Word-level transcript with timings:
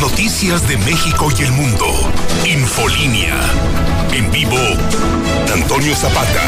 noticias 0.00 0.66
de 0.68 0.76
México 0.78 1.28
y 1.38 1.42
el 1.42 1.52
mundo. 1.52 1.86
Infolínea. 2.44 3.34
En 4.12 4.30
vivo, 4.30 4.56
Antonio 5.52 5.94
Zapata. 5.94 6.42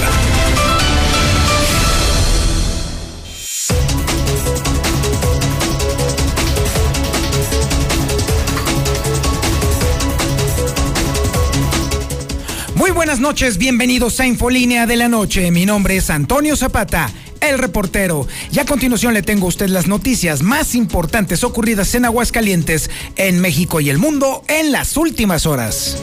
Muy 12.74 12.90
buenas 12.92 13.18
noches, 13.18 13.58
bienvenidos 13.58 14.20
a 14.20 14.26
Infolínea 14.26 14.86
de 14.86 14.96
la 14.96 15.08
Noche. 15.08 15.50
Mi 15.50 15.66
nombre 15.66 15.96
es 15.96 16.10
Antonio 16.10 16.56
Zapata, 16.56 17.10
el 17.40 17.58
reportero. 17.58 18.26
Y 18.52 18.58
a 18.58 18.66
continuación 18.66 19.14
le 19.14 19.22
tengo 19.22 19.46
a 19.46 19.48
usted 19.48 19.68
las 19.68 19.86
noticias 19.86 20.42
más 20.42 20.74
importantes 20.74 21.44
ocurridas 21.44 21.94
en 21.94 22.04
Aguascalientes, 22.04 22.90
en 23.16 23.40
México 23.40 23.80
y 23.80 23.90
el 23.90 23.98
mundo 23.98 24.42
en 24.48 24.72
las 24.72 24.96
últimas 24.96 25.46
horas. 25.46 25.96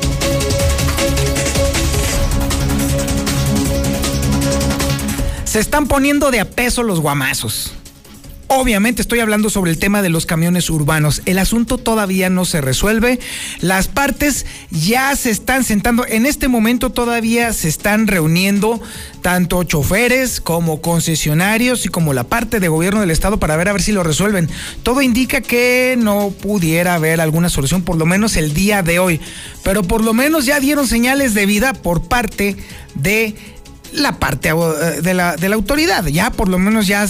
Se 5.46 5.60
están 5.60 5.88
poniendo 5.88 6.32
de 6.32 6.42
a 6.42 6.50
peso 6.50 6.84
los 6.84 7.00
guamazos. 7.00 7.74
Obviamente 8.58 9.02
estoy 9.02 9.20
hablando 9.20 9.50
sobre 9.50 9.70
el 9.70 9.78
tema 9.78 10.02
de 10.02 10.08
los 10.08 10.26
camiones 10.26 10.70
urbanos. 10.70 11.22
El 11.26 11.40
asunto 11.40 11.78
todavía 11.78 12.30
no 12.30 12.46
se 12.46 12.62
resuelve. 12.62 13.20
Las 13.60 13.90
partes 13.90 14.46
ya 14.72 15.14
se 15.18 15.30
están 15.30 15.66
sentando. 15.66 16.06
En 16.08 16.26
este 16.26 16.48
momento 16.48 16.90
todavía 16.90 17.52
se 17.52 17.68
están 17.68 18.08
reuniendo 18.08 18.82
tanto 19.22 19.62
choferes 19.64 20.40
como 20.40 20.80
concesionarios 20.80 21.86
y 21.86 21.90
como 21.90 22.14
la 22.14 22.24
parte 22.24 22.62
de 22.62 22.70
gobierno 22.70 23.02
del 23.02 23.12
estado 23.12 23.40
para 23.40 23.58
ver 23.58 23.68
a 23.68 23.74
ver 23.74 23.82
si 23.82 23.92
lo 23.92 24.04
resuelven. 24.04 24.50
Todo 24.84 25.02
indica 25.02 25.42
que 25.42 25.98
no 26.00 26.30
pudiera 26.30 26.96
haber 26.96 27.20
alguna 27.20 27.50
solución 27.50 27.82
por 27.82 27.98
lo 27.98 28.06
menos 28.06 28.38
el 28.38 28.54
día 28.54 28.82
de 28.84 29.00
hoy. 29.00 29.20
Pero 29.64 29.84
por 29.84 30.02
lo 30.02 30.14
menos 30.14 30.46
ya 30.46 30.62
dieron 30.62 30.88
señales 30.88 31.34
de 31.34 31.46
vida 31.46 31.74
por 31.74 32.08
parte 32.08 32.56
de 32.94 33.36
la 33.92 34.18
parte 34.18 34.52
eh, 34.52 35.02
de 35.02 35.14
la, 35.14 35.36
de 35.36 35.50
la 35.50 35.56
autoridad. 35.56 36.06
Ya 36.06 36.32
por 36.32 36.48
lo 36.48 36.58
menos 36.58 36.88
ya 36.88 37.06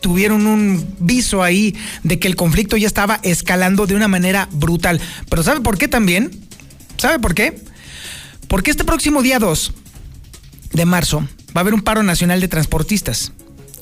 tuvieron 0.00 0.46
un 0.46 0.94
viso 0.98 1.42
ahí 1.42 1.74
de 2.02 2.18
que 2.18 2.28
el 2.28 2.36
conflicto 2.36 2.76
ya 2.76 2.86
estaba 2.86 3.20
escalando 3.22 3.86
de 3.86 3.94
una 3.94 4.08
manera 4.08 4.48
brutal. 4.52 5.00
Pero 5.28 5.42
¿sabe 5.42 5.60
por 5.60 5.78
qué 5.78 5.88
también? 5.88 6.30
¿Sabe 6.96 7.18
por 7.18 7.34
qué? 7.34 7.60
Porque 8.48 8.70
este 8.70 8.84
próximo 8.84 9.22
día 9.22 9.38
2 9.38 9.72
de 10.72 10.84
marzo 10.84 11.20
va 11.56 11.56
a 11.56 11.60
haber 11.60 11.74
un 11.74 11.82
paro 11.82 12.02
nacional 12.02 12.40
de 12.40 12.48
transportistas 12.48 13.32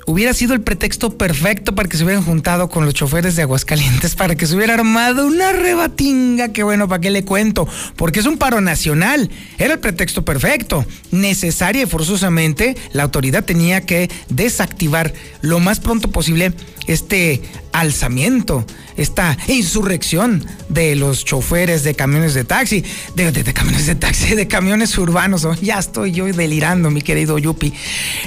hubiera 0.06 0.34
sido 0.34 0.54
el 0.54 0.60
pretexto 0.60 1.16
perfecto 1.16 1.74
para 1.74 1.88
que 1.88 1.96
se 1.96 2.04
hubieran 2.04 2.24
juntado 2.24 2.68
con 2.68 2.84
los 2.84 2.94
choferes 2.94 3.36
de 3.36 3.42
Aguascalientes, 3.42 4.14
para 4.14 4.34
que 4.34 4.46
se 4.46 4.56
hubiera 4.56 4.74
armado 4.74 5.26
una 5.26 5.52
rebatinga, 5.52 6.48
que 6.48 6.62
bueno, 6.62 6.88
¿para 6.88 7.00
qué 7.00 7.10
le 7.10 7.24
cuento? 7.24 7.68
Porque 7.96 8.20
es 8.20 8.26
un 8.26 8.38
paro 8.38 8.60
nacional, 8.60 9.30
era 9.58 9.74
el 9.74 9.80
pretexto 9.80 10.24
perfecto. 10.24 10.84
Necesaria 11.10 11.82
y 11.82 11.86
forzosamente 11.86 12.76
la 12.92 13.04
autoridad 13.04 13.44
tenía 13.44 13.82
que 13.82 14.10
desactivar 14.28 15.12
lo 15.42 15.60
más 15.60 15.80
pronto 15.80 16.10
posible 16.10 16.52
este 16.86 17.40
alzamiento, 17.72 18.66
esta 18.96 19.38
insurrección 19.46 20.44
de 20.68 20.96
los 20.96 21.24
choferes 21.24 21.84
de 21.84 21.94
camiones 21.94 22.34
de 22.34 22.44
taxi, 22.44 22.84
de, 23.14 23.30
de, 23.30 23.52
camiones 23.52 23.86
de 23.86 23.94
taxi, 23.94 24.34
de 24.34 24.48
camiones 24.48 24.96
urbanos. 24.98 25.44
Oh, 25.44 25.54
ya 25.54 25.78
estoy 25.78 26.12
yo 26.12 26.26
delirando, 26.26 26.90
mi 26.90 27.02
querido 27.02 27.38
Yupi. 27.38 27.72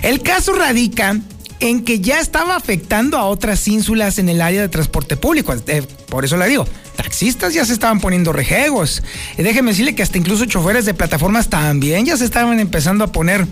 El 0.02 0.22
caso 0.22 0.54
radica 0.54 1.20
en 1.60 1.84
que 1.84 2.00
ya 2.00 2.20
estaba 2.20 2.56
afectando 2.56 3.18
a 3.18 3.26
otras 3.26 3.68
ínsulas 3.68 4.20
en 4.20 4.30
el 4.30 4.42
área 4.42 4.62
de 4.62 4.70
transporte 4.70 5.18
público. 5.18 5.56
Eh, 5.68 5.84
por 6.10 6.26
eso 6.26 6.38
le 6.38 6.48
digo, 6.48 6.68
taxistas 6.96 7.54
ya 7.54 7.66
se 7.66 7.74
estaban 7.74 8.00
poniendo 8.00 8.34
rejegos. 8.34 9.04
Y 9.38 9.44
déjeme 9.44 9.72
decirle 9.72 9.96
que 9.96 10.04
hasta 10.04 10.18
incluso 10.18 10.46
choferes 10.46 10.86
de 10.86 10.94
plataformas 10.94 11.50
también 11.50 12.06
ya 12.06 12.18
se 12.18 12.26
estaban 12.26 12.60
empezando 12.60 13.04
a 13.04 13.12
poner 13.12 13.48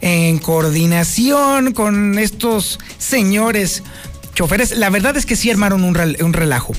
en 0.00 0.38
coordinación 0.38 1.72
con 1.72 2.18
estos 2.18 2.78
señores 2.98 3.82
choferes. 4.34 4.76
La 4.76 4.90
verdad 4.90 5.16
es 5.16 5.26
que 5.26 5.36
sí 5.36 5.50
armaron 5.50 5.84
un, 5.84 5.96
un 6.20 6.32
relajo. 6.32 6.74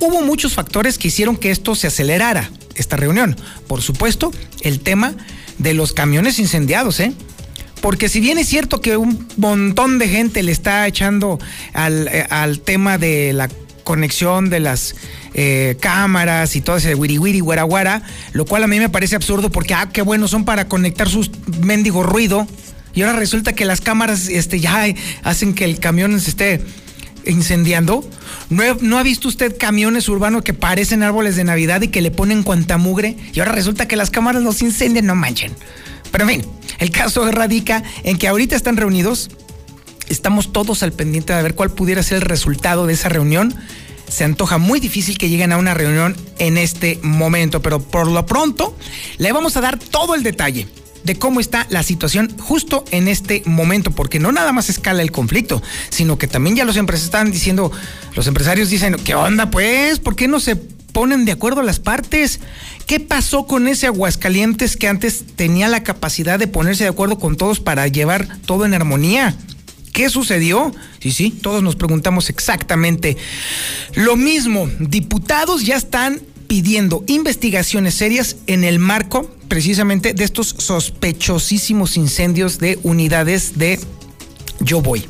Hubo 0.00 0.22
muchos 0.22 0.54
factores 0.54 0.96
que 0.98 1.08
hicieron 1.08 1.36
que 1.36 1.50
esto 1.50 1.74
se 1.74 1.88
acelerara, 1.88 2.50
esta 2.74 2.96
reunión. 2.96 3.36
Por 3.66 3.82
supuesto, 3.82 4.32
el 4.60 4.80
tema 4.80 5.14
de 5.58 5.74
los 5.74 5.92
camiones 5.92 6.38
incendiados, 6.38 7.00
¿eh? 7.00 7.12
Porque 7.80 8.08
si 8.08 8.20
bien 8.20 8.38
es 8.38 8.48
cierto 8.48 8.80
que 8.80 8.96
un 8.96 9.26
montón 9.36 9.98
de 9.98 10.08
gente 10.08 10.42
le 10.42 10.52
está 10.52 10.86
echando 10.86 11.38
al, 11.72 12.08
eh, 12.08 12.26
tema 12.64 12.98
de 12.98 13.32
la 13.32 13.48
conexión 13.84 14.50
de 14.50 14.60
las 14.60 14.94
eh, 15.32 15.76
cámaras 15.80 16.56
y 16.56 16.60
todo 16.60 16.76
ese 16.76 16.94
wiri 16.94 17.18
wiri 17.18 17.40
guara 17.40 18.02
lo 18.32 18.44
cual 18.44 18.64
a 18.64 18.66
mí 18.66 18.78
me 18.78 18.90
parece 18.90 19.16
absurdo 19.16 19.50
porque, 19.50 19.72
ah, 19.72 19.88
qué 19.90 20.02
bueno, 20.02 20.28
son 20.28 20.44
para 20.44 20.68
conectar 20.68 21.08
sus 21.08 21.30
mendigo 21.60 22.02
ruido. 22.02 22.46
Y 22.94 23.02
ahora 23.02 23.16
resulta 23.18 23.52
que 23.52 23.64
las 23.64 23.80
cámaras 23.80 24.28
este, 24.28 24.60
ya 24.60 24.84
hacen 25.22 25.54
que 25.54 25.64
el 25.64 25.78
camión 25.78 26.20
se 26.20 26.30
esté 26.30 26.60
incendiando. 27.24 28.08
¿No, 28.50 28.62
¿No, 28.80 28.98
ha 28.98 29.02
visto 29.02 29.28
usted 29.28 29.56
camiones 29.56 30.08
urbanos 30.08 30.42
que 30.42 30.54
parecen 30.54 31.02
árboles 31.02 31.36
de 31.36 31.44
Navidad 31.44 31.80
y 31.82 31.88
que 31.88 32.00
le 32.00 32.10
ponen 32.10 32.42
cuanta 32.42 32.76
mugre? 32.76 33.16
Y 33.32 33.40
ahora 33.40 33.52
resulta 33.52 33.86
que 33.86 33.96
las 33.96 34.10
cámaras 34.10 34.42
los 34.42 34.62
incendian, 34.62 35.06
no 35.06 35.14
manchen. 35.14 35.52
Pero 36.10 36.24
en 36.24 36.30
fin, 36.30 36.50
el 36.78 36.90
caso 36.90 37.30
radica 37.30 37.82
en 38.04 38.18
que 38.18 38.28
ahorita 38.28 38.56
están 38.56 38.76
reunidos, 38.76 39.30
estamos 40.08 40.52
todos 40.52 40.82
al 40.82 40.92
pendiente 40.92 41.32
de 41.32 41.42
ver 41.42 41.54
cuál 41.54 41.70
pudiera 41.70 42.02
ser 42.02 42.16
el 42.16 42.22
resultado 42.22 42.86
de 42.86 42.94
esa 42.94 43.08
reunión. 43.08 43.54
Se 44.08 44.24
antoja 44.24 44.58
muy 44.58 44.80
difícil 44.80 45.18
que 45.18 45.28
lleguen 45.28 45.52
a 45.52 45.58
una 45.58 45.74
reunión 45.74 46.16
en 46.38 46.56
este 46.56 46.98
momento, 47.02 47.60
pero 47.60 47.80
por 47.80 48.06
lo 48.06 48.24
pronto 48.24 48.76
le 49.18 49.32
vamos 49.32 49.56
a 49.56 49.60
dar 49.60 49.78
todo 49.78 50.14
el 50.14 50.22
detalle 50.22 50.66
de 51.04 51.16
cómo 51.18 51.40
está 51.40 51.66
la 51.70 51.82
situación 51.82 52.36
justo 52.38 52.84
en 52.90 53.08
este 53.08 53.42
momento, 53.44 53.90
porque 53.90 54.18
no 54.18 54.32
nada 54.32 54.52
más 54.52 54.68
escala 54.68 55.02
el 55.02 55.12
conflicto, 55.12 55.62
sino 55.90 56.18
que 56.18 56.26
también 56.26 56.56
ya 56.56 56.64
los 56.64 56.76
empresarios 56.76 57.06
están 57.06 57.30
diciendo, 57.30 57.70
los 58.14 58.26
empresarios 58.26 58.70
dicen, 58.70 58.96
¿qué 59.04 59.14
onda 59.14 59.50
pues? 59.50 60.00
¿Por 60.00 60.16
qué 60.16 60.26
no 60.26 60.40
se 60.40 60.56
ponen 60.98 61.24
de 61.24 61.32
acuerdo 61.32 61.62
las 61.62 61.78
partes. 61.78 62.40
¿Qué 62.88 63.00
pasó 63.00 63.46
con 63.46 63.68
ese 63.68 63.86
Aguascalientes 63.86 64.78
que 64.78 64.88
antes 64.88 65.22
tenía 65.36 65.68
la 65.68 65.82
capacidad 65.82 66.38
de 66.38 66.46
ponerse 66.46 66.84
de 66.84 66.90
acuerdo 66.90 67.18
con 67.18 67.36
todos 67.36 67.60
para 67.60 67.86
llevar 67.86 68.38
todo 68.46 68.64
en 68.64 68.72
armonía? 68.72 69.36
¿Qué 69.92 70.08
sucedió? 70.08 70.72
Sí, 70.98 71.12
sí, 71.12 71.30
todos 71.30 71.62
nos 71.62 71.76
preguntamos 71.76 72.30
exactamente 72.30 73.18
lo 73.94 74.16
mismo. 74.16 74.70
Diputados 74.80 75.66
ya 75.66 75.76
están 75.76 76.22
pidiendo 76.46 77.04
investigaciones 77.08 77.92
serias 77.92 78.36
en 78.46 78.64
el 78.64 78.78
marco 78.78 79.30
precisamente 79.48 80.14
de 80.14 80.24
estos 80.24 80.54
sospechosísimos 80.56 81.98
incendios 81.98 82.58
de 82.58 82.78
unidades 82.84 83.58
de 83.58 83.78
Yo 84.60 84.80
Voy. 84.80 85.04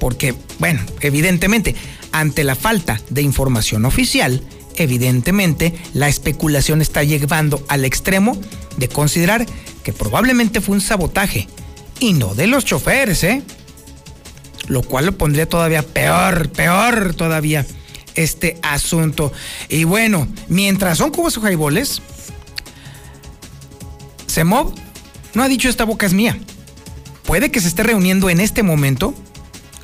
Porque, 0.00 0.34
bueno, 0.58 0.80
evidentemente, 1.02 1.74
ante 2.12 2.44
la 2.44 2.54
falta 2.54 2.98
de 3.10 3.20
información 3.20 3.84
oficial, 3.84 4.42
evidentemente 4.82 5.74
la 5.94 6.08
especulación 6.08 6.80
está 6.80 7.02
llevando 7.04 7.64
al 7.68 7.84
extremo 7.84 8.38
de 8.76 8.88
considerar 8.88 9.46
que 9.82 9.92
probablemente 9.92 10.60
fue 10.60 10.76
un 10.76 10.80
sabotaje 10.80 11.48
y 12.00 12.12
no 12.12 12.34
de 12.34 12.46
los 12.46 12.64
choferes, 12.64 13.24
¿eh? 13.24 13.42
Lo 14.68 14.82
cual 14.82 15.06
lo 15.06 15.16
pondría 15.16 15.48
todavía 15.48 15.82
peor, 15.82 16.50
peor 16.50 17.14
todavía 17.14 17.66
este 18.14 18.58
asunto. 18.62 19.32
Y 19.68 19.84
bueno, 19.84 20.28
mientras 20.48 20.98
son 20.98 21.10
cubos 21.10 21.36
o 21.38 21.40
jaiboles, 21.40 22.02
Semov 24.26 24.74
no 25.34 25.42
ha 25.42 25.48
dicho 25.48 25.68
esta 25.68 25.84
boca 25.84 26.06
es 26.06 26.12
mía. 26.12 26.38
Puede 27.24 27.50
que 27.50 27.60
se 27.60 27.68
esté 27.68 27.82
reuniendo 27.82 28.30
en 28.30 28.40
este 28.40 28.62
momento 28.62 29.14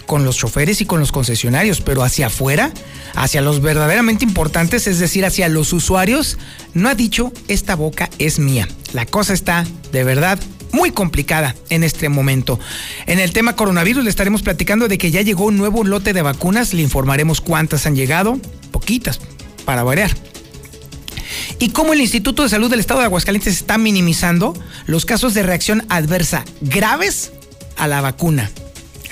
con 0.07 0.25
los 0.25 0.37
choferes 0.37 0.81
y 0.81 0.87
con 0.87 1.01
los 1.01 1.13
concesionarios, 1.13 1.81
pero 1.81 2.03
hacia 2.03 2.27
afuera, 2.27 2.73
hacia 3.15 3.41
los 3.41 3.61
verdaderamente 3.61 4.25
importantes, 4.25 4.87
es 4.87 4.99
decir, 4.99 5.25
hacia 5.25 5.49
los 5.49 5.73
usuarios, 5.73 6.39
no 6.75 6.89
ha 6.89 6.95
dicho 6.95 7.33
esta 7.49 7.75
boca 7.75 8.11
es 8.19 8.39
mía. 8.39 8.69
La 8.93 9.07
cosa 9.07 9.33
está 9.33 9.67
de 9.93 10.05
verdad 10.05 10.39
muy 10.73 10.91
complicada 10.91 11.55
en 11.71 11.85
este 11.85 12.09
momento. 12.09 12.59
En 13.07 13.21
el 13.21 13.33
tema 13.33 13.57
coronavirus 13.57 14.05
le 14.05 14.11
estaremos 14.11 14.43
platicando 14.43 14.89
de 14.89 14.99
que 14.99 15.11
ya 15.11 15.23
llegó 15.23 15.45
un 15.45 15.57
nuevo 15.57 15.85
lote 15.85 16.13
de 16.13 16.23
vacunas, 16.23 16.75
le 16.75 16.83
informaremos 16.83 17.41
cuántas 17.41 17.87
han 17.87 17.95
llegado, 17.95 18.39
poquitas, 18.73 19.21
para 19.65 19.85
variar. 19.85 20.11
Y 21.59 21.71
cómo 21.71 21.93
el 21.93 22.01
Instituto 22.01 22.43
de 22.43 22.49
Salud 22.49 22.71
del 22.71 22.81
Estado 22.81 23.01
de 23.01 23.07
Aguascalientes 23.07 23.55
está 23.55 23.79
minimizando 23.79 24.55
los 24.87 25.07
casos 25.07 25.33
de 25.35 25.45
reacción 25.45 25.85
adversa 25.89 26.45
graves 26.61 27.33
a 27.77 27.87
la 27.87 28.01
vacuna 28.01 28.51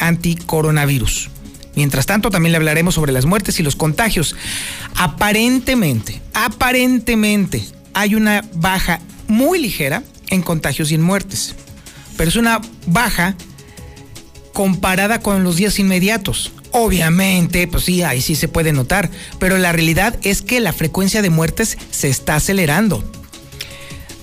anticoronavirus. 0.07 1.31
Mientras 1.75 2.07
tanto, 2.07 2.31
también 2.31 2.53
le 2.53 2.59
hablaremos 2.59 2.95
sobre 2.95 3.13
las 3.13 3.25
muertes 3.25 3.59
y 3.59 3.63
los 3.63 3.77
contagios. 3.77 4.37
Aparentemente, 4.95 6.21
aparentemente, 6.35 7.65
hay 7.95 8.15
una 8.15 8.45
baja 8.55 9.01
muy 9.27 9.59
ligera 9.59 10.03
en 10.29 10.43
contagios 10.43 10.91
y 10.91 10.97
en 10.97 11.03
muertes. 11.03 11.55
Pero 12.17 12.29
es 12.29 12.37
una 12.37 12.61
baja 12.87 13.37
comparada 14.53 15.21
con 15.21 15.45
los 15.45 15.57
días 15.57 15.79
inmediatos. 15.79 16.53
Obviamente, 16.73 17.67
pues 17.67 17.85
sí, 17.85 18.03
ahí 18.03 18.21
sí 18.21 18.35
se 18.35 18.49
puede 18.49 18.73
notar, 18.73 19.11
pero 19.39 19.59
la 19.59 19.73
realidad 19.73 20.19
es 20.23 20.43
que 20.43 20.61
la 20.61 20.73
frecuencia 20.73 21.23
de 21.23 21.31
muertes 21.31 21.79
se 21.91 22.09
está 22.09 22.37
acelerando. 22.37 23.03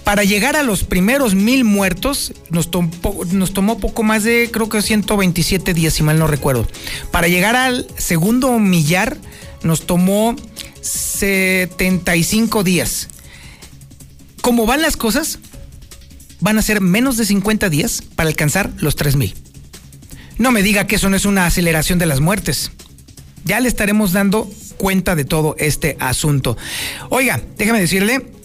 Para 0.09 0.23
llegar 0.23 0.55
a 0.55 0.63
los 0.63 0.83
primeros 0.85 1.35
mil 1.35 1.63
muertos, 1.65 2.33
nos, 2.49 2.71
tomó 2.71 3.77
poco 3.77 4.01
más 4.01 4.23
de, 4.23 4.49
creo 4.51 4.67
que 4.67 4.81
127 4.81 5.75
días, 5.75 5.93
si 5.93 6.01
mal 6.01 6.17
no 6.17 6.25
recuerdo. 6.25 6.67
Para 7.11 7.27
llegar 7.27 7.55
al 7.55 7.85
segundo 7.95 8.57
millar, 8.57 9.17
nos 9.61 9.85
tomó 9.85 10.35
75 10.81 12.63
días. 12.63 13.07
¿Cómo 14.41 14.65
van 14.65 14.81
las 14.81 14.97
cosas? 14.97 15.37
Van 16.39 16.57
a 16.57 16.63
ser 16.63 16.81
menos 16.81 17.15
de 17.17 17.27
50 17.27 17.69
días 17.69 18.01
para 18.15 18.29
alcanzar 18.29 18.71
los 18.77 18.95
3000. 18.95 19.35
No 20.39 20.51
me 20.51 20.63
diga 20.63 20.87
que 20.87 20.95
eso 20.95 21.11
no 21.11 21.17
es 21.17 21.25
una 21.25 21.45
aceleración 21.45 21.99
de 21.99 22.07
las 22.07 22.19
muertes. 22.19 22.71
Ya 23.45 23.59
le 23.59 23.67
estaremos 23.67 24.11
dando 24.11 24.49
cuenta 24.77 25.15
de 25.15 25.25
todo 25.25 25.55
este 25.59 25.97
asunto. 25.99 26.57
Oiga, 27.09 27.43
déjame 27.59 27.79
decirle 27.79 28.38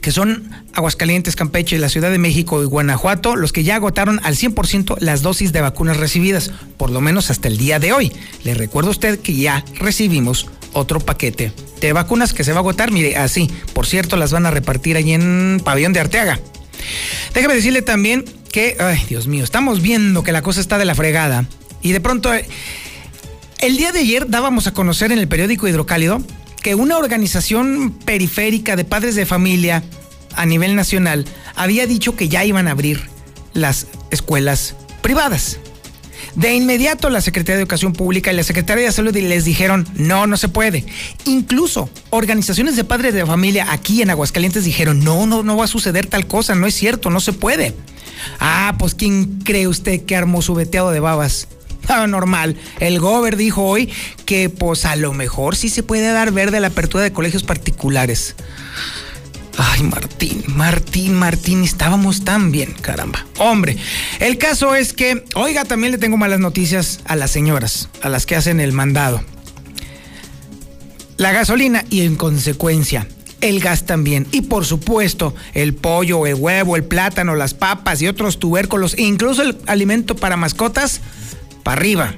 que 0.00 0.12
son 0.12 0.50
Aguascalientes, 0.74 1.36
Campeche, 1.36 1.78
la 1.78 1.88
Ciudad 1.88 2.10
de 2.10 2.18
México 2.18 2.62
y 2.62 2.66
Guanajuato 2.66 3.36
los 3.36 3.52
que 3.52 3.64
ya 3.64 3.76
agotaron 3.76 4.20
al 4.22 4.36
100% 4.36 4.96
las 5.00 5.22
dosis 5.22 5.52
de 5.52 5.60
vacunas 5.60 5.96
recibidas, 5.96 6.50
por 6.76 6.90
lo 6.90 7.00
menos 7.00 7.30
hasta 7.30 7.48
el 7.48 7.58
día 7.58 7.78
de 7.78 7.92
hoy. 7.92 8.12
Le 8.44 8.54
recuerdo 8.54 8.88
a 8.88 8.92
usted 8.92 9.18
que 9.18 9.34
ya 9.34 9.64
recibimos 9.78 10.48
otro 10.72 11.00
paquete 11.00 11.52
de 11.80 11.92
vacunas 11.92 12.32
que 12.32 12.44
se 12.44 12.52
va 12.52 12.58
a 12.58 12.60
agotar, 12.60 12.92
mire, 12.92 13.16
así. 13.16 13.50
Por 13.72 13.86
cierto, 13.86 14.16
las 14.16 14.32
van 14.32 14.46
a 14.46 14.50
repartir 14.50 14.96
allí 14.96 15.12
en 15.12 15.60
Pabellón 15.64 15.92
de 15.92 16.00
Arteaga. 16.00 16.40
Déjame 17.34 17.54
decirle 17.54 17.82
también 17.82 18.24
que, 18.52 18.76
ay 18.80 19.04
Dios 19.08 19.26
mío, 19.26 19.44
estamos 19.44 19.82
viendo 19.82 20.22
que 20.22 20.32
la 20.32 20.42
cosa 20.42 20.60
está 20.60 20.78
de 20.78 20.84
la 20.84 20.94
fregada 20.94 21.46
y 21.82 21.92
de 21.92 22.00
pronto, 22.00 22.32
eh, 22.34 22.46
el 23.60 23.76
día 23.76 23.92
de 23.92 24.00
ayer 24.00 24.28
dábamos 24.28 24.66
a 24.66 24.72
conocer 24.72 25.12
en 25.12 25.18
el 25.18 25.28
periódico 25.28 25.68
Hidrocálido 25.68 26.22
que 26.62 26.74
una 26.74 26.98
organización 26.98 27.96
periférica 28.04 28.76
de 28.76 28.84
padres 28.84 29.14
de 29.14 29.26
familia 29.26 29.82
a 30.34 30.46
nivel 30.46 30.76
nacional 30.76 31.24
había 31.56 31.86
dicho 31.86 32.16
que 32.16 32.28
ya 32.28 32.44
iban 32.44 32.68
a 32.68 32.72
abrir 32.72 33.02
las 33.52 33.86
escuelas 34.10 34.76
privadas. 35.02 35.58
De 36.34 36.54
inmediato 36.54 37.10
la 37.10 37.20
Secretaría 37.20 37.56
de 37.56 37.62
Educación 37.62 37.92
Pública 37.92 38.32
y 38.32 38.36
la 38.36 38.44
Secretaría 38.44 38.84
de 38.84 38.92
Salud 38.92 39.16
les 39.16 39.44
dijeron, 39.44 39.86
no, 39.94 40.26
no 40.26 40.36
se 40.36 40.48
puede. 40.48 40.84
Incluso 41.24 41.90
organizaciones 42.10 42.76
de 42.76 42.84
padres 42.84 43.14
de 43.14 43.26
familia 43.26 43.72
aquí 43.72 44.00
en 44.02 44.10
Aguascalientes 44.10 44.64
dijeron, 44.64 45.02
no, 45.02 45.26
no, 45.26 45.42
no 45.42 45.56
va 45.56 45.64
a 45.64 45.68
suceder 45.68 46.06
tal 46.06 46.26
cosa, 46.26 46.54
no 46.54 46.66
es 46.66 46.74
cierto, 46.74 47.10
no 47.10 47.20
se 47.20 47.32
puede. 47.32 47.74
Ah, 48.38 48.76
pues 48.78 48.94
¿quién 48.94 49.40
cree 49.44 49.66
usted 49.66 50.04
que 50.04 50.14
armó 50.14 50.42
su 50.42 50.54
veteado 50.54 50.90
de 50.90 51.00
babas? 51.00 51.48
Normal. 52.06 52.56
El 52.78 53.00
Gober 53.00 53.36
dijo 53.36 53.64
hoy 53.64 53.90
que 54.24 54.48
pues 54.48 54.84
a 54.84 54.96
lo 54.96 55.12
mejor 55.12 55.56
sí 55.56 55.68
se 55.68 55.82
puede 55.82 56.12
dar 56.12 56.32
verde 56.32 56.58
a 56.58 56.60
la 56.60 56.68
apertura 56.68 57.02
de 57.02 57.12
colegios 57.12 57.42
particulares. 57.42 58.36
Ay, 59.58 59.82
Martín, 59.82 60.44
Martín, 60.46 61.14
Martín, 61.14 61.64
estábamos 61.64 62.24
tan 62.24 62.50
bien, 62.50 62.72
caramba. 62.80 63.26
Hombre, 63.38 63.76
el 64.20 64.38
caso 64.38 64.74
es 64.74 64.92
que, 64.92 65.24
oiga, 65.34 65.64
también 65.64 65.92
le 65.92 65.98
tengo 65.98 66.16
malas 66.16 66.40
noticias 66.40 67.00
a 67.04 67.16
las 67.16 67.30
señoras, 67.30 67.88
a 68.00 68.08
las 68.08 68.24
que 68.24 68.36
hacen 68.36 68.60
el 68.60 68.72
mandado. 68.72 69.22
La 71.18 71.32
gasolina 71.32 71.84
y 71.90 72.02
en 72.02 72.16
consecuencia 72.16 73.06
el 73.40 73.60
gas 73.60 73.84
también. 73.84 74.26
Y 74.32 74.42
por 74.42 74.64
supuesto, 74.64 75.34
el 75.54 75.74
pollo, 75.74 76.26
el 76.26 76.34
huevo, 76.34 76.76
el 76.76 76.84
plátano, 76.84 77.34
las 77.34 77.54
papas 77.54 78.00
y 78.02 78.08
otros 78.08 78.38
tubérculos, 78.38 78.98
incluso 78.98 79.42
el 79.42 79.58
alimento 79.66 80.16
para 80.16 80.36
mascotas, 80.36 81.00
para 81.62 81.80
arriba. 81.80 82.14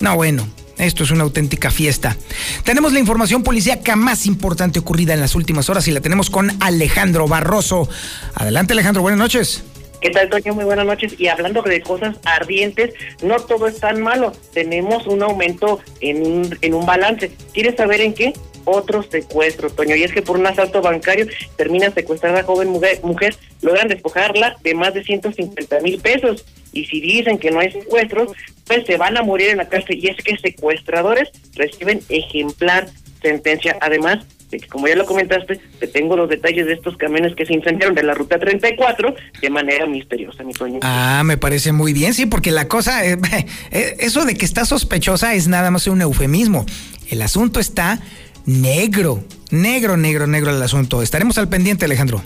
No, 0.00 0.14
bueno, 0.16 0.46
esto 0.78 1.04
es 1.04 1.10
una 1.10 1.24
auténtica 1.24 1.70
fiesta. 1.70 2.16
Tenemos 2.64 2.92
la 2.92 2.98
información 2.98 3.42
policíaca 3.42 3.96
más 3.96 4.26
importante 4.26 4.78
ocurrida 4.78 5.14
en 5.14 5.20
las 5.20 5.34
últimas 5.34 5.70
horas 5.70 5.88
y 5.88 5.92
la 5.92 6.00
tenemos 6.00 6.28
con 6.28 6.50
Alejandro 6.60 7.26
Barroso. 7.26 7.88
Adelante, 8.34 8.74
Alejandro, 8.74 9.02
buenas 9.02 9.18
noches. 9.18 9.64
¿Qué 10.00 10.10
tal, 10.10 10.28
Toño? 10.28 10.54
Muy 10.54 10.64
buenas 10.64 10.84
noches. 10.84 11.18
Y 11.18 11.28
hablando 11.28 11.62
de 11.62 11.80
cosas 11.80 12.16
ardientes, 12.24 12.92
no 13.22 13.36
todo 13.36 13.66
es 13.66 13.80
tan 13.80 14.02
malo. 14.02 14.32
Tenemos 14.52 15.06
un 15.06 15.22
aumento 15.22 15.80
en 16.00 16.26
un, 16.26 16.58
en 16.60 16.74
un 16.74 16.84
balance. 16.84 17.32
¿Quieres 17.54 17.76
saber 17.76 18.02
en 18.02 18.12
qué? 18.12 18.34
Otro 18.66 19.02
secuestro, 19.02 19.70
Toño. 19.70 19.96
Y 19.96 20.02
es 20.02 20.12
que 20.12 20.22
por 20.22 20.36
un 20.36 20.46
asalto 20.46 20.82
bancario 20.82 21.26
termina 21.56 21.90
secuestrada 21.90 22.42
joven 22.42 22.68
mujer, 22.68 23.00
mujer, 23.02 23.36
logran 23.62 23.88
despojarla 23.88 24.58
de 24.62 24.74
más 24.74 24.92
de 24.92 25.02
150 25.02 25.80
mil 25.80 25.98
pesos 26.00 26.44
y 26.72 26.84
si 26.84 27.00
dicen 27.00 27.38
que 27.38 27.50
no 27.50 27.60
hay 27.60 27.72
secuestros, 27.72 28.32
pues 28.66 28.86
se 28.86 28.96
van 28.96 29.16
a 29.16 29.22
morir 29.22 29.50
en 29.50 29.58
la 29.58 29.68
cárcel. 29.68 29.98
Y 30.02 30.08
es 30.08 30.16
que 30.16 30.36
secuestradores 30.36 31.30
reciben 31.54 32.00
ejemplar 32.08 32.88
sentencia. 33.22 33.76
Además, 33.80 34.24
de 34.50 34.58
que 34.58 34.68
como 34.68 34.88
ya 34.88 34.96
lo 34.96 35.06
comentaste, 35.06 35.60
te 35.78 35.86
tengo 35.86 36.16
los 36.16 36.28
detalles 36.28 36.66
de 36.66 36.74
estos 36.74 36.96
camiones 36.96 37.34
que 37.34 37.46
se 37.46 37.54
incendiaron 37.54 37.94
de 37.94 38.02
la 38.02 38.14
ruta 38.14 38.38
34 38.38 39.14
de 39.40 39.50
manera 39.50 39.86
misteriosa, 39.86 40.44
mi 40.44 40.52
Toño. 40.52 40.80
Ah, 40.82 41.22
me 41.24 41.36
parece 41.36 41.72
muy 41.72 41.92
bien, 41.92 42.14
sí, 42.14 42.26
porque 42.26 42.50
la 42.50 42.68
cosa, 42.68 43.04
eh, 43.06 43.18
eh, 43.70 43.96
eso 44.00 44.24
de 44.24 44.34
que 44.34 44.44
está 44.44 44.64
sospechosa 44.64 45.34
es 45.34 45.48
nada 45.48 45.70
más 45.70 45.86
un 45.86 46.00
eufemismo. 46.00 46.66
El 47.10 47.22
asunto 47.22 47.60
está 47.60 48.00
negro, 48.44 49.24
negro, 49.50 49.96
negro, 49.96 50.26
negro 50.26 50.50
el 50.50 50.62
asunto. 50.62 51.02
Estaremos 51.02 51.38
al 51.38 51.48
pendiente, 51.48 51.84
Alejandro. 51.84 52.22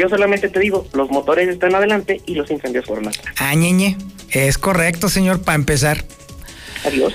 Yo 0.00 0.08
solamente 0.08 0.48
te 0.48 0.58
digo, 0.60 0.86
los 0.94 1.10
motores 1.10 1.46
están 1.46 1.74
adelante 1.74 2.22
y 2.24 2.34
los 2.34 2.50
incendios 2.50 2.86
fueron 2.86 3.08
atrás. 3.08 3.34
Ah, 3.38 3.54
ñeñe. 3.54 3.98
Es 4.30 4.56
correcto, 4.56 5.10
señor, 5.10 5.42
para 5.42 5.56
empezar. 5.56 6.06
Adiós. 6.86 7.14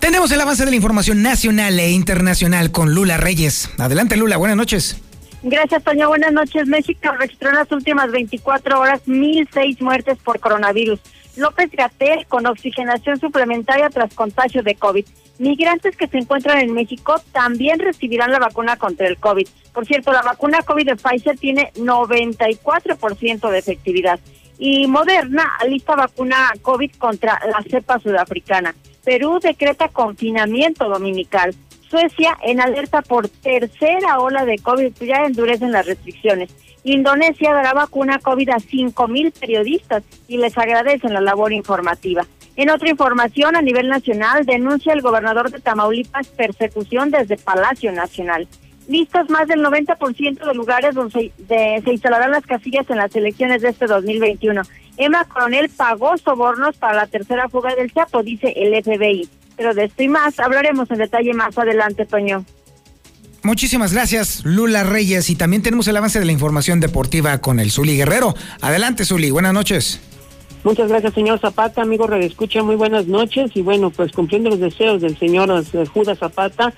Tenemos 0.00 0.32
el 0.32 0.40
avance 0.40 0.64
de 0.64 0.70
la 0.72 0.76
información 0.76 1.22
nacional 1.22 1.78
e 1.78 1.92
internacional 1.92 2.72
con 2.72 2.92
Lula 2.92 3.18
Reyes. 3.18 3.70
Adelante, 3.78 4.16
Lula, 4.16 4.36
buenas 4.36 4.56
noches. 4.56 4.96
Gracias, 5.44 5.84
Toño. 5.84 6.08
Buenas 6.08 6.32
noches. 6.32 6.66
México 6.66 7.12
registró 7.16 7.50
en 7.50 7.54
las 7.54 7.70
últimas 7.70 8.10
24 8.10 8.80
horas 8.80 9.00
1.006 9.06 9.80
muertes 9.80 10.18
por 10.18 10.40
coronavirus. 10.40 10.98
López 11.36 11.70
Gatel 11.72 12.26
con 12.26 12.46
oxigenación 12.46 13.18
suplementaria 13.18 13.90
tras 13.90 14.14
contagio 14.14 14.62
de 14.62 14.74
COVID. 14.74 15.04
Migrantes 15.38 15.96
que 15.96 16.06
se 16.06 16.18
encuentran 16.18 16.60
en 16.60 16.72
México 16.72 17.16
también 17.32 17.80
recibirán 17.80 18.30
la 18.30 18.38
vacuna 18.38 18.76
contra 18.76 19.08
el 19.08 19.16
COVID. 19.16 19.48
Por 19.72 19.86
cierto, 19.86 20.12
la 20.12 20.22
vacuna 20.22 20.62
COVID 20.62 20.86
de 20.86 20.96
Pfizer 20.96 21.36
tiene 21.36 21.72
94% 21.74 23.50
de 23.50 23.58
efectividad. 23.58 24.20
Y 24.58 24.86
Moderna 24.86 25.52
alista 25.58 25.96
vacuna 25.96 26.52
COVID 26.62 26.92
contra 26.98 27.40
la 27.46 27.62
cepa 27.68 27.98
sudafricana. 27.98 28.74
Perú 29.04 29.40
decreta 29.42 29.88
confinamiento 29.88 30.88
dominical. 30.88 31.54
Suecia 31.90 32.36
en 32.42 32.60
alerta 32.60 33.02
por 33.02 33.28
tercera 33.28 34.20
ola 34.20 34.44
de 34.44 34.58
COVID, 34.58 34.92
ya 35.00 35.26
endurecen 35.26 35.72
las 35.72 35.86
restricciones. 35.86 36.50
Indonesia 36.84 37.54
dará 37.54 37.72
vacuna 37.72 38.18
COVID 38.18 38.50
a 38.50 38.56
5.000 38.56 39.32
periodistas 39.32 40.04
y 40.28 40.36
les 40.36 40.56
agradecen 40.58 41.14
la 41.14 41.22
labor 41.22 41.52
informativa. 41.52 42.26
En 42.56 42.70
otra 42.70 42.90
información, 42.90 43.56
a 43.56 43.62
nivel 43.62 43.88
nacional, 43.88 44.44
denuncia 44.44 44.92
el 44.92 45.00
gobernador 45.00 45.50
de 45.50 45.60
Tamaulipas 45.60 46.28
persecución 46.28 47.10
desde 47.10 47.36
Palacio 47.36 47.90
Nacional. 47.90 48.46
Listos 48.86 49.30
más 49.30 49.48
del 49.48 49.64
90% 49.64 50.46
de 50.46 50.54
lugares 50.54 50.94
donde 50.94 51.32
se, 51.48 51.90
instalarán 51.90 52.30
las 52.30 52.46
casillas 52.46 52.88
en 52.90 52.98
las 52.98 53.16
elecciones 53.16 53.62
de 53.62 53.70
este 53.70 53.86
2021. 53.86 54.62
Emma 54.98 55.24
Coronel 55.24 55.70
pagó 55.70 56.16
sobornos 56.18 56.76
para 56.76 56.94
la 56.94 57.06
tercera 57.06 57.48
fuga 57.48 57.74
del 57.74 57.92
Chapo, 57.92 58.22
dice 58.22 58.52
el 58.54 58.80
FBI. 58.84 59.28
Pero 59.56 59.72
de 59.72 59.84
esto 59.84 60.02
y 60.02 60.08
más 60.08 60.38
hablaremos 60.38 60.90
en 60.90 60.98
detalle 60.98 61.32
más 61.32 61.56
adelante, 61.56 62.04
Toño. 62.04 62.44
Muchísimas 63.44 63.92
gracias, 63.92 64.42
Lula 64.44 64.84
Reyes. 64.84 65.28
Y 65.28 65.36
también 65.36 65.62
tenemos 65.62 65.86
el 65.86 65.96
avance 65.98 66.18
de 66.18 66.24
la 66.24 66.32
información 66.32 66.80
deportiva 66.80 67.36
con 67.38 67.60
el 67.60 67.70
Zuli 67.70 67.94
Guerrero. 67.94 68.34
Adelante, 68.62 69.04
Zuli. 69.04 69.30
Buenas 69.30 69.52
noches. 69.52 70.00
Muchas 70.64 70.88
gracias, 70.88 71.12
señor 71.12 71.38
Zapata. 71.38 71.82
Amigo 71.82 72.06
Redescucha, 72.06 72.62
muy 72.62 72.74
buenas 72.74 73.06
noches. 73.06 73.50
Y 73.54 73.60
bueno, 73.60 73.90
pues 73.90 74.12
cumpliendo 74.12 74.48
los 74.48 74.60
deseos 74.60 75.02
del 75.02 75.18
señor 75.18 75.50
eh, 75.74 75.84
Judas 75.84 76.18
Zapata, 76.18 76.72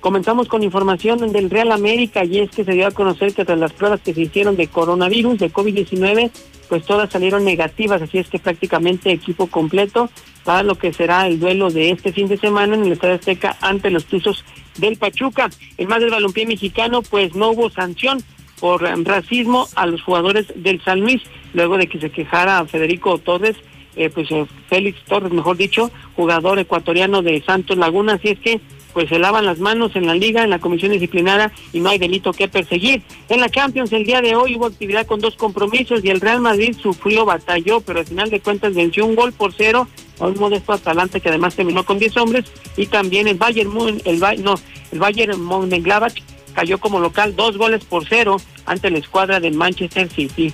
comenzamos 0.00 0.48
con 0.48 0.62
información 0.62 1.32
del 1.32 1.50
Real 1.50 1.72
América 1.72 2.24
y 2.24 2.38
es 2.38 2.50
que 2.50 2.64
se 2.64 2.72
dio 2.72 2.86
a 2.86 2.90
conocer 2.90 3.34
que 3.34 3.44
tras 3.44 3.58
las 3.58 3.72
pruebas 3.72 4.00
que 4.00 4.14
se 4.14 4.22
hicieron 4.22 4.56
de 4.56 4.66
coronavirus, 4.66 5.38
de 5.38 5.52
COVID-19, 5.52 6.30
pues 6.68 6.84
todas 6.84 7.10
salieron 7.10 7.44
negativas, 7.44 8.00
así 8.00 8.18
es 8.18 8.28
que 8.28 8.38
prácticamente 8.38 9.10
equipo 9.10 9.46
completo 9.48 10.10
para 10.44 10.62
lo 10.62 10.76
que 10.76 10.92
será 10.92 11.26
el 11.26 11.38
duelo 11.38 11.70
de 11.70 11.90
este 11.90 12.12
fin 12.12 12.28
de 12.28 12.38
semana 12.38 12.74
en 12.74 12.84
el 12.84 12.92
Estadio 12.92 13.16
Azteca 13.16 13.56
ante 13.60 13.90
los 13.90 14.06
Tuzos 14.06 14.44
del 14.78 14.96
Pachuca. 14.96 15.50
El 15.76 15.88
más 15.88 16.00
del 16.00 16.10
balompié 16.10 16.46
mexicano, 16.46 17.02
pues 17.02 17.34
no 17.34 17.50
hubo 17.50 17.70
sanción 17.70 18.22
por 18.58 18.82
racismo 18.82 19.66
a 19.74 19.86
los 19.86 20.02
jugadores 20.02 20.46
del 20.54 20.82
San 20.82 21.00
Luis, 21.00 21.22
luego 21.54 21.76
de 21.76 21.88
que 21.88 21.98
se 21.98 22.10
quejara 22.10 22.64
Federico 22.66 23.18
Torres, 23.18 23.56
eh, 23.96 24.10
pues 24.10 24.30
eh, 24.30 24.46
Félix 24.68 25.02
Torres, 25.04 25.32
mejor 25.32 25.56
dicho, 25.56 25.90
jugador 26.14 26.58
ecuatoriano 26.58 27.22
de 27.22 27.42
Santos 27.42 27.76
Laguna, 27.76 28.14
así 28.14 28.28
es 28.28 28.38
que 28.38 28.60
pues 28.92 29.08
se 29.08 29.18
lavan 29.18 29.46
las 29.46 29.58
manos 29.58 29.94
en 29.94 30.06
la 30.06 30.14
liga, 30.14 30.42
en 30.42 30.50
la 30.50 30.58
comisión 30.58 30.92
disciplinaria 30.92 31.52
y 31.72 31.80
no 31.80 31.90
hay 31.90 31.98
delito 31.98 32.32
que 32.32 32.48
perseguir. 32.48 33.02
En 33.28 33.40
la 33.40 33.48
Champions 33.48 33.92
el 33.92 34.04
día 34.04 34.20
de 34.20 34.34
hoy 34.36 34.56
hubo 34.56 34.66
actividad 34.66 35.06
con 35.06 35.20
dos 35.20 35.36
compromisos 35.36 36.04
y 36.04 36.10
el 36.10 36.20
Real 36.20 36.40
Madrid 36.40 36.76
sufrió, 36.80 37.24
batalló, 37.24 37.80
pero 37.80 38.00
al 38.00 38.06
final 38.06 38.30
de 38.30 38.40
cuentas 38.40 38.74
venció 38.74 39.06
un 39.06 39.14
gol 39.14 39.32
por 39.32 39.52
cero 39.52 39.88
un 40.26 40.38
modesto 40.38 40.72
Atalanta 40.72 41.20
que 41.20 41.28
además 41.28 41.54
terminó 41.54 41.84
con 41.84 41.98
10 41.98 42.16
hombres 42.18 42.44
y 42.76 42.86
también 42.86 43.26
el 43.26 43.38
Bayern 43.38 43.70
el 44.04 44.20
no, 44.42 44.54
el 44.92 44.98
Bayern 44.98 45.40
Mönchengladbach 45.40 46.14
cayó 46.54 46.78
como 46.78 47.00
local 47.00 47.36
dos 47.36 47.56
goles 47.56 47.84
por 47.84 48.06
cero 48.06 48.36
ante 48.66 48.90
la 48.90 48.98
escuadra 48.98 49.40
de 49.40 49.50
Manchester 49.50 50.10
City. 50.10 50.52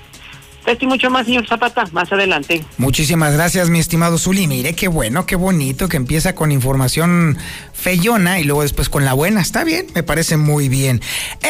Esto 0.67 0.87
mucho 0.87 1.11
más, 1.11 1.27
señor 1.27 1.47
Zapata, 1.47 1.85
más 1.93 2.13
adelante. 2.13 2.65
Muchísimas 2.77 3.33
gracias, 3.35 3.71
mi 3.71 3.79
estimado 3.79 4.19
Zuli. 4.19 4.49
Mire 4.49 4.75
qué 4.75 4.89
bueno, 4.89 5.25
qué 5.25 5.37
bonito 5.37 5.89
que 5.89 5.97
empieza 5.97 6.35
con 6.35 6.51
información 6.51 7.39
feyona 7.73 8.41
y 8.41 8.45
luego 8.45 8.63
después 8.63 8.89
con 8.89 9.05
la 9.05 9.13
buena. 9.13 9.41
Está 9.41 9.63
bien, 9.63 9.87
me 9.95 10.03
parece 10.03 10.37
muy 10.37 10.69
bien. 10.69 11.01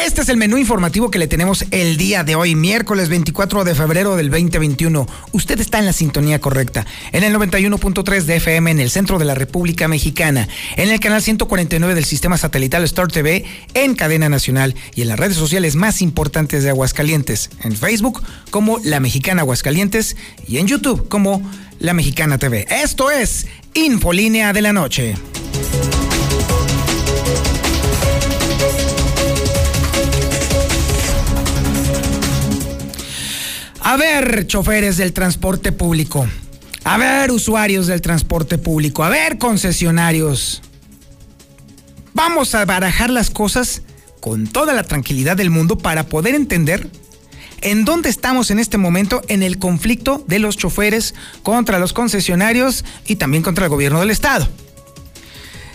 Este 0.05 0.21
es 0.21 0.29
el 0.29 0.37
menú 0.37 0.57
informativo 0.57 1.09
que 1.09 1.17
le 1.17 1.27
tenemos 1.27 1.65
el 1.71 1.97
día 1.97 2.23
de 2.23 2.35
hoy, 2.35 2.53
miércoles 2.53 3.09
24 3.09 3.63
de 3.63 3.73
febrero 3.73 4.15
del 4.15 4.29
2021. 4.29 5.07
Usted 5.31 5.59
está 5.59 5.79
en 5.79 5.87
la 5.87 5.93
sintonía 5.93 6.39
correcta, 6.39 6.85
en 7.11 7.23
el 7.23 7.33
91.3 7.35 8.23
de 8.23 8.35
FM 8.35 8.71
en 8.71 8.79
el 8.79 8.91
centro 8.91 9.17
de 9.17 9.25
la 9.25 9.33
República 9.33 9.87
Mexicana, 9.87 10.47
en 10.75 10.89
el 10.89 10.99
canal 10.99 11.23
149 11.23 11.95
del 11.95 12.05
sistema 12.05 12.37
satelital 12.37 12.83
Star 12.83 13.07
TV, 13.07 13.45
en 13.73 13.95
cadena 13.95 14.29
nacional 14.29 14.75
y 14.93 15.01
en 15.01 15.07
las 15.07 15.19
redes 15.19 15.37
sociales 15.37 15.75
más 15.75 16.03
importantes 16.03 16.63
de 16.63 16.69
Aguascalientes, 16.69 17.49
en 17.63 17.75
Facebook 17.75 18.21
como 18.51 18.79
La 18.83 18.99
Mexicana 19.07 19.43
Aguascalientes 19.43 20.17
y 20.49 20.57
en 20.57 20.67
YouTube 20.67 21.07
como 21.07 21.41
La 21.79 21.93
Mexicana 21.93 22.37
TV. 22.37 22.67
Esto 22.69 23.09
es 23.09 23.47
Infolínea 23.73 24.51
de 24.51 24.61
la 24.61 24.73
Noche. 24.73 25.15
A 33.79 33.95
ver, 33.95 34.45
choferes 34.45 34.97
del 34.97 35.13
transporte 35.13 35.71
público. 35.71 36.27
A 36.83 36.97
ver, 36.97 37.31
usuarios 37.31 37.87
del 37.87 38.01
transporte 38.01 38.57
público. 38.57 39.05
A 39.05 39.09
ver, 39.09 39.37
concesionarios. 39.37 40.61
Vamos 42.13 42.53
a 42.55 42.65
barajar 42.65 43.09
las 43.09 43.29
cosas 43.29 43.83
con 44.19 44.47
toda 44.47 44.73
la 44.73 44.83
tranquilidad 44.83 45.37
del 45.37 45.49
mundo 45.49 45.77
para 45.77 46.07
poder 46.07 46.35
entender 46.35 46.89
en 47.67 47.83
dónde 47.83 48.07
estamos 48.07 48.49
en 48.49 48.59
este 48.59 48.77
momento 48.77 49.21
en 49.27 49.43
el 49.43 49.59
conflicto 49.59 50.23
de 50.25 50.39
los 50.39 50.55
choferes 50.55 51.13
contra 51.43 51.79
los 51.79 51.91
concesionarios 51.91 52.85
y 53.05 53.17
también 53.17 53.43
contra 53.43 53.65
el 53.65 53.69
gobierno 53.69 53.99
del 53.99 54.09
estado. 54.09 54.47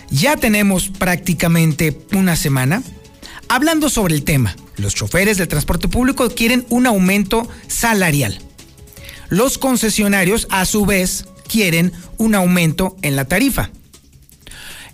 Ya 0.09 0.35
tenemos 0.35 0.89
prácticamente 0.89 1.95
una 2.13 2.35
semana 2.35 2.81
hablando 3.47 3.89
sobre 3.89 4.15
el 4.15 4.23
tema. 4.23 4.55
Los 4.77 4.95
choferes 4.95 5.37
del 5.37 5.47
transporte 5.47 5.87
público 5.87 6.27
quieren 6.31 6.65
un 6.69 6.87
aumento 6.87 7.47
salarial. 7.67 8.39
Los 9.29 9.59
concesionarios, 9.59 10.47
a 10.49 10.65
su 10.65 10.87
vez, 10.87 11.25
quieren 11.47 11.91
un 12.17 12.33
aumento 12.33 12.97
en 13.03 13.15
la 13.15 13.25
tarifa. 13.25 13.69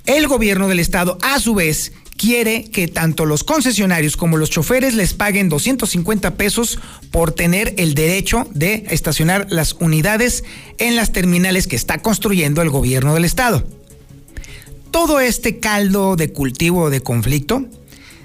El 0.05 0.27
gobierno 0.27 0.67
del 0.67 0.79
estado, 0.79 1.17
a 1.21 1.39
su 1.39 1.55
vez, 1.55 1.93
quiere 2.19 2.65
que 2.69 2.89
tanto 2.89 3.25
los 3.25 3.45
concesionarios 3.45 4.17
como 4.17 4.35
los 4.35 4.49
choferes 4.49 4.93
les 4.93 5.13
paguen 5.13 5.47
250 5.47 6.35
pesos 6.35 6.77
por 7.11 7.31
tener 7.31 7.73
el 7.77 7.93
derecho 7.93 8.45
de 8.53 8.85
estacionar 8.89 9.47
las 9.49 9.73
unidades 9.79 10.43
en 10.79 10.97
las 10.97 11.13
terminales 11.13 11.65
que 11.65 11.77
está 11.77 11.99
construyendo 11.99 12.61
el 12.61 12.69
gobierno 12.69 13.13
del 13.13 13.23
estado. 13.23 13.65
Todo 14.91 15.21
este 15.21 15.59
caldo 15.59 16.17
de 16.17 16.33
cultivo 16.33 16.89
de 16.89 16.99
conflicto 16.99 17.65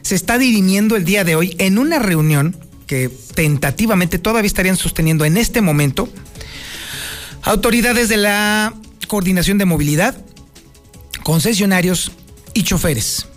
se 0.02 0.16
está 0.16 0.38
dirimiendo 0.38 0.96
el 0.96 1.04
día 1.04 1.22
de 1.22 1.36
hoy 1.36 1.54
en 1.58 1.78
una 1.78 2.00
reunión 2.00 2.56
que 2.88 3.10
tentativamente 3.36 4.18
todavía 4.18 4.48
estarían 4.48 4.76
sosteniendo 4.76 5.24
en 5.24 5.36
este 5.36 5.60
momento 5.60 6.08
autoridades 7.42 8.08
de 8.08 8.16
la 8.16 8.74
coordinación 9.06 9.56
de 9.58 9.66
movilidad, 9.66 10.16
concesionarios 11.22 12.10
y 12.54 12.64
choferes. 12.64 13.28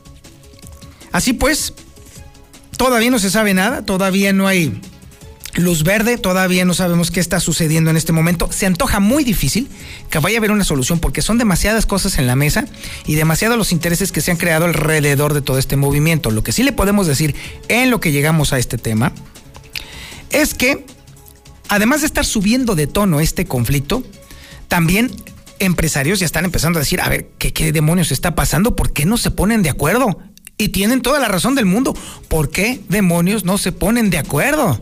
Así 1.18 1.34
pues, 1.34 1.74
todavía 2.78 3.10
no 3.10 3.18
se 3.18 3.32
sabe 3.32 3.56
nada, 3.56 3.84
todavía 3.84 4.34
no 4.34 4.48
hay 4.48 4.80
luz 5.56 5.82
verde, 5.82 6.20
todavía 6.20 6.64
no 6.64 6.76
sabemos 6.76 7.10
qué 7.10 7.20
está 7.20 7.40
sucediendo 7.40 7.90
en 7.90 7.98
este 7.98 8.14
momento. 8.14 8.48
Se 8.52 8.68
antoja 8.68 9.00
muy 9.00 9.24
difícil 9.24 9.68
que 10.12 10.20
vaya 10.20 10.38
a 10.38 10.42
haber 10.42 10.52
una 10.52 10.64
solución 10.64 11.00
porque 11.00 11.24
son 11.24 11.40
demasiadas 11.40 11.88
cosas 11.88 12.20
en 12.20 12.28
la 12.28 12.36
mesa 12.36 12.68
y 13.08 13.16
demasiados 13.16 13.58
los 13.58 13.72
intereses 13.72 14.12
que 14.12 14.22
se 14.22 14.30
han 14.30 14.38
creado 14.38 14.66
alrededor 14.66 15.34
de 15.34 15.42
todo 15.42 15.58
este 15.58 15.76
movimiento. 15.76 16.30
Lo 16.30 16.44
que 16.44 16.52
sí 16.52 16.62
le 16.62 16.72
podemos 16.72 17.08
decir 17.08 17.34
en 17.68 17.90
lo 17.90 18.00
que 18.00 18.12
llegamos 18.12 18.54
a 18.54 18.60
este 18.60 18.78
tema 18.78 19.12
es 20.30 20.54
que, 20.54 20.86
además 21.68 22.02
de 22.02 22.06
estar 22.06 22.26
subiendo 22.26 22.76
de 22.76 22.86
tono 22.86 23.22
este 23.22 23.46
conflicto, 23.46 24.04
también 24.68 25.10
empresarios 25.58 26.20
ya 26.20 26.28
están 26.28 26.46
empezando 26.46 26.78
a 26.78 26.82
decir, 26.82 27.02
a 27.02 27.10
ver, 27.10 27.30
¿qué, 27.40 27.72
demonios 27.72 28.12
está 28.12 28.36
pasando? 28.36 28.76
¿Por 28.76 28.94
qué 28.94 29.08
no 29.08 29.18
se 29.18 29.32
ponen 29.32 29.64
de 29.64 29.72
acuerdo? 29.72 30.20
Y 30.58 30.70
tienen 30.70 31.02
toda 31.02 31.20
la 31.20 31.28
razón 31.28 31.54
del 31.56 31.66
mundo. 31.66 31.94
¿Por 32.28 32.50
qué 32.50 32.80
demonios 32.90 33.46
no 33.46 33.58
se 33.58 33.72
ponen 33.72 34.10
de 34.10 34.18
acuerdo? 34.18 34.80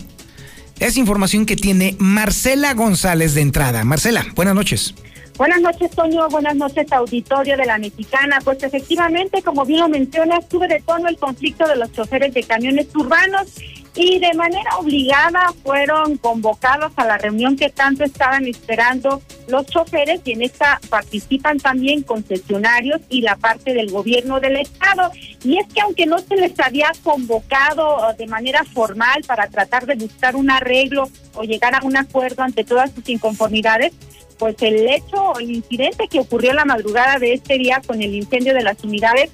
Es 0.80 0.98
información 0.98 1.46
que 1.46 1.56
tiene 1.56 1.96
Marcela 2.00 2.74
González 2.74 3.34
de 3.34 3.42
entrada. 3.42 3.84
Marcela, 3.84 4.26
buenas 4.36 4.56
noches. 4.56 4.96
Buenas 5.38 5.60
noches, 5.60 5.92
Toño. 5.92 6.30
Buenas 6.30 6.56
noches, 6.56 6.90
auditorio 6.94 7.58
de 7.58 7.66
la 7.66 7.78
Mexicana. 7.78 8.40
Pues 8.44 8.64
efectivamente, 8.64 9.42
como 9.42 9.66
bien 9.66 9.82
lo 9.82 9.90
mencionas, 9.90 10.46
sube 10.50 10.68
de 10.70 10.82
tono 10.82 11.10
el 11.10 11.18
conflicto 11.18 11.68
de 11.68 11.76
los 11.76 11.92
choferes 11.92 12.34
de 12.34 12.44
camiones 12.44 12.88
urbanos 12.96 13.48
y 13.96 14.20
de 14.20 14.34
manera 14.34 14.78
obligada 14.78 15.54
fueron 15.64 16.18
convocados 16.18 16.92
a 16.98 17.06
la 17.06 17.18
reunión 17.18 17.56
que 17.56 17.70
tanto 17.70 18.04
estaban 18.04 18.46
esperando 18.46 19.22
los 19.48 19.66
choferes 19.68 20.20
y 20.26 20.34
en 20.34 20.42
esta 20.42 20.82
participan 20.90 21.60
también 21.60 22.04
concesionarios 22.04 23.00
y 23.10 23.22
la 23.22 23.38
parte 23.38 23.74
del 23.74 23.90
gobierno 23.90 24.40
del 24.42 24.58
estado. 24.58 25.12
Y 25.44 25.58
es 25.58 25.68
que 25.74 25.82
aunque 25.82 26.06
no 26.06 26.20
se 26.20 26.36
les 26.36 26.60
había 26.60 26.92
convocado 27.04 28.10
uh, 28.10 28.18
de 28.18 28.28
manera 28.28 28.66
formal 28.66 29.24
para 29.26 29.48
tratar 29.48 29.86
de 29.86 29.96
buscar 29.96 30.36
un 30.36 30.52
arreglo 30.52 31.10
o 31.34 31.44
llegar 31.44 31.74
a 31.74 31.84
un 31.84 31.96
acuerdo 31.96 32.44
ante 32.44 32.66
todas 32.66 32.92
sus 32.92 33.08
inconformidades, 33.08 33.94
pues 34.38 34.56
el 34.62 34.90
hecho, 34.90 35.40
el 35.40 35.52
incidente 35.52 36.10
que 36.10 36.20
ocurrió 36.20 36.52
la 36.52 36.66
madrugada 36.66 37.18
de 37.20 37.34
este 37.34 37.58
día 37.58 37.82
con 37.86 38.02
el 38.02 38.14
incendio 38.14 38.54
de 38.54 38.64
las 38.64 38.84
unidades 38.84 39.32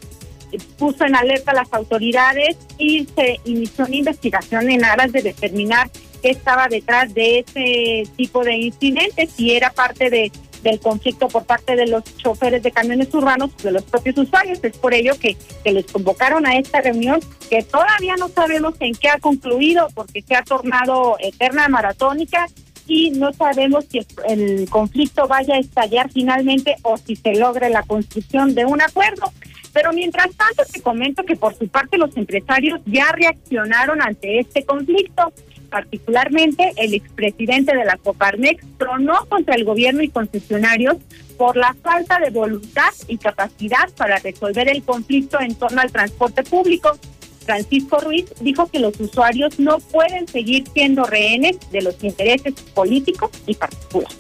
puso 0.78 1.06
en 1.06 1.16
alerta 1.16 1.52
a 1.52 1.56
las 1.56 1.74
autoridades 1.74 2.58
y 2.78 3.08
se 3.16 3.40
inició 3.46 3.86
una 3.86 3.96
investigación 3.96 4.70
en 4.70 4.84
aras 4.84 5.12
de 5.12 5.22
determinar 5.22 5.90
qué 6.22 6.32
estaba 6.32 6.68
detrás 6.68 7.14
de 7.14 7.40
ese 7.40 8.04
tipo 8.16 8.44
de 8.44 8.56
incidentes, 8.56 9.32
si 9.32 9.56
era 9.56 9.72
parte 9.72 10.10
de 10.10 10.32
del 10.64 10.80
conflicto 10.80 11.28
por 11.28 11.46
parte 11.46 11.76
de 11.76 11.88
los 11.88 12.04
choferes 12.18 12.64
de 12.64 12.72
camiones 12.72 13.14
urbanos, 13.14 13.56
de 13.58 13.72
los 13.72 13.84
propios 13.84 14.18
usuarios. 14.18 14.60
Es 14.64 14.78
por 14.78 14.94
ello 14.94 15.14
que, 15.20 15.36
que 15.64 15.72
les 15.72 15.86
convocaron 15.86 16.46
a 16.46 16.56
esta 16.56 16.82
reunión, 16.82 17.20
que 17.50 17.64
todavía 17.64 18.16
no 18.18 18.30
sabemos 18.30 18.76
en 18.80 18.94
qué 18.94 19.10
ha 19.10 19.20
concluido, 19.20 19.88
porque 19.94 20.22
se 20.22 20.36
ha 20.36 20.44
tornado 20.44 21.18
eterna 21.20 21.68
maratónica 21.68 22.48
y 22.88 23.12
no 23.12 23.32
sabemos 23.34 23.86
si 23.90 24.06
el 24.28 24.70
conflicto 24.70 25.28
vaya 25.28 25.56
a 25.56 25.60
estallar 25.60 26.12
finalmente 26.12 26.76
o 26.84 26.98
si 26.98 27.16
se 27.16 27.36
logre 27.36 27.70
la 27.70 27.84
construcción 27.84 28.54
de 28.54 28.66
un 28.66 28.82
acuerdo. 28.82 29.32
Pero 29.74 29.94
mientras 29.94 30.36
tanto, 30.36 30.64
te 30.72 30.82
comento 30.82 31.24
que 31.24 31.36
por 31.36 31.56
su 31.56 31.68
parte 31.68 31.98
los 31.98 32.16
empresarios 32.18 32.82
ya 32.86 33.12
reaccionaron 33.12 34.02
ante 34.02 34.40
este 34.40 34.66
conflicto. 34.66 35.32
Particularmente, 35.70 36.74
el 36.76 36.94
expresidente 36.94 37.74
de 37.74 37.86
la 37.86 37.96
Coparmex 37.96 38.62
tronó 38.78 39.26
contra 39.30 39.56
el 39.56 39.64
gobierno 39.64 40.04
y 40.04 40.10
concesionarios 40.10 40.98
por 41.38 41.56
la 41.56 41.74
falta 41.82 42.20
de 42.20 42.30
voluntad 42.30 42.94
y 43.08 43.18
capacidad 43.18 43.90
para 43.96 44.18
resolver 44.18 44.68
el 44.68 44.84
conflicto 44.84 45.40
en 45.40 45.56
torno 45.56 45.80
al 45.80 45.92
transporte 45.92 46.44
público. 46.44 47.00
Francisco 47.46 48.00
Ruiz 48.00 48.26
dijo 48.42 48.70
que 48.70 48.80
los 48.80 49.00
usuarios 49.00 49.58
no 49.60 49.80
pueden 49.80 50.28
seguir 50.28 50.66
siendo 50.74 51.06
rehenes 51.06 51.58
de 51.72 51.82
los 51.82 52.04
intereses 52.04 52.54
políticos 52.76 53.32
y 53.48 53.56
particulares. 53.56 54.18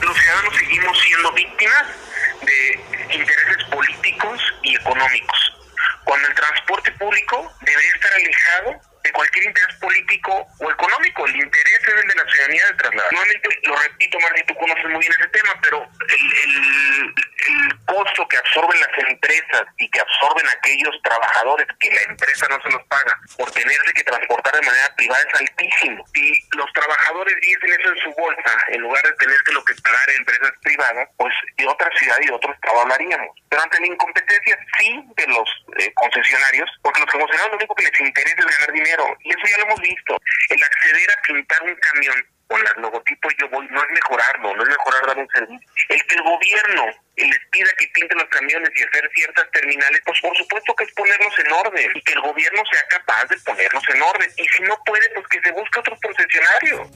Los 0.00 0.16
ciudadanos 0.16 0.54
seguimos 0.56 0.98
siendo 1.00 1.32
víctimas 1.32 2.01
de 2.44 3.14
intereses 3.14 3.64
políticos 3.70 4.40
y 4.62 4.76
económicos, 4.76 5.56
cuando 6.04 6.28
el 6.28 6.34
transporte 6.34 6.92
público 6.92 7.52
debería 7.60 7.90
estar 7.94 8.12
alejado 8.12 8.91
de 9.02 9.12
cualquier 9.12 9.44
interés 9.46 9.74
político 9.76 10.46
o 10.60 10.70
económico. 10.70 11.26
El 11.26 11.36
interés 11.36 11.80
es 11.82 11.94
el 11.94 12.08
de 12.08 12.14
la 12.14 12.30
ciudadanía 12.30 12.66
de 12.66 12.74
trasladar. 12.74 13.12
Nuevamente, 13.12 13.48
lo 13.64 13.76
repito, 13.76 14.18
Martín, 14.20 14.46
tú 14.46 14.54
conoces 14.54 14.84
muy 14.84 15.00
bien 15.00 15.12
ese 15.18 15.28
tema, 15.28 15.52
pero 15.62 15.88
el, 16.08 16.24
el, 16.44 17.14
el 17.48 17.84
costo 17.86 18.28
que 18.28 18.36
absorben 18.36 18.80
las 18.80 19.08
empresas 19.08 19.62
y 19.78 19.90
que 19.90 20.00
absorben 20.00 20.46
aquellos 20.48 20.94
trabajadores 21.02 21.66
que 21.80 21.90
la 21.90 22.02
empresa 22.02 22.46
no 22.48 22.60
se 22.62 22.70
los 22.70 22.82
paga 22.86 23.18
por 23.36 23.50
tenerse 23.50 23.92
que 23.94 24.04
transportar 24.04 24.54
de 24.54 24.66
manera 24.66 24.94
privada 24.96 25.22
es 25.28 25.40
altísimo. 25.40 26.04
Y 26.14 26.56
los 26.56 26.72
trabajadores 26.72 27.34
diesen 27.40 27.80
eso 27.80 27.88
en 27.90 27.98
su 27.98 28.10
bolsa, 28.14 28.56
en 28.68 28.80
lugar 28.82 29.02
de 29.04 29.12
tener 29.14 29.36
que 29.44 29.52
lo 29.52 29.64
que 29.64 29.74
pagar 29.82 30.10
en 30.10 30.16
empresas 30.18 30.52
privadas, 30.62 31.08
pues 31.16 31.34
de 31.56 31.66
otra 31.66 31.90
ciudad 31.98 32.16
y 32.20 32.26
de 32.26 32.32
otro 32.32 32.52
estado 32.52 32.80
hablaríamos. 32.80 33.41
Pero 33.52 33.64
ante 33.64 33.80
la 33.80 33.86
incompetencia, 33.86 34.58
sí, 34.78 34.88
de 35.14 35.26
los 35.26 35.44
eh, 35.76 35.92
concesionarios, 35.92 36.70
porque 36.80 37.00
los 37.00 37.10
concesionarios 37.10 37.50
lo 37.52 37.58
único 37.58 37.74
que 37.74 37.84
les 37.84 38.00
interesa 38.00 38.40
es 38.40 38.58
ganar 38.58 38.72
dinero, 38.72 39.04
y 39.20 39.28
eso 39.28 39.44
ya 39.44 39.58
lo 39.58 39.64
hemos 39.64 39.80
visto. 39.82 40.16
El 40.48 40.62
acceder 40.64 41.10
a 41.10 41.20
pintar 41.20 41.62
un 41.64 41.74
camión 41.74 42.16
con 42.48 42.64
las 42.64 42.76
logotipos 42.78 43.34
yo 43.38 43.50
voy, 43.50 43.68
no 43.68 43.84
es 43.84 43.90
mejorarlo, 43.90 44.56
no 44.56 44.62
es 44.62 44.68
mejorar 44.70 45.06
dar 45.06 45.18
un 45.18 45.28
servicio. 45.28 45.68
El 45.90 46.06
que 46.06 46.14
el 46.14 46.22
gobierno 46.22 46.86
les 47.16 47.38
pida 47.50 47.70
que 47.76 47.88
pinten 47.88 48.16
los 48.16 48.28
camiones 48.28 48.70
y 48.74 48.84
hacer 48.84 49.10
ciertas 49.14 49.50
terminales, 49.50 50.00
pues 50.06 50.18
por 50.22 50.34
supuesto 50.34 50.74
que 50.74 50.84
es 50.84 50.92
ponerlos 50.92 51.38
en 51.38 51.52
orden 51.52 51.90
y 51.94 52.00
que 52.00 52.12
el 52.14 52.20
gobierno 52.22 52.62
sea 52.72 52.82
capaz 52.88 53.26
de 53.26 53.36
ponerlos 53.44 53.84
en 53.92 54.00
orden. 54.00 54.30
Y 54.38 54.48
si 54.48 54.62
no 54.62 54.82
puede, 54.86 55.10
pues 55.10 55.28
que 55.28 55.40
se 55.42 55.52
busque 55.52 55.78
otro 55.78 55.98
concesionario. 56.02 56.88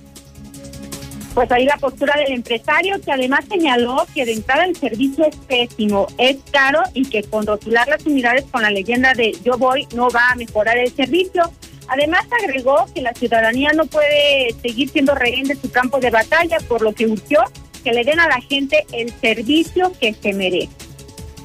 Pues 1.36 1.52
ahí 1.52 1.66
la 1.66 1.76
postura 1.76 2.14
del 2.18 2.32
empresario, 2.32 2.98
que 2.98 3.12
además 3.12 3.44
señaló 3.46 4.06
que 4.14 4.24
de 4.24 4.32
entrada 4.32 4.64
el 4.64 4.74
servicio 4.74 5.26
es 5.26 5.36
pésimo, 5.36 6.06
es 6.16 6.38
caro 6.50 6.80
y 6.94 7.06
que 7.10 7.22
con 7.24 7.46
rotular 7.46 7.86
las 7.88 8.06
unidades 8.06 8.46
con 8.50 8.62
la 8.62 8.70
leyenda 8.70 9.12
de 9.12 9.36
yo 9.44 9.58
voy 9.58 9.86
no 9.94 10.08
va 10.08 10.30
a 10.30 10.34
mejorar 10.34 10.78
el 10.78 10.90
servicio. 10.96 11.42
Además 11.88 12.24
agregó 12.42 12.86
que 12.94 13.02
la 13.02 13.12
ciudadanía 13.12 13.70
no 13.74 13.84
puede 13.84 14.54
seguir 14.62 14.88
siendo 14.88 15.14
rehén 15.14 15.46
de 15.46 15.56
su 15.56 15.70
campo 15.70 16.00
de 16.00 16.08
batalla, 16.08 16.56
por 16.68 16.80
lo 16.80 16.94
que 16.94 17.04
urgió 17.04 17.44
que 17.84 17.92
le 17.92 18.02
den 18.02 18.18
a 18.18 18.28
la 18.28 18.40
gente 18.40 18.86
el 18.94 19.12
servicio 19.20 19.92
que 20.00 20.14
se 20.14 20.32
merece. 20.32 20.70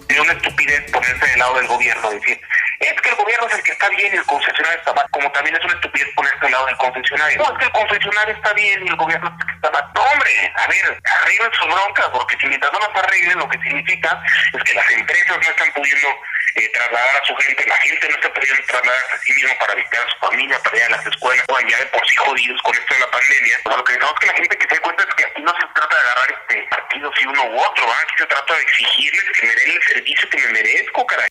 Es 0.07 0.19
una 0.21 0.31
estupidez 0.31 0.89
ponerse 0.89 1.27
del 1.31 1.39
lado 1.39 1.55
del 1.55 1.67
gobierno, 1.67 2.11
decir, 2.11 2.39
es 2.81 3.01
que 3.01 3.09
el 3.09 3.15
gobierno 3.15 3.47
es 3.47 3.53
el 3.53 3.63
que 3.63 3.71
está 3.71 3.89
bien 3.89 4.13
y 4.13 4.17
el 4.17 4.25
concesionario 4.25 4.79
está 4.79 4.93
mal, 4.93 5.05
como 5.11 5.31
también 5.31 5.55
es 5.55 5.63
una 5.63 5.73
estupidez 5.73 6.07
ponerse 6.15 6.39
del 6.41 6.51
lado 6.51 6.65
del 6.65 6.77
concesionario. 6.77 7.37
No, 7.37 7.51
es 7.51 7.59
que 7.59 7.65
el 7.65 7.71
concesionario 7.71 8.35
está 8.35 8.53
bien 8.53 8.85
y 8.85 8.89
el 8.89 8.95
gobierno 8.95 9.27
es 9.29 9.33
el 9.39 9.47
que 9.47 9.53
está 9.53 9.71
mal. 9.71 9.91
No, 9.93 10.01
hombre, 10.01 10.53
a 10.55 10.67
ver, 10.67 11.01
arreglen 11.21 11.53
sus 11.53 11.67
broncas, 11.67 12.07
porque 12.09 12.37
si 12.39 12.47
mientras 12.47 12.73
no 12.73 12.79
las 12.79 13.03
arreglen, 13.03 13.39
lo 13.39 13.49
que 13.49 13.59
significa 13.59 14.21
es 14.53 14.63
que 14.63 14.73
las 14.73 14.91
empresas 14.91 15.37
no 15.37 15.49
están 15.49 15.71
pudiendo 15.73 16.07
eh, 16.55 16.69
trasladar 16.73 17.21
a 17.21 17.25
su 17.25 17.35
gente, 17.35 17.65
la 17.67 17.77
gente 17.77 18.09
no 18.09 18.15
está 18.15 18.33
pudiendo 18.33 18.63
trasladarse 18.65 19.15
a 19.15 19.17
sí 19.19 19.33
mismo 19.33 19.57
para 19.59 19.75
visitar 19.75 20.05
a 20.05 20.09
su 20.09 20.17
familia, 20.17 20.59
para 20.63 20.77
ir 20.77 20.83
a 20.83 20.89
las 20.89 21.05
escuelas, 21.05 21.45
o 21.47 21.59
ya 21.61 21.77
de 21.77 21.85
por 21.85 22.07
sí 22.07 22.15
jodidos 22.15 22.61
con 22.61 22.75
esto 22.75 22.93
de 22.93 22.99
la 22.99 23.11
pandemia. 23.11 23.57
O 23.65 23.77
lo 23.77 23.83
que 23.83 23.93
necesitamos 23.93 24.19
que 24.19 24.27
la 24.27 24.33
gente 24.33 24.57
que 24.57 24.67
se 24.67 24.75
dé 24.75 24.81
cuenta 24.81 25.03
es 25.03 25.15
que 25.15 25.25
aquí 25.25 25.41
no 25.41 25.53
se 25.53 25.67
trata 25.73 25.95
de 25.95 26.01
agarrar 26.01 26.31
este 26.41 26.67
partido 26.69 27.11
si 27.17 27.25
uno 27.25 27.43
u 27.45 27.59
otro, 27.59 27.87
¿va? 27.87 27.99
aquí 28.01 28.15
se 28.17 28.25
trata 28.25 28.53
de 28.55 28.61
exigirles 28.61 29.23
que 29.39 29.47
me 29.47 29.55
den 29.55 29.71
el 29.71 29.83
servicio 29.83 30.29
que 30.29 30.37
me 30.37 30.47
merezco, 30.53 31.05
caray. 31.05 31.29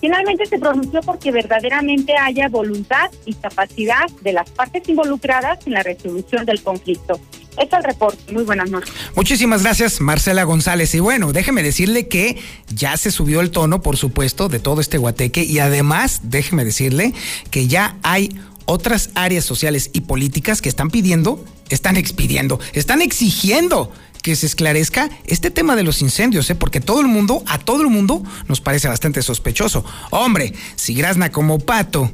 Finalmente 0.00 0.46
se 0.46 0.58
pronunció 0.58 1.00
porque 1.00 1.30
verdaderamente 1.30 2.14
haya 2.16 2.48
voluntad 2.48 3.10
y 3.24 3.34
capacidad 3.34 4.08
de 4.22 4.32
las 4.32 4.50
partes 4.50 4.88
involucradas 4.88 5.66
en 5.66 5.74
la 5.74 5.82
resolución 5.82 6.46
del 6.46 6.62
conflicto. 6.62 7.20
Este 7.58 7.76
es 7.76 7.84
el 7.84 7.84
reporte. 7.84 8.32
Muy 8.32 8.44
buenas 8.44 8.70
noches. 8.70 8.92
Muchísimas 9.16 9.62
gracias, 9.64 10.00
Marcela 10.00 10.44
González. 10.44 10.94
Y 10.94 11.00
bueno, 11.00 11.32
déjeme 11.32 11.62
decirle 11.62 12.06
que 12.06 12.36
ya 12.72 12.96
se 12.96 13.10
subió 13.10 13.40
el 13.40 13.50
tono, 13.50 13.82
por 13.82 13.96
supuesto, 13.96 14.48
de 14.48 14.60
todo 14.60 14.80
este 14.80 14.98
guateque. 14.98 15.42
Y 15.42 15.58
además, 15.58 16.20
déjeme 16.22 16.64
decirle 16.64 17.12
que 17.50 17.66
ya 17.66 17.96
hay 18.02 18.38
otras 18.64 19.10
áreas 19.14 19.44
sociales 19.44 19.90
y 19.92 20.02
políticas 20.02 20.62
que 20.62 20.68
están 20.68 20.90
pidiendo, 20.90 21.44
están 21.68 21.96
expidiendo, 21.96 22.60
están 22.74 23.02
exigiendo 23.02 23.90
que 24.22 24.36
se 24.36 24.46
esclarezca 24.46 25.08
este 25.26 25.50
tema 25.50 25.76
de 25.76 25.82
los 25.82 26.02
incendios, 26.02 26.48
¿eh? 26.50 26.54
porque 26.54 26.80
todo 26.80 27.00
el 27.00 27.06
mundo, 27.06 27.42
a 27.46 27.58
todo 27.58 27.82
el 27.82 27.88
mundo, 27.88 28.22
nos 28.46 28.60
parece 28.60 28.88
bastante 28.88 29.22
sospechoso. 29.22 29.84
Hombre, 30.10 30.52
si 30.76 30.94
grazna 30.94 31.30
como 31.30 31.58
pato 31.58 32.12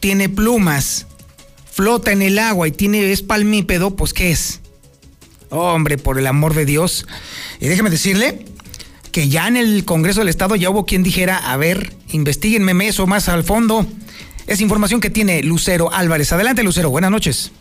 tiene 0.00 0.28
plumas, 0.28 1.06
flota 1.70 2.12
en 2.12 2.22
el 2.22 2.38
agua 2.38 2.68
y 2.68 2.72
tiene 2.72 3.12
es 3.12 3.22
palmípedo, 3.22 3.96
pues 3.96 4.12
¿qué 4.12 4.30
es? 4.30 4.60
Hombre, 5.50 5.98
por 5.98 6.18
el 6.18 6.26
amor 6.26 6.54
de 6.54 6.64
Dios. 6.64 7.06
Y 7.60 7.68
déjeme 7.68 7.90
decirle 7.90 8.44
que 9.12 9.28
ya 9.28 9.46
en 9.46 9.56
el 9.56 9.84
Congreso 9.84 10.20
del 10.20 10.28
Estado 10.28 10.56
ya 10.56 10.70
hubo 10.70 10.86
quien 10.86 11.02
dijera, 11.02 11.36
a 11.36 11.56
ver, 11.56 11.94
investiguenme 12.08 12.88
eso 12.88 13.06
más 13.06 13.28
al 13.28 13.44
fondo. 13.44 13.86
Es 14.46 14.60
información 14.60 15.00
que 15.00 15.10
tiene 15.10 15.42
Lucero 15.42 15.92
Álvarez. 15.92 16.32
Adelante, 16.32 16.62
Lucero, 16.62 16.90
buenas 16.90 17.10
noches. 17.10 17.52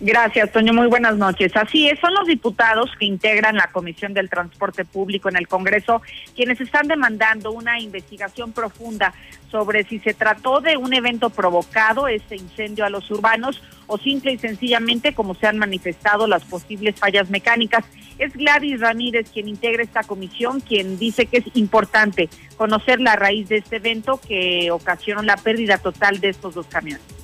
Gracias, 0.00 0.52
Toño. 0.52 0.74
Muy 0.74 0.88
buenas 0.88 1.16
noches. 1.16 1.56
Así 1.56 1.88
es, 1.88 1.98
son 2.00 2.12
los 2.12 2.26
diputados 2.26 2.90
que 2.98 3.06
integran 3.06 3.56
la 3.56 3.68
Comisión 3.72 4.12
del 4.12 4.28
Transporte 4.28 4.84
Público 4.84 5.30
en 5.30 5.36
el 5.36 5.48
Congreso 5.48 6.02
quienes 6.34 6.60
están 6.60 6.86
demandando 6.86 7.50
una 7.50 7.80
investigación 7.80 8.52
profunda 8.52 9.14
sobre 9.50 9.84
si 9.84 9.98
se 10.00 10.12
trató 10.12 10.60
de 10.60 10.76
un 10.76 10.92
evento 10.92 11.30
provocado, 11.30 12.08
este 12.08 12.36
incendio 12.36 12.84
a 12.84 12.90
los 12.90 13.10
urbanos, 13.10 13.62
o 13.86 13.96
simple 13.96 14.32
y 14.32 14.38
sencillamente 14.38 15.14
como 15.14 15.34
se 15.34 15.46
han 15.46 15.56
manifestado 15.56 16.26
las 16.26 16.44
posibles 16.44 16.96
fallas 16.96 17.30
mecánicas. 17.30 17.84
Es 18.18 18.34
Gladys 18.34 18.80
Ramírez 18.80 19.30
quien 19.30 19.48
integra 19.48 19.82
esta 19.82 20.02
comisión, 20.02 20.60
quien 20.60 20.98
dice 20.98 21.24
que 21.24 21.38
es 21.38 21.44
importante 21.54 22.28
conocer 22.58 23.00
la 23.00 23.16
raíz 23.16 23.48
de 23.48 23.58
este 23.58 23.76
evento 23.76 24.20
que 24.28 24.70
ocasionó 24.70 25.22
la 25.22 25.36
pérdida 25.38 25.78
total 25.78 26.20
de 26.20 26.30
estos 26.30 26.54
dos 26.54 26.66
camiones 26.66 27.15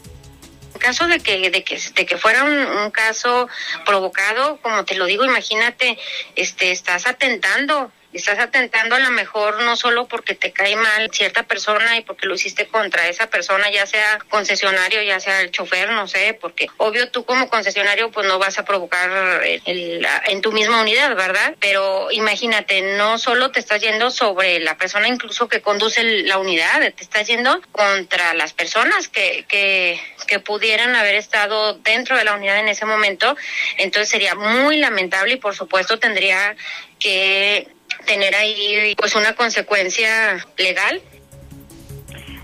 caso 0.83 1.07
de 1.07 1.21
que, 1.21 1.51
de 1.51 1.65
que, 1.65 1.79
de 1.95 2.07
que 2.07 2.17
fuera 2.19 2.45
un, 2.45 2.91
caso 2.91 3.49
provocado, 3.87 4.59
como 4.61 4.85
te 4.85 4.97
lo 4.97 5.07
digo, 5.07 5.25
imagínate, 5.25 5.99
este, 6.37 6.73
estás 6.73 7.07
atentando 7.07 7.91
estás 8.19 8.39
atentando 8.39 8.95
a 8.95 9.01
lo 9.01 9.11
mejor 9.11 9.63
no 9.63 9.77
solo 9.77 10.07
porque 10.07 10.35
te 10.35 10.53
cae 10.53 10.77
mal 10.77 11.11
cierta 11.13 11.45
persona 11.45 11.97
y 11.97 12.03
porque 12.03 12.27
lo 12.27 12.35
hiciste 12.35 12.67
contra 12.69 13.09
esa 13.09 13.29
persona, 13.29 13.71
ya 13.71 13.87
sea 13.87 14.19
concesionario, 14.29 15.03
ya 15.03 15.19
sea 15.21 15.41
el 15.41 15.51
chofer, 15.51 15.91
no 15.91 16.07
sé, 16.07 16.37
porque 16.41 16.69
obvio 16.77 17.11
tú 17.11 17.25
como 17.25 17.49
concesionario 17.49 18.11
pues 18.11 18.27
no 18.27 18.39
vas 18.39 18.59
a 18.59 18.65
provocar 18.65 19.43
el, 19.45 20.07
en 20.27 20.41
tu 20.41 20.53
misma 20.53 20.83
unidad, 20.83 21.15
¿verdad? 21.17 21.55
Pero 21.61 22.11
imagínate, 22.11 22.83
no 22.97 23.19
solo 23.19 23.51
te 23.51 23.61
estás 23.61 23.81
yendo 23.81 24.11
sobre 24.11 24.61
la 24.61 24.77
persona 24.77 25.09
incluso 25.09 25.49
que 25.49 25.63
conduce 25.63 26.03
la 26.23 26.39
unidad, 26.39 26.81
te 26.95 27.03
estás 27.03 27.27
yendo 27.27 27.61
contra 27.73 28.35
las 28.35 28.53
personas 28.53 29.09
que, 29.09 29.45
que, 29.49 30.01
que 30.27 30.39
pudieran 30.39 30.95
haber 30.97 31.15
estado 31.15 31.75
dentro 31.75 32.17
de 32.17 32.25
la 32.25 32.35
unidad 32.35 32.59
en 32.59 32.69
ese 32.69 32.85
momento, 32.85 33.37
entonces 33.79 34.11
sería 34.11 34.35
muy 34.35 34.77
lamentable 34.77 35.35
y 35.35 35.37
por 35.37 35.55
supuesto 35.55 35.99
tendría 35.99 36.57
que 36.99 37.69
tener 38.03 38.35
ahí 38.35 38.95
pues 38.97 39.15
una 39.15 39.35
consecuencia 39.35 40.45
legal. 40.57 41.01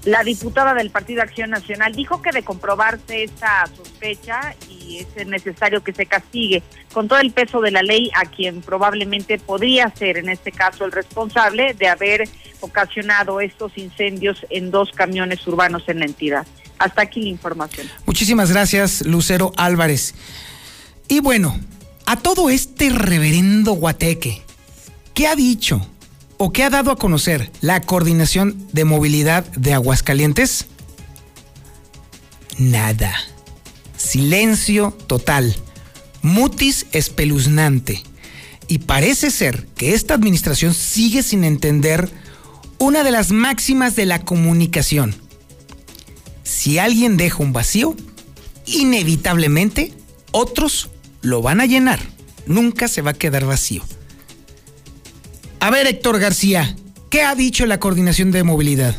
La 0.05 0.23
diputada 0.23 0.75
del 0.75 0.91
Partido 0.91 1.23
Acción 1.23 1.51
Nacional 1.51 1.95
dijo 1.95 2.23
que 2.23 2.31
de 2.31 2.43
comprobarse 2.43 3.25
esta 3.25 3.69
sospecha 3.77 4.55
y 4.69 4.99
es 4.99 5.27
necesario 5.27 5.83
que 5.83 5.93
se 5.93 6.07
castigue 6.07 6.63
con 6.93 7.09
todo 7.09 7.19
el 7.19 7.33
peso 7.33 7.61
de 7.61 7.71
la 7.71 7.83
ley 7.83 8.11
a 8.15 8.25
quien 8.25 8.63
probablemente 8.63 9.39
podría 9.39 9.93
ser 9.95 10.17
en 10.17 10.29
este 10.29 10.53
caso 10.53 10.85
el 10.85 10.93
responsable 10.93 11.75
de 11.75 11.89
haber 11.89 12.29
ocasionado 12.61 13.41
estos 13.41 13.77
incendios 13.77 14.47
en 14.51 14.71
dos 14.71 14.91
camiones 14.93 15.47
urbanos 15.47 15.83
en 15.89 16.01
la 16.01 16.07
entidad. 16.07 16.47
Hasta 16.79 17.03
aquí 17.03 17.21
la 17.21 17.29
información. 17.29 17.89
Muchísimas 18.07 18.53
gracias, 18.53 19.05
Lucero 19.05 19.53
Álvarez. 19.57 20.15
Y 21.09 21.21
bueno, 21.21 21.59
a 22.07 22.17
todo 22.17 22.51
este 22.51 22.91
reverendo 22.91 23.73
guateque, 23.73 24.43
¿Qué 25.19 25.27
ha 25.27 25.35
dicho 25.35 25.85
o 26.37 26.53
qué 26.53 26.63
ha 26.63 26.71
dado 26.71 26.93
a 26.93 26.97
conocer 26.97 27.51
la 27.61 27.81
Coordinación 27.81 28.69
de 28.73 28.85
Movilidad 28.85 29.45
de 29.57 29.75
Aguascalientes? 29.75 30.67
Nada. 32.57 33.13
Silencio 33.97 34.97
total. 35.09 35.57
Mutis 36.23 36.87
espeluznante. 36.93 38.01
Y 38.69 38.79
parece 38.79 39.33
ser 39.33 39.67
que 39.75 39.95
esta 39.95 40.15
administración 40.15 40.73
sigue 40.73 41.25
sin 41.25 41.43
entender 41.43 42.09
una 42.79 43.03
de 43.03 43.11
las 43.11 43.33
máximas 43.33 43.97
de 43.97 44.07
la 44.07 44.25
comunicación. 44.25 45.17
Si 46.45 46.79
alguien 46.79 47.17
deja 47.17 47.43
un 47.43 47.53
vacío, 47.53 47.97
inevitablemente 48.67 49.93
otros 50.31 50.91
lo 51.23 51.43
van 51.43 51.61
a 51.61 51.67
llenar. 51.67 51.99
Nunca 52.47 52.87
se 52.87 53.03
va 53.03 53.11
a 53.11 53.15
quedar 53.15 53.47
vacío. 53.47 53.83
A 55.61 55.71
ver, 55.71 55.87
Héctor 55.87 56.21
García, 56.21 56.77
¿qué 57.11 57.23
ha 57.23 57.35
dicho 57.35 57.67
la 57.67 57.81
coordinación 57.81 58.31
de 58.31 58.45
movilidad? 58.45 58.95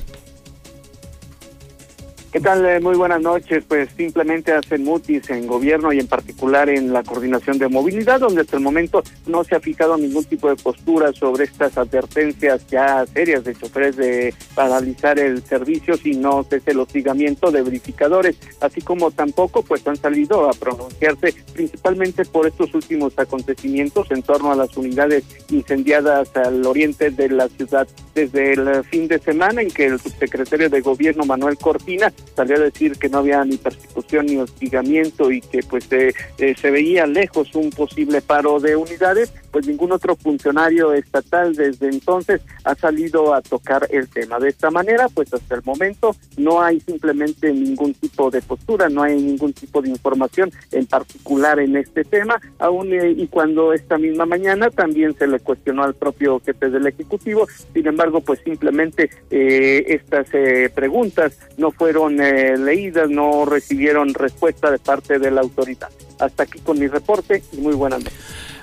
¿Qué 2.32 2.40
tal? 2.40 2.64
Eh, 2.64 2.80
muy 2.80 2.96
buenas 2.96 3.22
noches. 3.22 3.64
Pues 3.68 3.90
simplemente 3.98 4.52
hacen 4.52 4.84
mutis 4.84 5.28
en 5.32 5.48
gobierno 5.48 5.92
y 5.92 6.00
en 6.00 6.06
particular 6.06 6.70
en 6.70 6.94
la 6.94 7.02
coordinación 7.02 7.58
de 7.58 7.68
movilidad, 7.70 8.20
donde 8.20 8.42
hasta 8.42 8.56
el 8.56 8.62
momento 8.62 9.02
no 9.26 9.44
se 9.44 9.56
ha 9.56 9.60
fijado 9.60 9.98
ningún 9.98 10.24
tipo 10.26 10.48
de 10.48 10.56
postura 10.56 11.12
sobre 11.12 11.46
estas 11.46 11.76
advertencias 11.76 12.68
ya 12.68 13.04
serias 13.08 13.44
de 13.44 13.56
choferes 13.56 13.98
de 13.98 14.36
paralizar 14.54 15.18
el 15.18 15.42
servicio, 15.42 15.98
sino 15.98 16.46
desde 16.48 16.72
el 16.72 16.80
hostigamiento 16.82 17.50
de 17.50 17.64
verificadores, 17.64 18.38
así 18.62 18.82
como 18.82 19.10
tampoco 19.10 19.64
pues 19.64 19.88
han 19.88 19.96
salido 19.96 20.48
a 20.48 20.54
pronunciarse 20.54 21.34
principalmente 21.54 22.26
por 22.26 22.46
estos 22.46 22.76
últimos 22.76 23.18
acontecimientos 23.18 24.12
en 24.12 24.22
torno 24.22 24.52
a 24.52 24.56
las 24.56 24.78
unidades 24.78 25.24
incendiadas 25.50 26.30
al 26.38 26.64
oriente 26.64 27.10
de 27.10 27.30
la 27.30 27.48
ciudad 27.48 27.88
desde 28.14 28.54
el 28.54 28.84
fin 28.84 29.08
de 29.08 29.18
semana 29.18 29.64
en 29.64 29.72
que 29.72 29.86
el 29.88 30.00
subsecretario 30.00 30.70
de 30.70 30.82
gobierno 30.82 31.26
Manuel 31.26 31.58
Cortina 31.58 32.14
salió 32.36 32.56
a 32.56 32.60
decir 32.60 32.98
que 32.98 33.10
no 33.10 33.20
había 33.20 33.44
ni 33.44 33.58
persecución 33.58 34.26
ni 34.26 34.38
hostigamiento 34.38 35.32
y 35.32 35.42
que 35.42 35.62
pues 35.64 35.88
eh, 35.92 36.14
se 36.60 36.72
veía 36.72 37.06
lejos 37.06 37.54
un 37.56 37.70
posible 37.70 38.22
paro 38.22 38.60
de 38.60 38.76
unidades, 38.76 39.34
pues 39.52 39.68
ningún 39.68 39.92
otro 39.92 40.16
funcionario 40.16 40.94
estatal 40.94 41.56
desde 41.56 41.90
entonces 41.90 42.42
ha 42.64 42.76
salido 42.76 43.34
a 43.34 43.42
tocar 43.42 43.88
el 43.90 44.08
tema. 44.08 44.40
De 44.40 44.50
esta 44.50 44.72
manera, 44.72 45.08
pues 45.10 45.34
hasta 45.34 45.56
el 45.56 45.64
momento 45.64 46.16
no 46.38 46.62
hay 46.62 46.80
simplemente 46.80 47.52
ningún 47.52 47.94
tipo 47.94 48.30
de 48.30 48.42
postura, 48.42 48.90
no 48.90 49.04
hay 49.04 49.22
ningún 49.22 49.54
tipo 49.54 49.82
de 49.82 49.90
información 49.90 50.52
en 50.72 50.86
particular 50.86 51.60
en 51.60 51.76
este 51.76 52.04
tema, 52.04 52.40
aún 52.58 52.90
y 52.92 53.28
cuando 53.28 53.74
esta 53.74 53.98
misma 53.98 54.26
mañana 54.26 54.70
también 54.70 55.16
se 55.18 55.28
le 55.28 55.40
cuestionó 55.40 55.84
al 55.84 55.96
propio 55.96 56.40
jefe 56.40 56.70
del 56.70 56.88
Ejecutivo, 56.88 57.48
sin 57.74 57.88
embargo, 57.88 58.22
pues 58.22 58.40
simplemente 58.44 59.10
eh, 59.30 59.84
estas 59.88 60.28
eh, 60.34 60.72
preguntas 60.74 61.38
no 61.58 61.72
fueron 61.72 62.09
eh, 62.20 62.58
leídas, 62.58 63.10
no 63.10 63.46
recibieron 63.46 64.14
respuesta 64.14 64.72
de 64.72 64.80
parte 64.80 65.20
de 65.20 65.32
la 65.32 65.42
autoridad. 65.42 65.90
Hasta 66.20 66.44
aquí 66.44 66.60
con 66.60 66.80
mi 66.80 66.88
reporte 66.88 67.44
y 67.52 67.58
muy 67.58 67.74
buenas 67.74 68.04
noches. 68.04 68.20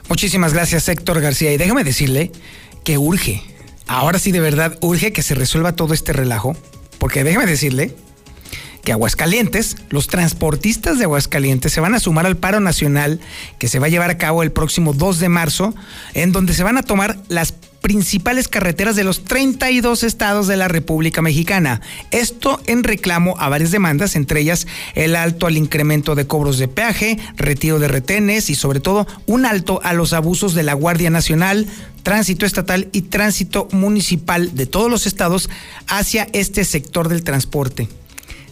Muchísimas 0.09 0.53
gracias, 0.53 0.89
Héctor 0.89 1.21
García. 1.21 1.53
Y 1.53 1.57
déjame 1.57 1.85
decirle 1.85 2.31
que 2.85 2.99
urge, 2.99 3.43
ahora 3.87 4.19
sí 4.19 4.33
de 4.33 4.41
verdad 4.41 4.79
urge 4.81 5.13
que 5.13 5.23
se 5.23 5.35
resuelva 5.35 5.75
todo 5.75 5.95
este 5.95 6.13
relajo, 6.13 6.57
porque 6.99 7.25
déjame 7.25 7.47
decirle 7.47 7.95
que 8.87 8.93
Aguascalientes, 8.93 9.77
los 9.91 10.07
transportistas 10.07 10.99
de 10.99 11.05
Aguascalientes 11.05 11.73
se 11.73 11.81
van 11.81 11.97
a 11.97 11.99
sumar 11.99 12.25
al 12.25 12.37
paro 12.37 12.61
nacional 12.61 13.21
que 13.59 13.67
se 13.67 13.81
va 13.81 13.87
a 13.87 13.89
llevar 13.89 14.11
a 14.11 14.19
cabo 14.19 14.45
el 14.45 14.53
próximo 14.53 14.93
2 14.93 15.19
de 15.19 15.29
marzo, 15.29 15.75
en 16.15 16.31
donde 16.31 16.55
se 16.55 16.63
van 16.63 16.79
a 16.79 16.85
tomar 16.85 17.17
las 17.27 17.53
principales 17.87 18.49
carreteras 18.49 18.97
de 18.97 19.05
los 19.05 19.23
32 19.23 20.03
estados 20.03 20.49
de 20.49 20.57
la 20.57 20.67
República 20.67 21.23
Mexicana. 21.23 21.81
Esto 22.11 22.61
en 22.67 22.83
reclamo 22.83 23.37
a 23.39 23.49
varias 23.49 23.71
demandas, 23.71 24.17
entre 24.17 24.41
ellas 24.41 24.67
el 24.97 25.15
alto 25.15 25.47
al 25.47 25.57
incremento 25.57 26.17
de 26.17 26.27
cobros 26.27 26.59
de 26.59 26.67
peaje, 26.67 27.17
retiro 27.37 27.79
de 27.79 27.87
retenes 27.87 28.51
y 28.51 28.57
sobre 28.57 28.81
todo 28.81 29.07
un 29.27 29.47
alto 29.47 29.79
a 29.85 29.93
los 29.93 30.15
abusos 30.15 30.55
de 30.55 30.65
la 30.65 30.75
Guardia 30.75 31.11
Nacional, 31.11 31.69
tránsito 32.03 32.45
estatal 32.45 32.89
y 32.91 33.03
tránsito 33.03 33.69
municipal 33.71 34.57
de 34.57 34.67
todos 34.67 34.91
los 34.91 35.07
estados 35.07 35.49
hacia 35.87 36.27
este 36.33 36.65
sector 36.65 37.09
del 37.09 37.23
transporte 37.23 37.89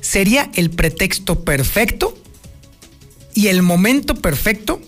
sería 0.01 0.49
el 0.55 0.71
pretexto 0.71 1.45
perfecto 1.45 2.17
y 3.35 3.49
el 3.49 3.63
momento 3.63 4.15
perfecto 4.15 4.81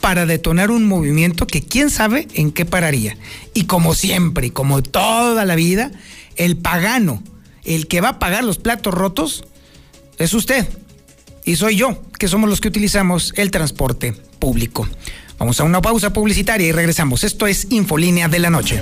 para 0.00 0.26
detonar 0.26 0.70
un 0.70 0.86
movimiento 0.86 1.46
que 1.46 1.62
quién 1.62 1.90
sabe 1.90 2.28
en 2.34 2.52
qué 2.52 2.64
pararía. 2.64 3.16
Y 3.54 3.64
como 3.64 3.94
siempre, 3.94 4.52
como 4.52 4.82
toda 4.82 5.44
la 5.44 5.54
vida, 5.54 5.90
el 6.36 6.56
pagano, 6.56 7.22
el 7.64 7.86
que 7.88 8.00
va 8.00 8.10
a 8.10 8.18
pagar 8.18 8.44
los 8.44 8.58
platos 8.58 8.94
rotos, 8.94 9.44
es 10.18 10.34
usted. 10.34 10.66
Y 11.44 11.56
soy 11.56 11.76
yo, 11.76 12.02
que 12.18 12.28
somos 12.28 12.50
los 12.50 12.60
que 12.60 12.68
utilizamos 12.68 13.32
el 13.36 13.50
transporte 13.50 14.14
público. 14.38 14.88
Vamos 15.38 15.60
a 15.60 15.64
una 15.64 15.82
pausa 15.82 16.12
publicitaria 16.12 16.66
y 16.66 16.72
regresamos. 16.72 17.24
Esto 17.24 17.46
es 17.46 17.68
Infolínea 17.70 18.28
de 18.28 18.38
la 18.38 18.50
Noche. 18.50 18.80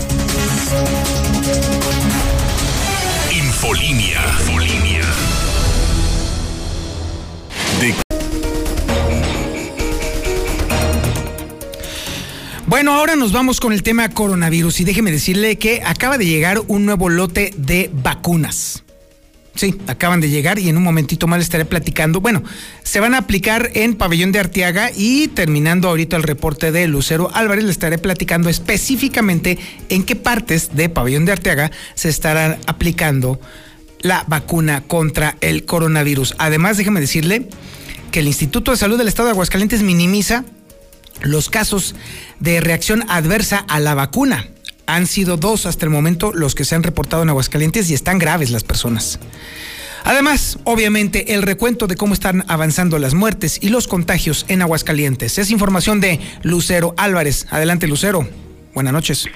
Infolínea. 3.33 5.04
Bueno, 12.75 12.95
ahora 12.95 13.15
nos 13.15 13.31
vamos 13.31 13.61
con 13.61 13.73
el 13.73 13.85
tema 13.85 14.09
coronavirus 14.09 14.81
y 14.81 14.85
déjeme 14.85 15.13
decirle 15.13 15.59
que 15.59 15.81
acaba 15.85 16.19
de 16.19 16.27
llegar 16.27 16.61
un 16.67 16.85
nuevo 16.85 17.09
lote 17.09 17.55
de 17.57 17.89
vacunas. 18.03 18.83
Sí, 19.55 19.77
acaban 19.87 20.21
de 20.21 20.29
llegar 20.29 20.59
y 20.59 20.69
en 20.69 20.77
un 20.77 20.83
momentito 20.83 21.29
más 21.29 21.39
le 21.39 21.45
estaré 21.45 21.67
platicando. 21.67 22.21
Bueno, 22.21 22.43
se 22.83 22.99
van 22.99 23.15
a 23.15 23.19
aplicar 23.19 23.71
en 23.75 23.95
Pabellón 23.95 24.33
de 24.33 24.41
Arteaga 24.41 24.91
y 24.93 25.29
terminando 25.29 25.89
ahorita 25.89 26.17
el 26.17 26.25
reporte 26.25 26.73
de 26.73 26.89
Lucero 26.89 27.31
Álvarez, 27.33 27.63
le 27.63 27.71
estaré 27.71 27.97
platicando 27.97 28.49
específicamente 28.49 29.57
en 29.89 30.03
qué 30.03 30.17
partes 30.17 30.75
de 30.75 30.89
Pabellón 30.89 31.27
de 31.27 31.31
Arteaga 31.31 31.71
se 31.95 32.09
estarán 32.09 32.59
aplicando 32.67 33.41
la 34.01 34.25
vacuna 34.27 34.81
contra 34.81 35.37
el 35.43 35.65
coronavirus. 35.65 36.35
Además, 36.39 36.77
déjeme 36.77 37.01
decirle 37.01 37.49
que 38.11 38.19
el 38.19 38.27
Instituto 38.27 38.73
de 38.73 38.79
Salud 38.79 38.99
del 38.99 39.07
Estado 39.07 39.29
de 39.29 39.35
Aguascalientes 39.35 39.85
minimiza 39.85 40.45
los 41.23 41.51
casos 41.51 41.95
de 42.41 42.61
reacción 42.61 43.05
adversa 43.09 43.65
a 43.69 43.81
la 43.81 43.95
vacuna. 43.95 44.49
Han 44.87 45.07
sido 45.07 45.37
dos 45.37 45.67
hasta 45.67 45.87
el 45.87 45.91
momento 45.91 46.33
los 46.33 46.55
que 46.55 46.65
se 46.65 46.75
han 46.75 46.83
reportado 46.83 47.23
en 47.23 47.31
Aguascalientes 47.31 47.91
y 47.91 47.95
están 47.95 48.19
graves 48.19 48.51
las 48.51 48.65
personas. 48.65 49.19
Además, 50.05 50.59
obviamente, 50.65 51.33
el 51.33 51.43
recuento 51.43 51.87
de 51.87 51.97
cómo 51.97 52.13
están 52.13 52.45
avanzando 52.49 52.99
las 52.99 53.15
muertes 53.15 53.59
y 53.63 53.71
los 53.71 53.89
contagios 53.89 54.45
en 54.49 54.61
Aguascalientes. 54.61 55.39
Es 55.39 55.51
información 55.51 56.01
de 56.01 56.21
Lucero 56.43 56.95
Álvarez. 56.99 57.47
Adelante, 57.51 57.87
Lucero. 57.87 58.29
Buenas 58.75 58.93
noches. 58.93 59.27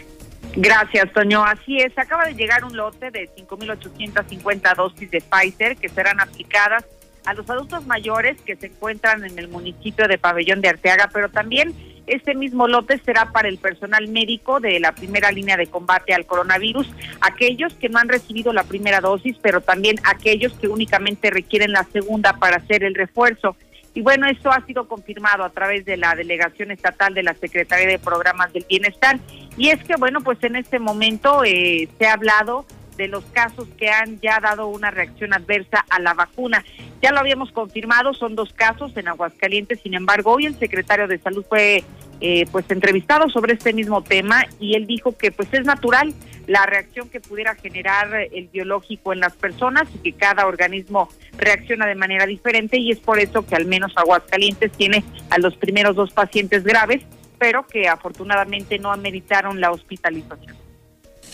Gracias, 0.56 1.10
Toño. 1.14 1.42
Así 1.42 1.78
es, 1.78 1.96
acaba 1.96 2.26
de 2.26 2.34
llegar 2.34 2.64
un 2.64 2.76
lote 2.76 3.10
de 3.10 3.30
5.850 3.36 4.76
dosis 4.76 5.10
de 5.10 5.22
Pfizer 5.22 5.76
que 5.76 5.88
serán 5.88 6.20
aplicadas 6.20 6.84
a 7.28 7.34
los 7.34 7.48
adultos 7.50 7.86
mayores 7.86 8.40
que 8.40 8.56
se 8.56 8.68
encuentran 8.68 9.22
en 9.22 9.38
el 9.38 9.48
municipio 9.48 10.08
de 10.08 10.16
Pabellón 10.16 10.62
de 10.62 10.70
Arteaga, 10.70 11.10
pero 11.12 11.28
también 11.28 11.74
este 12.06 12.34
mismo 12.34 12.66
lote 12.66 12.98
será 13.04 13.32
para 13.32 13.48
el 13.48 13.58
personal 13.58 14.08
médico 14.08 14.60
de 14.60 14.80
la 14.80 14.92
primera 14.92 15.30
línea 15.30 15.58
de 15.58 15.66
combate 15.66 16.14
al 16.14 16.24
coronavirus, 16.24 16.88
aquellos 17.20 17.74
que 17.74 17.90
no 17.90 17.98
han 17.98 18.08
recibido 18.08 18.54
la 18.54 18.64
primera 18.64 19.02
dosis, 19.02 19.36
pero 19.42 19.60
también 19.60 19.96
aquellos 20.04 20.54
que 20.54 20.68
únicamente 20.68 21.28
requieren 21.28 21.72
la 21.72 21.84
segunda 21.92 22.32
para 22.32 22.56
hacer 22.56 22.82
el 22.82 22.94
refuerzo. 22.94 23.56
Y 23.92 24.00
bueno, 24.00 24.26
esto 24.26 24.50
ha 24.50 24.64
sido 24.64 24.88
confirmado 24.88 25.44
a 25.44 25.50
través 25.50 25.84
de 25.84 25.98
la 25.98 26.14
Delegación 26.14 26.70
Estatal 26.70 27.12
de 27.12 27.24
la 27.24 27.34
Secretaría 27.34 27.88
de 27.88 27.98
Programas 27.98 28.54
del 28.54 28.64
Bienestar. 28.66 29.18
Y 29.58 29.68
es 29.68 29.84
que, 29.84 29.96
bueno, 29.96 30.22
pues 30.22 30.42
en 30.44 30.56
este 30.56 30.78
momento 30.78 31.42
eh, 31.44 31.90
se 31.98 32.06
ha 32.06 32.14
hablado 32.14 32.64
de 32.98 33.08
los 33.08 33.24
casos 33.26 33.66
que 33.78 33.88
han 33.88 34.20
ya 34.20 34.40
dado 34.40 34.66
una 34.66 34.90
reacción 34.90 35.32
adversa 35.32 35.86
a 35.88 36.00
la 36.00 36.12
vacuna. 36.12 36.64
Ya 37.00 37.12
lo 37.12 37.20
habíamos 37.20 37.52
confirmado, 37.52 38.12
son 38.12 38.34
dos 38.34 38.52
casos 38.52 38.94
en 38.96 39.08
Aguascalientes, 39.08 39.80
sin 39.80 39.94
embargo, 39.94 40.32
hoy 40.32 40.46
el 40.46 40.58
secretario 40.58 41.06
de 41.06 41.18
Salud 41.18 41.46
fue 41.48 41.84
eh, 42.20 42.46
pues 42.50 42.68
entrevistado 42.70 43.30
sobre 43.30 43.54
este 43.54 43.72
mismo 43.72 44.02
tema 44.02 44.44
y 44.58 44.74
él 44.74 44.88
dijo 44.88 45.16
que 45.16 45.30
pues 45.30 45.48
es 45.54 45.64
natural 45.64 46.12
la 46.48 46.66
reacción 46.66 47.08
que 47.08 47.20
pudiera 47.20 47.54
generar 47.54 48.12
el 48.32 48.48
biológico 48.48 49.12
en 49.12 49.20
las 49.20 49.34
personas 49.34 49.86
y 49.94 49.98
que 49.98 50.12
cada 50.18 50.48
organismo 50.48 51.08
reacciona 51.36 51.86
de 51.86 51.94
manera 51.94 52.26
diferente 52.26 52.78
y 52.78 52.90
es 52.90 52.98
por 52.98 53.20
eso 53.20 53.46
que 53.46 53.54
al 53.54 53.66
menos 53.66 53.92
Aguascalientes 53.96 54.72
tiene 54.72 55.04
a 55.30 55.38
los 55.38 55.56
primeros 55.56 55.94
dos 55.94 56.12
pacientes 56.12 56.64
graves, 56.64 57.02
pero 57.38 57.64
que 57.64 57.86
afortunadamente 57.86 58.80
no 58.80 58.90
ameritaron 58.90 59.60
la 59.60 59.70
hospitalización. 59.70 60.67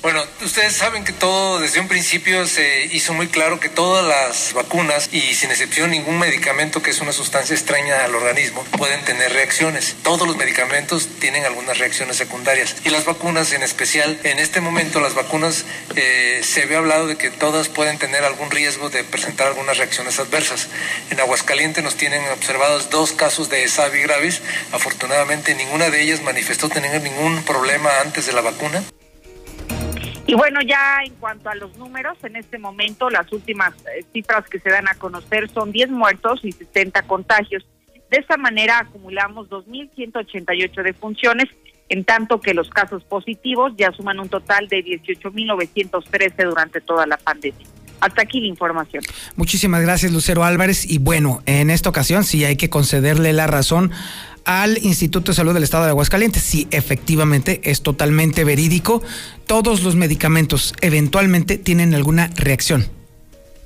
Bueno, 0.05 0.23
ustedes 0.43 0.75
saben 0.75 1.03
que 1.03 1.15
todo 1.15 1.61
desde 1.61 1.81
un 1.81 1.89
principio 1.89 2.47
se 2.47 2.91
hizo 2.93 3.15
muy 3.15 3.29
claro 3.29 3.59
que 3.59 3.71
todas 3.71 4.05
las 4.05 4.53
vacunas 4.53 5.09
y 5.11 5.33
sin 5.33 5.51
excepción 5.51 5.93
ningún 5.93 6.19
medicamento 6.19 6.83
que 6.83 6.91
es 6.91 7.01
una 7.01 7.13
sustancia 7.13 7.57
extraña 7.57 8.05
al 8.05 8.15
organismo 8.15 8.63
pueden 8.77 9.03
tener 9.07 9.33
reacciones. 9.33 9.97
Todos 10.03 10.29
los 10.29 10.37
medicamentos 10.37 11.09
tienen 11.21 11.47
algunas 11.47 11.79
reacciones 11.79 12.19
secundarias 12.19 12.77
y 12.85 12.91
las 12.91 13.07
vacunas 13.07 13.55
en 13.55 13.63
especial, 13.63 14.21
en 14.25 14.41
este 14.41 14.61
momento 14.61 15.01
las 15.01 15.15
vacunas 15.15 15.65
eh, 15.97 16.43
se 16.45 16.65
había 16.65 16.77
hablado 16.77 17.07
de 17.07 17.17
que 17.17 17.31
todas 17.31 17.71
pueden 17.71 17.97
tener 17.97 18.25
algún 18.25 18.51
riesgo 18.51 18.91
de 18.91 19.05
presentar 19.05 19.47
algunas 19.47 19.79
reacciones 19.79 20.19
adversas. 20.19 20.69
En 21.09 21.19
Aguascalientes 21.19 21.83
nos 21.83 21.97
tienen 21.97 22.23
observados 22.29 22.91
dos 22.91 23.13
casos 23.13 23.49
de 23.49 23.67
SAVI 23.67 24.03
graves. 24.03 24.43
Afortunadamente 24.71 25.55
ninguna 25.55 25.89
de 25.89 26.03
ellas 26.03 26.21
manifestó 26.21 26.69
tener 26.69 27.01
ningún 27.01 27.43
problema 27.45 27.89
antes 28.03 28.27
de 28.27 28.35
la 28.35 28.43
vacuna. 28.43 28.85
Y 30.27 30.35
bueno, 30.35 30.61
ya 30.63 31.01
en 31.05 31.15
cuanto 31.17 31.51
a 31.51 31.55
los 31.55 31.77
números, 31.77 32.17
en 32.23 32.37
este 32.37 32.59
momento 32.59 33.11
las 33.11 33.31
últimas 33.33 33.75
eh, 33.95 34.05
cifras 34.13 34.49
que 34.49 34.59
se 34.59 34.71
dan 34.71 34.89
a 34.89 34.95
conocer 34.95 35.51
son 35.51 35.71
10 35.71 35.91
muertos 35.91 36.41
y 36.43 36.53
60 36.53 37.03
contagios. 37.03 37.67
De 38.11 38.19
esta 38.19 38.37
manera 38.37 38.79
acumulamos 38.79 39.49
2.188 39.51 40.83
defunciones, 40.83 41.47
en 41.89 42.05
tanto 42.05 42.41
que 42.41 42.55
los 42.55 42.71
casos 42.71 43.05
positivos 43.05 43.73
ya 43.77 43.93
suman 43.93 44.19
un 44.19 44.29
total 44.29 44.69
de 44.69 44.83
18.913 44.85 46.45
durante 46.45 46.81
toda 46.81 47.07
la 47.07 47.19
pandemia. 47.19 47.67
Hasta 48.01 48.23
aquí 48.23 48.41
la 48.41 48.49
información. 48.49 49.03
Muchísimas 49.37 49.83
gracias, 49.83 50.13
Lucero 50.13 50.45
Álvarez. 50.45 50.91
Y 50.91 50.99
bueno, 50.99 51.43
en 51.47 51.71
esta 51.71 51.89
ocasión 51.89 52.25
sí 52.25 52.45
hay 52.45 52.57
que 52.57 52.71
concederle 52.71 53.33
la 53.33 53.47
razón 53.47 53.93
al 54.45 54.79
Instituto 54.83 55.33
de 55.33 55.37
Salud 55.37 55.55
del 55.55 55.63
Estado 55.63 55.85
de 55.85 55.91
Aguascalientes. 55.91 56.43
Sí, 56.43 56.69
efectivamente, 56.71 57.61
es 57.65 57.83
totalmente 57.83 58.45
verídico. 58.45 59.03
Todos 59.47 59.83
los 59.83 59.97
medicamentos 59.97 60.75
eventualmente 60.81 61.59
tienen 61.59 61.95
alguna 61.95 62.31
reacción. 62.37 62.89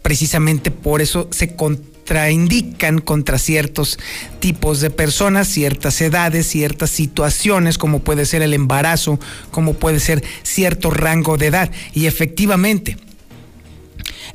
Precisamente 0.02 0.70
por 0.70 1.02
eso 1.02 1.28
se 1.32 1.56
contraindican 1.56 3.00
contra 3.00 3.38
ciertos 3.38 3.98
tipos 4.40 4.80
de 4.80 4.90
personas, 4.90 5.48
ciertas 5.48 6.00
edades, 6.00 6.46
ciertas 6.46 6.90
situaciones, 6.90 7.76
como 7.76 8.00
puede 8.00 8.24
ser 8.24 8.42
el 8.42 8.54
embarazo, 8.54 9.18
como 9.50 9.74
puede 9.74 10.00
ser 10.00 10.22
cierto 10.42 10.90
rango 10.90 11.36
de 11.36 11.46
edad. 11.46 11.70
Y 11.92 12.06
efectivamente, 12.06 12.96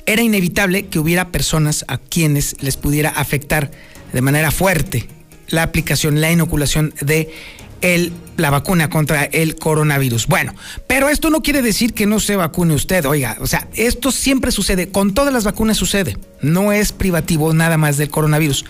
era 0.05 0.21
inevitable 0.21 0.87
que 0.87 0.99
hubiera 0.99 1.31
personas 1.31 1.85
a 1.87 1.97
quienes 1.97 2.61
les 2.61 2.75
pudiera 2.75 3.09
afectar 3.09 3.71
de 4.11 4.21
manera 4.21 4.51
fuerte 4.51 5.07
la 5.53 5.63
aplicación, 5.63 6.19
la 6.19 6.31
inoculación 6.31 6.93
de 6.99 7.29
el, 7.81 8.11
la 8.37 8.49
vacuna 8.49 8.89
contra 8.89 9.25
el 9.25 9.55
coronavirus. 9.55 10.27
Bueno, 10.27 10.55
pero 10.87 11.09
esto 11.09 11.29
no 11.29 11.41
quiere 11.41 11.61
decir 11.61 11.93
que 11.93 12.05
no 12.05 12.19
se 12.19 12.35
vacune 12.35 12.73
usted, 12.73 13.05
oiga, 13.05 13.37
o 13.39 13.47
sea, 13.47 13.67
esto 13.75 14.11
siempre 14.11 14.51
sucede, 14.51 14.89
con 14.89 15.13
todas 15.13 15.33
las 15.33 15.43
vacunas 15.43 15.77
sucede, 15.77 16.17
no 16.41 16.71
es 16.71 16.91
privativo 16.91 17.53
nada 17.53 17.77
más 17.77 17.97
del 17.97 18.09
coronavirus. 18.09 18.65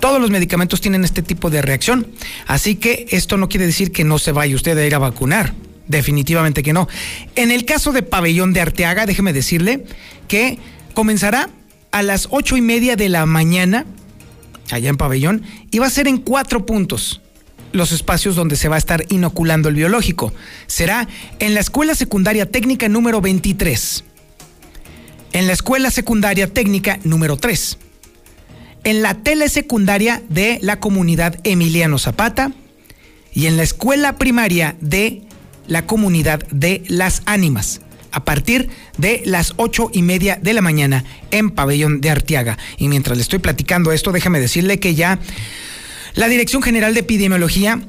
Todos 0.00 0.20
los 0.20 0.30
medicamentos 0.30 0.80
tienen 0.80 1.04
este 1.04 1.22
tipo 1.22 1.50
de 1.50 1.62
reacción, 1.62 2.06
así 2.46 2.76
que 2.76 3.06
esto 3.10 3.36
no 3.36 3.48
quiere 3.48 3.66
decir 3.66 3.92
que 3.92 4.04
no 4.04 4.18
se 4.18 4.32
vaya 4.32 4.54
usted 4.54 4.76
a 4.78 4.86
ir 4.86 4.94
a 4.94 4.98
vacunar. 4.98 5.54
Definitivamente 5.86 6.62
que 6.62 6.72
no. 6.72 6.88
En 7.36 7.50
el 7.50 7.66
caso 7.66 7.92
de 7.92 8.02
Pabellón 8.02 8.54
de 8.54 8.62
Arteaga, 8.62 9.04
déjeme 9.04 9.34
decirle 9.34 9.84
que 10.28 10.58
comenzará 10.94 11.50
a 11.90 12.02
las 12.02 12.28
ocho 12.30 12.56
y 12.56 12.62
media 12.62 12.96
de 12.96 13.10
la 13.10 13.26
mañana, 13.26 13.84
allá 14.70 14.90
en 14.90 14.96
Pabellón, 14.96 15.42
y 15.70 15.78
va 15.78 15.86
a 15.86 15.90
ser 15.90 16.08
en 16.08 16.18
cuatro 16.18 16.66
puntos 16.66 17.20
los 17.72 17.90
espacios 17.92 18.36
donde 18.36 18.56
se 18.56 18.68
va 18.68 18.76
a 18.76 18.78
estar 18.78 19.04
inoculando 19.08 19.68
el 19.68 19.74
biológico. 19.74 20.32
Será 20.66 21.08
en 21.40 21.54
la 21.54 21.60
Escuela 21.60 21.94
Secundaria 21.94 22.50
Técnica 22.50 22.88
número 22.88 23.20
23, 23.20 24.04
en 25.32 25.46
la 25.46 25.52
Escuela 25.52 25.90
Secundaria 25.90 26.52
Técnica 26.52 27.00
número 27.02 27.36
3, 27.36 27.78
en 28.84 29.02
la 29.02 29.14
telesecundaria 29.14 30.22
de 30.28 30.58
la 30.62 30.78
comunidad 30.78 31.40
Emiliano 31.42 31.98
Zapata 31.98 32.52
y 33.32 33.46
en 33.46 33.56
la 33.56 33.64
escuela 33.64 34.16
primaria 34.18 34.76
de 34.80 35.22
la 35.66 35.84
comunidad 35.84 36.46
de 36.50 36.84
Las 36.86 37.22
Ánimas 37.26 37.80
a 38.14 38.24
partir 38.24 38.70
de 38.96 39.20
las 39.26 39.52
ocho 39.56 39.90
y 39.92 40.00
media 40.02 40.38
de 40.40 40.54
la 40.54 40.62
mañana 40.62 41.04
en 41.32 41.50
Pabellón 41.50 42.00
de 42.00 42.10
Arteaga. 42.10 42.56
Y 42.78 42.86
mientras 42.88 43.18
le 43.18 43.22
estoy 43.22 43.40
platicando 43.40 43.92
esto, 43.92 44.12
déjame 44.12 44.38
decirle 44.40 44.78
que 44.78 44.94
ya 44.94 45.18
la 46.14 46.28
Dirección 46.28 46.62
General 46.62 46.94
de 46.94 47.00
Epidemiología, 47.00 47.82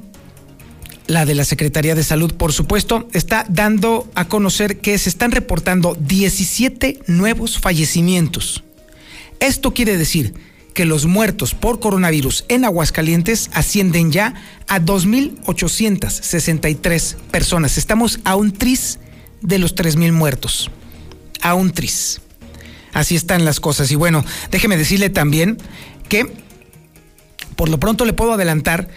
la 1.06 1.26
de 1.26 1.36
la 1.36 1.46
Secretaría 1.46 1.94
de 1.94 2.04
Salud, 2.04 2.34
por 2.34 2.54
supuesto, 2.54 3.08
está 3.14 3.46
dando 3.48 4.10
a 4.16 4.28
conocer 4.28 4.80
que 4.80 4.98
se 4.98 5.10
están 5.10 5.30
reportando 5.32 5.96
17 6.00 7.02
nuevos 7.06 7.60
fallecimientos. 7.60 8.64
Esto 9.40 9.76
quiere 9.76 9.96
decir 9.98 10.34
que 10.74 10.86
los 10.86 11.06
muertos 11.06 11.54
por 11.54 11.80
coronavirus 11.80 12.46
en 12.48 12.66
Aguascalientes 12.66 13.52
ascienden 13.54 14.12
ya 14.12 14.34
a 14.68 14.82
2.863 14.82 17.16
personas. 17.32 17.78
Estamos 17.78 18.20
a 18.24 18.36
un 18.36 18.52
tris 18.52 18.98
de 19.42 19.60
los 19.60 19.76
3.000 19.76 20.12
muertos. 20.12 20.72
A 21.42 21.54
un 21.54 21.72
tris. 21.72 22.22
Así 22.94 23.16
están 23.16 23.46
las 23.46 23.60
cosas. 23.60 23.92
Y 23.92 23.96
bueno, 23.96 24.24
déjeme 24.52 24.78
decirle 24.78 25.10
también 25.10 25.58
que 26.08 26.26
por 27.56 27.70
lo 27.70 27.80
pronto 27.80 28.06
le 28.06 28.14
puedo 28.14 28.34
adelantar 28.34 28.88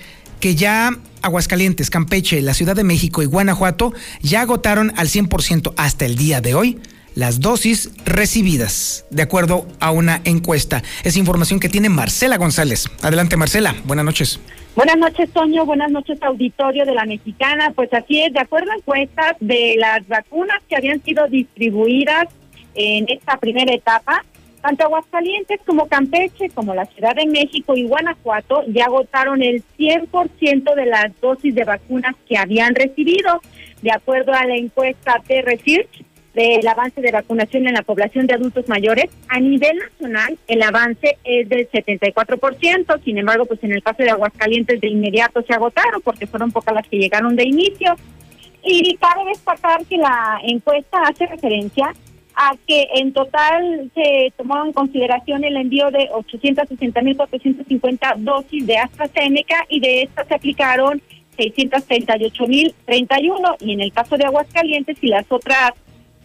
que 0.40 0.55
ya 0.55 0.96
Aguascalientes, 1.22 1.90
Campeche, 1.90 2.40
la 2.42 2.55
Ciudad 2.55 2.77
de 2.77 2.85
México 2.85 3.22
y 3.22 3.27
Guanajuato 3.27 3.92
ya 4.22 4.42
agotaron 4.42 4.92
al 4.96 5.09
100% 5.09 5.74
hasta 5.77 6.07
el 6.07 6.16
día 6.16 6.40
de 6.40 6.55
hoy 6.55 6.79
las 7.18 7.40
dosis 7.40 7.90
recibidas, 8.04 9.04
de 9.11 9.22
acuerdo 9.22 9.66
a 9.81 9.90
una 9.90 10.20
encuesta. 10.24 10.85
Es 11.02 11.16
información 11.16 11.59
que 11.59 11.68
tiene 11.68 11.88
Marcela 11.88 12.37
González. 12.37 12.87
Adelante, 13.02 13.37
Marcela. 13.37 13.74
Buenas 13.87 14.04
noches. 14.04 14.40
Buenas 14.76 14.96
noches, 14.98 15.28
Toño. 15.33 15.66
Buenas 15.66 15.90
noches, 15.90 16.22
auditorio 16.22 16.87
de 16.87 16.94
la 16.94 17.04
Mexicana. 17.07 17.72
Pues 17.74 17.92
así 17.92 18.22
es, 18.22 18.33
de 18.33 18.38
acuerdo 18.38 18.70
a 18.70 18.76
encuestas 18.76 19.33
de 19.40 19.74
las 19.78 20.07
vacunas 20.07 20.62
que 20.68 20.76
habían 20.76 21.02
sido 21.02 21.26
distribuidas 21.26 22.28
en 22.76 23.07
esta 23.09 23.37
primera 23.37 23.74
etapa, 23.74 24.24
tanto 24.62 24.85
Aguascalientes 24.85 25.59
como 25.66 25.88
Campeche, 25.88 26.50
como 26.50 26.72
la 26.72 26.87
Ciudad 26.87 27.16
de 27.16 27.26
México 27.26 27.76
y 27.76 27.83
Guanajuato 27.88 28.62
ya 28.68 28.85
agotaron 28.85 29.42
el 29.42 29.64
100% 29.76 30.72
de 30.72 30.87
las 30.87 31.20
dosis 31.20 31.52
de 31.52 31.64
vacunas 31.64 32.14
que 32.28 32.38
habían 32.38 32.76
recibido, 32.76 33.40
de 33.83 33.90
acuerdo 33.90 34.33
a 34.33 34.44
la 34.44 34.54
encuesta 34.54 35.20
de 35.26 35.42
Research 35.42 36.04
del 36.38 36.66
avance 36.68 37.01
de 37.01 37.11
vacunación 37.11 37.66
en 37.66 37.74
la 37.74 37.83
población 37.83 38.29
de 38.29 38.35
adultos 38.35 38.68
mayores. 38.68 39.11
A 39.29 39.40
nivel 39.40 39.77
nacional, 39.77 40.38
el 40.46 40.62
avance 40.62 41.18
es 41.24 41.48
del 41.48 41.68
74%, 41.68 43.03
sin 43.03 43.18
embargo, 43.18 43.44
pues 43.46 43.59
en 43.64 43.72
el 43.72 43.83
caso 43.83 44.05
de 44.05 44.11
Aguascalientes 44.11 44.81
de 44.81 44.87
inmediato 44.87 45.42
se 45.42 45.53
agotaron 45.53 46.01
porque 46.01 46.29
fueron 46.29 46.53
pocas 46.53 46.74
las 46.74 46.87
que 46.87 46.98
llegaron 46.98 47.35
de 47.35 47.42
inicio. 47.42 47.96
Y 48.62 48.96
cabe 48.98 49.24
destacar 49.31 49.85
que 49.87 49.96
la 49.96 50.38
encuesta 50.44 50.98
hace 51.09 51.27
referencia 51.27 51.92
a 52.37 52.55
que 52.68 52.87
en 52.94 53.12
total 53.12 53.90
se 53.92 54.33
tomó 54.37 54.64
en 54.64 54.72
consideración 54.72 55.42
el 55.42 55.57
envío 55.57 55.90
de 55.90 56.09
860.450 56.11 58.14
dosis 58.18 58.64
de 58.64 58.79
AstraZeneca 58.79 59.66
y 59.68 59.81
de 59.81 60.03
estas 60.03 60.29
se 60.29 60.37
aplicaron 60.37 61.03
638.031 61.37 63.57
y 63.59 63.72
en 63.72 63.81
el 63.81 63.92
caso 63.92 64.16
de 64.16 64.27
Aguascalientes 64.27 64.98
y 65.01 65.09
las 65.09 65.27
otras 65.31 65.72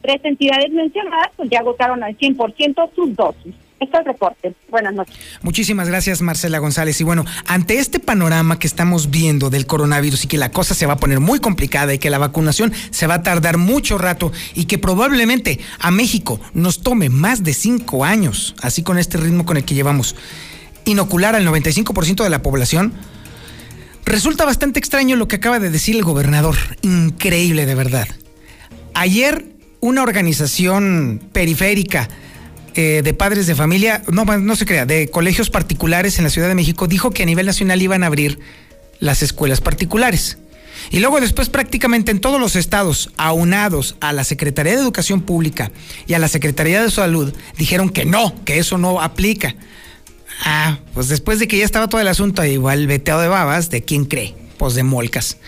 tres 0.03 0.21
entidades 0.23 0.71
mencionadas 0.71 1.29
pues 1.35 1.49
ya 1.49 1.59
agotaron 1.59 2.03
al 2.03 2.15
100% 2.17 2.89
sus 2.93 3.15
dosis. 3.15 3.55
Este 3.79 3.97
es 3.97 4.05
reporte. 4.05 4.53
Buenas 4.69 4.93
noches. 4.93 5.15
Muchísimas 5.41 5.89
gracias, 5.89 6.21
Marcela 6.21 6.59
González. 6.59 7.01
Y 7.01 7.03
bueno, 7.03 7.25
ante 7.47 7.79
este 7.79 7.99
panorama 7.99 8.57
que 8.57 8.67
estamos 8.67 9.09
viendo 9.09 9.49
del 9.49 9.65
coronavirus 9.65 10.23
y 10.23 10.27
que 10.27 10.37
la 10.37 10.51
cosa 10.51 10.73
se 10.73 10.85
va 10.85 10.93
a 10.93 10.97
poner 10.97 11.19
muy 11.19 11.39
complicada 11.39 11.93
y 11.93 11.99
que 11.99 12.09
la 12.09 12.17
vacunación 12.17 12.71
se 12.91 13.07
va 13.07 13.15
a 13.15 13.23
tardar 13.23 13.57
mucho 13.57 13.97
rato 13.97 14.31
y 14.55 14.65
que 14.65 14.77
probablemente 14.77 15.59
a 15.79 15.91
México 15.91 16.39
nos 16.53 16.81
tome 16.81 17.09
más 17.09 17.43
de 17.43 17.53
cinco 17.53 18.05
años, 18.05 18.55
así 18.61 18.83
con 18.83 18.97
este 18.97 19.17
ritmo 19.17 19.45
con 19.45 19.57
el 19.57 19.65
que 19.65 19.75
llevamos, 19.75 20.15
inocular 20.85 21.35
al 21.35 21.45
95% 21.45 22.23
de 22.23 22.29
la 22.29 22.41
población, 22.41 22.93
resulta 24.05 24.45
bastante 24.45 24.79
extraño 24.79 25.17
lo 25.17 25.27
que 25.27 25.37
acaba 25.37 25.59
de 25.59 25.69
decir 25.69 25.95
el 25.95 26.03
gobernador. 26.03 26.55
Increíble, 26.83 27.65
de 27.65 27.75
verdad. 27.75 28.07
Ayer, 28.93 29.52
una 29.83 30.01
organización 30.01 31.19
periférica, 31.33 32.07
eh, 32.73 33.01
de 33.03 33.13
padres 33.13 33.47
de 33.47 33.53
familia, 33.53 34.01
no, 34.09 34.23
no 34.23 34.55
se 34.55 34.65
crea, 34.65 34.85
de 34.85 35.09
colegios 35.09 35.49
particulares 35.49 36.17
en 36.17 36.23
la 36.23 36.29
Ciudad 36.29 36.47
de 36.47 36.55
México, 36.55 36.87
dijo 36.87 37.11
que 37.11 37.23
a 37.23 37.25
nivel 37.25 37.45
nacional 37.45 37.81
iban 37.81 38.01
a 38.01 38.07
abrir 38.07 38.39
las 38.99 39.21
escuelas 39.21 39.59
particulares. 39.59 40.37
Y 40.89 41.01
luego 41.01 41.19
después 41.19 41.49
prácticamente 41.49 42.11
en 42.11 42.21
todos 42.21 42.39
los 42.39 42.55
estados 42.55 43.11
aunados 43.17 43.97
a 43.99 44.13
la 44.13 44.23
Secretaría 44.23 44.73
de 44.73 44.79
Educación 44.79 45.19
Pública 45.19 45.69
y 46.07 46.13
a 46.13 46.19
la 46.19 46.29
Secretaría 46.29 46.81
de 46.81 46.89
Salud 46.89 47.33
dijeron 47.57 47.89
que 47.89 48.05
no, 48.05 48.33
que 48.45 48.59
eso 48.59 48.77
no 48.77 49.01
aplica. 49.01 49.53
Ah, 50.45 50.79
pues 50.93 51.09
después 51.09 51.39
de 51.39 51.49
que 51.49 51.57
ya 51.57 51.65
estaba 51.65 51.89
todo 51.89 51.99
el 51.99 52.07
asunto 52.07 52.45
igual 52.45 52.87
veteado 52.87 53.19
de 53.19 53.27
babas, 53.27 53.69
¿de 53.69 53.83
quién 53.83 54.05
cree? 54.05 54.33
Pues 54.57 54.75
de 54.75 54.83
molcas. 54.83 55.39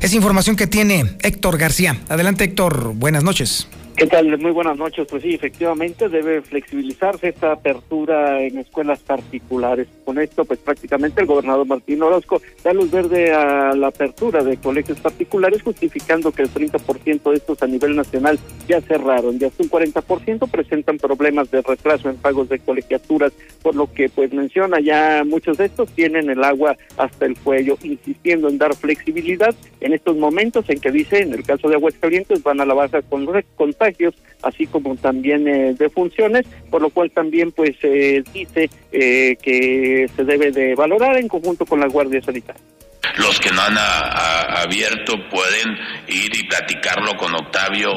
Es 0.00 0.14
información 0.14 0.56
que 0.56 0.66
tiene 0.66 1.16
Héctor 1.22 1.58
García. 1.58 2.00
Adelante 2.08 2.42
Héctor, 2.42 2.94
buenas 2.96 3.22
noches. 3.22 3.68
¿Qué 3.96 4.08
tal? 4.08 4.36
Muy 4.38 4.50
buenas 4.50 4.76
noches. 4.76 5.06
Pues 5.08 5.22
sí, 5.22 5.34
efectivamente 5.34 6.08
debe 6.08 6.42
flexibilizarse 6.42 7.28
esta 7.28 7.52
apertura 7.52 8.42
en 8.42 8.58
escuelas 8.58 8.98
particulares. 8.98 9.86
Con 10.04 10.18
esto, 10.18 10.44
pues 10.44 10.58
prácticamente 10.58 11.20
el 11.20 11.28
gobernador 11.28 11.64
Martín 11.64 12.02
Orozco 12.02 12.42
da 12.64 12.72
luz 12.72 12.90
verde 12.90 13.32
a 13.32 13.72
la 13.76 13.88
apertura 13.88 14.42
de 14.42 14.56
colegios 14.56 14.98
particulares, 14.98 15.62
justificando 15.62 16.32
que 16.32 16.42
el 16.42 16.52
30% 16.52 17.30
de 17.30 17.36
estos 17.36 17.62
a 17.62 17.68
nivel 17.68 17.94
nacional 17.94 18.36
ya 18.66 18.80
cerraron. 18.80 19.38
Ya 19.38 19.46
hasta 19.46 19.62
un 19.62 19.70
40% 19.70 20.50
presentan 20.50 20.98
problemas 20.98 21.52
de 21.52 21.62
retraso 21.62 22.10
en 22.10 22.16
pagos 22.16 22.48
de 22.48 22.58
colegiaturas, 22.58 23.32
por 23.62 23.76
lo 23.76 23.92
que 23.92 24.08
pues 24.08 24.32
menciona 24.32 24.80
ya 24.80 25.22
muchos 25.24 25.56
de 25.56 25.66
estos 25.66 25.88
tienen 25.90 26.30
el 26.30 26.42
agua 26.42 26.76
hasta 26.96 27.26
el 27.26 27.38
cuello, 27.38 27.78
insistiendo 27.84 28.48
en 28.48 28.58
dar 28.58 28.74
flexibilidad 28.74 29.54
en 29.80 29.92
estos 29.92 30.16
momentos 30.16 30.68
en 30.68 30.80
que 30.80 30.90
dice, 30.90 31.22
en 31.22 31.34
el 31.34 31.44
caso 31.44 31.68
de 31.68 31.76
Aguascalientes, 31.76 32.42
van 32.42 32.60
a 32.60 32.64
la 32.64 32.74
baja 32.74 33.02
con, 33.02 33.26
con 33.54 33.72
así 34.42 34.66
como 34.66 34.94
también 34.96 35.48
eh, 35.48 35.74
de 35.74 35.88
funciones, 35.88 36.46
por 36.70 36.82
lo 36.82 36.90
cual 36.90 37.10
también 37.10 37.52
pues 37.52 37.76
eh, 37.82 38.22
dice 38.32 38.70
eh, 38.92 39.36
que 39.42 40.08
se 40.14 40.24
debe 40.24 40.52
de 40.52 40.74
valorar 40.74 41.16
en 41.16 41.28
conjunto 41.28 41.66
con 41.66 41.80
la 41.80 41.88
Guardia 41.88 42.22
Sanitaria. 42.22 42.60
Los 43.16 43.40
que 43.40 43.50
no 43.50 43.62
han 43.62 43.76
abierto 43.78 45.14
pueden 45.30 45.76
ir 46.08 46.36
y 46.36 46.44
platicarlo 46.44 47.16
con 47.16 47.34
Octavio 47.34 47.90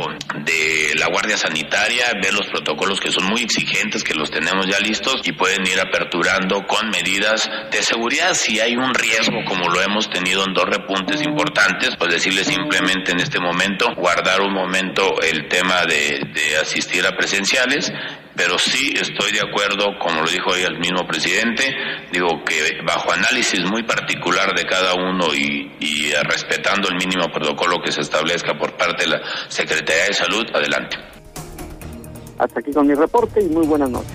de 0.44 0.94
la 0.96 1.08
Guardia 1.08 1.38
Sanitaria, 1.38 2.06
ver 2.22 2.34
los 2.34 2.48
protocolos 2.48 3.00
que 3.00 3.12
son 3.12 3.26
muy 3.26 3.42
exigentes, 3.42 4.04
que 4.04 4.14
los 4.14 4.32
tenemos 4.32 4.66
ya 4.68 4.80
listos 4.80 5.22
y 5.24 5.32
pueden 5.32 5.66
ir 5.66 5.80
aperturando 5.80 6.66
con 6.66 6.90
medidas 6.90 7.50
de 7.72 7.84
seguridad. 7.84 8.34
Si 8.34 8.60
hay 8.60 8.76
un 8.76 8.94
riesgo, 8.94 9.44
como 9.46 9.70
lo 9.70 9.82
hemos 9.82 10.10
tenido 10.10 10.44
en 10.46 10.54
dos 10.54 10.66
repuntes 10.66 11.22
importantes, 11.24 11.96
pues 11.98 12.14
decirle 12.14 12.44
simplemente 12.44 13.12
en 13.12 13.20
este 13.20 13.40
momento, 13.40 13.94
guardar 13.96 14.42
un 14.42 14.54
momento 14.54 15.22
el 15.22 15.48
tema 15.48 15.86
de 15.86 16.58
asistir 16.62 17.06
a 17.06 17.16
presenciales 17.16 17.92
pero 18.38 18.60
sí 18.60 18.94
estoy 18.96 19.32
de 19.32 19.42
acuerdo, 19.42 19.98
como 20.00 20.22
lo 20.22 20.30
dijo 20.30 20.52
hoy 20.52 20.62
el 20.62 20.78
mismo 20.78 21.06
presidente, 21.08 21.64
digo 22.12 22.44
que 22.46 22.82
bajo 22.86 23.12
análisis 23.12 23.66
muy 23.66 23.84
particular 23.84 24.54
de 24.56 24.64
cada 24.66 24.94
uno 24.94 25.34
y, 25.34 25.72
y 25.80 26.12
respetando 26.24 26.88
el 26.88 26.96
mínimo 26.96 27.26
protocolo 27.34 27.78
que 27.84 27.92
se 27.92 28.02
establezca 28.02 28.54
por 28.58 28.78
parte 28.78 29.06
de 29.06 29.10
la 29.10 29.22
Secretaría 29.50 30.06
de 30.06 30.14
Salud, 30.14 30.46
adelante. 30.54 30.98
Hasta 32.38 32.60
aquí 32.60 32.72
con 32.72 32.86
mi 32.86 32.94
reporte 32.94 33.42
y 33.42 33.50
muy 33.50 33.66
buenas 33.66 33.90
noches. 33.90 34.14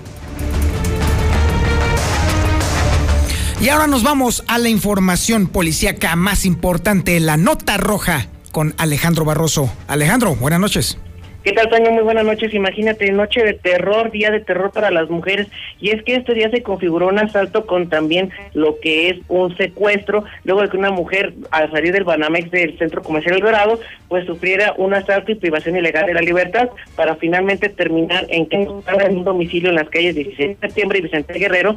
Y 3.61 3.69
ahora 3.69 3.87
nos 3.89 4.03
vamos 4.03 4.45
a 4.47 4.59
la 4.59 4.69
información 4.69 5.49
policíaca 5.49 6.15
más 6.15 6.45
importante, 6.45 7.19
la 7.21 7.37
nota 7.37 7.77
roja, 7.77 8.29
con 8.53 8.75
Alejandro 8.77 9.25
Barroso. 9.25 9.73
Alejandro, 9.89 10.37
buenas 10.37 10.61
noches. 10.61 10.99
¿Qué 11.43 11.51
tal, 11.51 11.69
Toño? 11.69 11.91
Muy 11.91 12.05
buenas 12.05 12.25
noches. 12.25 12.55
Imagínate, 12.55 13.11
noche 13.11 13.43
de 13.43 13.55
terror, 13.55 14.13
día 14.13 14.31
de 14.31 14.39
terror 14.39 14.71
para 14.71 14.93
las 14.93 15.11
mujeres. 15.11 15.49
Y 15.81 15.91
es 15.91 16.01
que 16.05 16.15
este 16.15 16.35
día 16.35 16.49
se 16.51 16.63
configuró 16.63 17.09
un 17.09 17.19
asalto 17.19 17.67
con 17.67 17.89
también 17.89 18.31
lo 18.55 18.79
que 18.79 19.09
es 19.09 19.19
un 19.27 19.57
secuestro, 19.57 20.23
luego 20.45 20.63
de 20.63 20.69
que 20.69 20.77
una 20.77 20.93
mujer, 20.93 21.35
al 21.51 21.69
salir 21.73 21.93
del 21.93 22.05
Banamex 22.05 22.49
del 22.53 22.79
Centro 22.79 23.03
Comercial 23.03 23.35
El 23.35 23.41
Dorado, 23.41 23.81
pues 24.07 24.25
sufriera 24.25 24.75
un 24.77 24.95
asalto 24.95 25.33
y 25.33 25.35
privación 25.35 25.77
ilegal 25.77 26.07
de 26.07 26.15
la 26.15 26.21
libertad, 26.21 26.71
para 26.95 27.17
finalmente 27.17 27.69
terminar 27.69 28.25
en 28.29 28.47
que 28.47 28.63
en 28.63 28.69
un 28.69 29.25
domicilio 29.25 29.71
en 29.71 29.77
las 29.77 29.89
calles 29.89 30.15
16 30.15 30.61
de 30.61 30.69
septiembre 30.69 31.01
y 31.01 31.03
Vicente 31.03 31.35
Guerrero, 31.35 31.75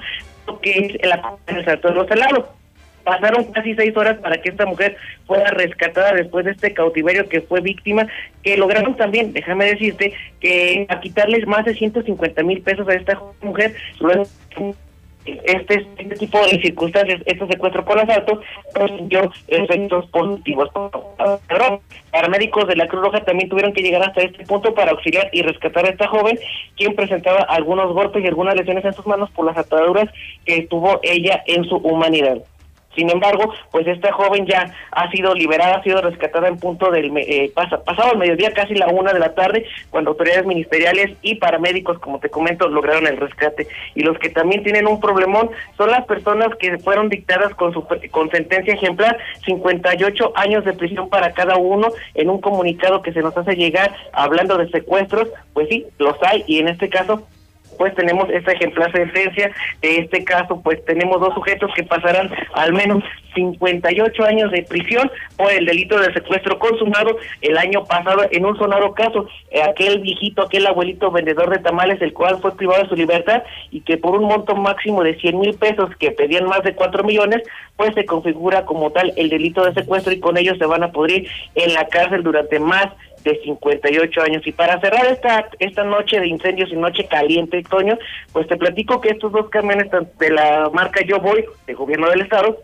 que 0.62 0.72
es 0.74 0.96
el 1.02 1.12
asalto 1.12 1.88
de 1.88 1.96
los 1.96 2.12
helados. 2.12 2.46
Pasaron 3.06 3.46
casi 3.54 3.76
seis 3.76 3.96
horas 3.96 4.18
para 4.18 4.42
que 4.42 4.50
esta 4.50 4.66
mujer 4.66 4.98
fuera 5.28 5.52
rescatada 5.52 6.14
después 6.14 6.44
de 6.44 6.52
este 6.52 6.74
cautiverio 6.74 7.30
que 7.30 7.42
fue 7.42 7.62
víctima, 7.62 8.08
que 8.42 8.58
lograron 8.58 8.98
también, 8.98 9.32
déjame 9.32 9.66
decirte, 9.66 10.12
que 10.40 10.88
a 10.90 11.00
quitarles 11.00 11.46
más 11.46 11.66
de 11.66 11.76
150 11.76 12.42
mil 12.42 12.62
pesos 12.64 12.88
a 12.88 12.96
esta 12.96 13.22
mujer, 13.44 13.76
este, 15.26 15.88
este 15.98 16.16
tipo 16.16 16.40
de 16.40 16.62
circunstancias, 16.62 17.22
este 17.28 17.48
secuestro 17.48 17.86
con 17.86 18.00
asalto, 18.00 18.42
dio 19.04 19.32
efectos 19.48 20.08
positivos. 20.08 20.70
Paramédicos 22.12 22.68
de 22.68 22.76
la 22.76 22.88
Cruz 22.88 23.04
Roja 23.04 23.24
también 23.24 23.50
tuvieron 23.50 23.74
que 23.74 23.84
llegar 23.84 24.02
hasta 24.02 24.22
este 24.22 24.46
punto 24.46 24.74
para 24.74 24.92
auxiliar 24.92 25.30
y 25.32 25.44
rescatar 25.44 25.86
a 25.86 25.90
esta 25.90 26.08
joven, 26.08 26.40
quien 26.76 26.96
presentaba 26.96 27.42
algunos 27.42 27.94
golpes 27.94 28.24
y 28.24 28.28
algunas 28.28 28.56
lesiones 28.56 28.84
en 28.84 28.94
sus 28.94 29.06
manos 29.06 29.30
por 29.30 29.46
las 29.46 29.58
ataduras 29.58 30.10
que 30.44 30.64
tuvo 30.64 31.00
ella 31.04 31.44
en 31.46 31.66
su 31.66 31.76
humanidad. 31.78 32.38
Sin 32.96 33.10
embargo, 33.10 33.54
pues 33.72 33.88
esta 33.88 34.12
joven 34.12 34.46
ya 34.46 34.74
ha 34.92 35.10
sido 35.12 35.34
liberada, 35.34 35.78
ha 35.78 35.84
sido 35.84 36.02
rescatada 36.02 36.48
en 36.48 36.58
punto 36.58 36.92
del 36.92 37.12
eh, 37.18 37.52
pasado 37.54 38.14
el 38.14 38.20
mediodía, 38.20 38.52
casi 38.54 38.76
la 38.76 38.88
una 38.88 39.14
de 39.14 39.20
la 39.20 39.34
tarde, 39.34 39.66
cuando 39.90 40.12
autoridades 40.12 40.46
ministeriales 40.46 41.18
y 41.22 41.36
paramédicos, 41.36 42.00
como 42.00 42.20
te 42.20 42.30
comento, 42.30 42.68
lograron 42.68 43.08
el 43.08 43.18
rescate. 43.18 43.68
Y 43.94 44.04
los 44.04 44.18
que 44.20 44.30
también 44.30 44.64
tienen 44.64 44.88
un 44.88 45.00
problemón 45.00 45.50
son 45.78 45.92
las 45.92 46.06
personas 46.06 46.56
que 46.58 46.78
fueron 46.80 47.10
dictadas 47.10 47.54
con 47.56 47.74
su 47.74 47.86
con 48.12 48.30
sentencia 48.32 48.74
ejemplar, 48.74 49.18
58 49.46 50.34
años 50.36 50.66
de 50.66 50.74
prisión 50.74 51.10
para 51.10 51.34
cada 51.34 51.58
uno, 51.58 51.88
en 52.14 52.30
un 52.30 52.42
comunicado 52.42 53.02
que 53.02 53.14
se 53.14 53.22
nos 53.22 53.36
hace 53.38 53.56
llegar 53.56 53.96
hablando 54.14 54.58
de 54.58 54.70
secuestros, 54.70 55.30
pues 55.54 55.70
sí, 55.70 55.86
los 55.98 56.16
hay 56.24 56.44
y 56.48 56.60
en 56.60 56.70
este 56.70 56.90
caso 56.90 57.28
pues 57.78 57.94
tenemos 57.96 58.30
esta 58.30 58.52
ejemplar 58.54 58.92
sentencia. 58.92 59.52
De 59.82 59.98
este 59.98 60.24
caso, 60.24 60.62
pues 60.62 60.84
tenemos 60.86 61.20
dos 61.20 61.34
sujetos 61.34 61.72
que 61.76 61.84
pasarán 61.84 62.32
al 62.54 62.74
menos 62.74 63.04
58 63.34 64.24
años 64.24 64.52
de 64.52 64.64
prisión 64.64 65.12
por 65.36 65.52
el 65.52 65.66
delito 65.66 66.00
de 66.00 66.14
secuestro 66.14 66.58
consumado 66.58 67.18
el 67.42 67.58
año 67.58 67.84
pasado 67.84 68.24
en 68.32 68.46
un 68.46 68.58
sonado 68.58 68.94
caso. 68.94 69.28
Eh, 69.52 69.62
aquel 69.62 70.00
viejito, 70.00 70.44
aquel 70.44 70.66
abuelito 70.68 71.12
vendedor 71.12 71.50
de 71.50 71.60
tamales, 71.60 72.02
el 72.02 72.14
cual 72.14 72.40
fue 72.42 72.56
privado 72.56 72.84
de 72.84 72.90
su 72.90 72.96
libertad 72.96 73.44
y 73.72 73.82
que 73.82 73.98
por 73.98 74.16
un 74.16 74.26
monto 74.26 74.56
máximo 74.56 75.04
de 75.04 75.16
100 75.20 75.40
mil 75.40 75.54
pesos, 75.56 75.90
que 75.98 76.12
pedían 76.12 76.46
más 76.46 76.64
de 76.64 76.76
4 76.76 77.04
millones, 77.04 77.44
pues 77.76 77.94
se 77.94 78.06
configura 78.06 78.66
como 78.66 78.92
tal 78.92 79.14
el 79.18 79.30
delito 79.30 79.66
de 79.66 79.74
secuestro 79.74 80.14
y 80.14 80.20
con 80.20 80.38
ello 80.38 80.56
se 80.56 80.66
van 80.66 80.84
a 80.84 80.92
pudrir 80.92 81.28
en 81.56 81.74
la 81.74 81.88
cárcel 81.88 82.24
durante 82.24 82.60
más 82.60 82.88
de 83.26 83.42
58 83.44 84.22
años. 84.22 84.48
Y 84.48 84.52
para 84.52 84.80
cerrar 84.80 85.06
esta 85.08 85.50
esta 85.60 85.84
noche 85.84 86.20
de 86.20 86.28
incendios 86.28 86.72
y 86.72 86.76
noche 86.76 87.06
caliente, 87.08 87.64
Toño, 87.64 87.98
pues 88.32 88.48
te 88.48 88.56
platico 88.56 89.02
que 89.02 89.10
estos 89.10 89.32
dos 89.32 89.50
camiones 89.50 89.90
de 90.20 90.30
la 90.30 90.70
marca 90.74 91.04
Yo 91.06 91.20
Voy, 91.20 91.44
de 91.68 91.74
gobierno 91.74 92.10
del 92.10 92.22
estado, 92.22 92.58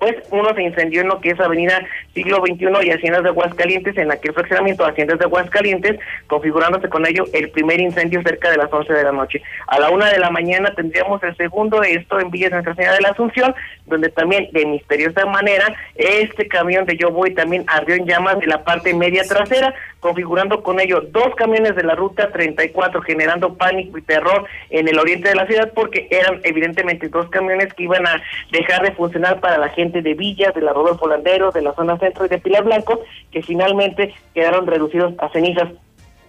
pues 0.00 0.16
uno 0.30 0.54
se 0.54 0.62
incendió 0.62 1.02
en 1.02 1.08
lo 1.08 1.20
que 1.20 1.30
es 1.30 1.40
Avenida 1.40 1.86
Siglo 2.14 2.38
XXI 2.38 2.86
y 2.86 2.90
Haciendas 2.90 3.22
de 3.22 3.28
Aguascalientes, 3.28 3.96
en 3.98 4.10
aquel 4.10 4.32
fraccionamiento 4.32 4.82
de 4.82 4.90
Haciendas 4.90 5.18
de 5.18 5.26
Aguascalientes, 5.26 6.00
configurándose 6.26 6.88
con 6.88 7.06
ello 7.06 7.24
el 7.34 7.50
primer 7.50 7.80
incendio 7.80 8.22
cerca 8.22 8.50
de 8.50 8.56
las 8.56 8.72
11 8.72 8.92
de 8.92 9.04
la 9.04 9.12
noche. 9.12 9.42
A 9.66 9.78
la 9.78 9.90
una 9.90 10.10
de 10.10 10.18
la 10.18 10.30
mañana 10.30 10.74
tendríamos 10.74 11.22
el 11.22 11.36
segundo, 11.36 11.82
esto 11.82 12.18
en 12.18 12.30
Villa 12.30 12.48
Nuestra 12.48 12.74
Señora 12.74 12.94
de 12.94 13.02
la 13.02 13.10
Asunción, 13.10 13.54
donde 13.86 14.08
también 14.08 14.48
de 14.52 14.64
misteriosa 14.64 15.26
manera 15.26 15.74
este 15.96 16.48
camión 16.48 16.86
de 16.86 16.96
Yo 16.96 17.10
Voy 17.10 17.34
también 17.34 17.64
ardió 17.66 17.94
en 17.94 18.06
llamas 18.06 18.38
de 18.40 18.46
la 18.46 18.64
parte 18.64 18.94
media 18.94 19.22
trasera, 19.24 19.74
configurando 20.00 20.62
con 20.62 20.80
ello 20.80 21.02
dos 21.10 21.34
camiones 21.34 21.76
de 21.76 21.82
la 21.82 21.94
ruta 21.94 22.30
34, 22.30 23.02
generando 23.02 23.54
pánico 23.54 23.98
y 23.98 24.02
terror 24.02 24.46
en 24.70 24.88
el 24.88 24.98
oriente 24.98 25.28
de 25.28 25.34
la 25.34 25.46
ciudad, 25.46 25.72
porque 25.74 26.08
eran 26.10 26.40
evidentemente 26.44 27.08
dos 27.08 27.28
camiones 27.28 27.74
que 27.74 27.82
iban 27.82 28.06
a 28.06 28.22
dejar 28.50 28.82
de 28.82 28.92
funcionar 28.92 29.40
para 29.40 29.58
la 29.58 29.68
gente 29.68 29.89
de 29.92 30.14
Villa, 30.14 30.52
de 30.52 30.60
la 30.60 30.72
Rodolfo 30.72 31.08
Landero, 31.08 31.50
de 31.50 31.62
la 31.62 31.74
zona 31.74 31.98
centro 31.98 32.24
y 32.24 32.28
de 32.28 32.38
Pilar 32.38 32.64
Blanco, 32.64 33.00
que 33.30 33.42
finalmente 33.42 34.14
quedaron 34.34 34.66
reducidos 34.66 35.14
a 35.18 35.28
cenizas. 35.30 35.68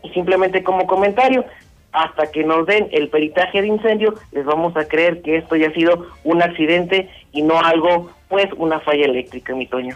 Y 0.04 0.10
simplemente 0.10 0.63
como 0.63 0.88
comentario, 0.88 1.45
hasta 1.91 2.32
que 2.32 2.43
nos 2.43 2.65
den 2.65 2.88
el 2.91 3.10
peritaje 3.10 3.62
de 3.62 3.67
incendio, 3.67 4.15
les 4.32 4.45
vamos 4.45 4.76
a 4.78 4.88
creer 4.88 5.21
que 5.21 5.38
esto 5.38 5.56
ya 5.56 5.67
ha 5.67 5.74
sido 5.74 6.08
un 6.24 6.41
accidente 6.41 7.10
y 7.32 7.41
no 7.41 7.60
algo, 7.60 8.10
pues, 8.30 8.47
una 8.58 8.80
falla 8.80 9.06
eléctrica, 9.06 9.54
mi 9.54 9.67
Toño. 9.67 9.95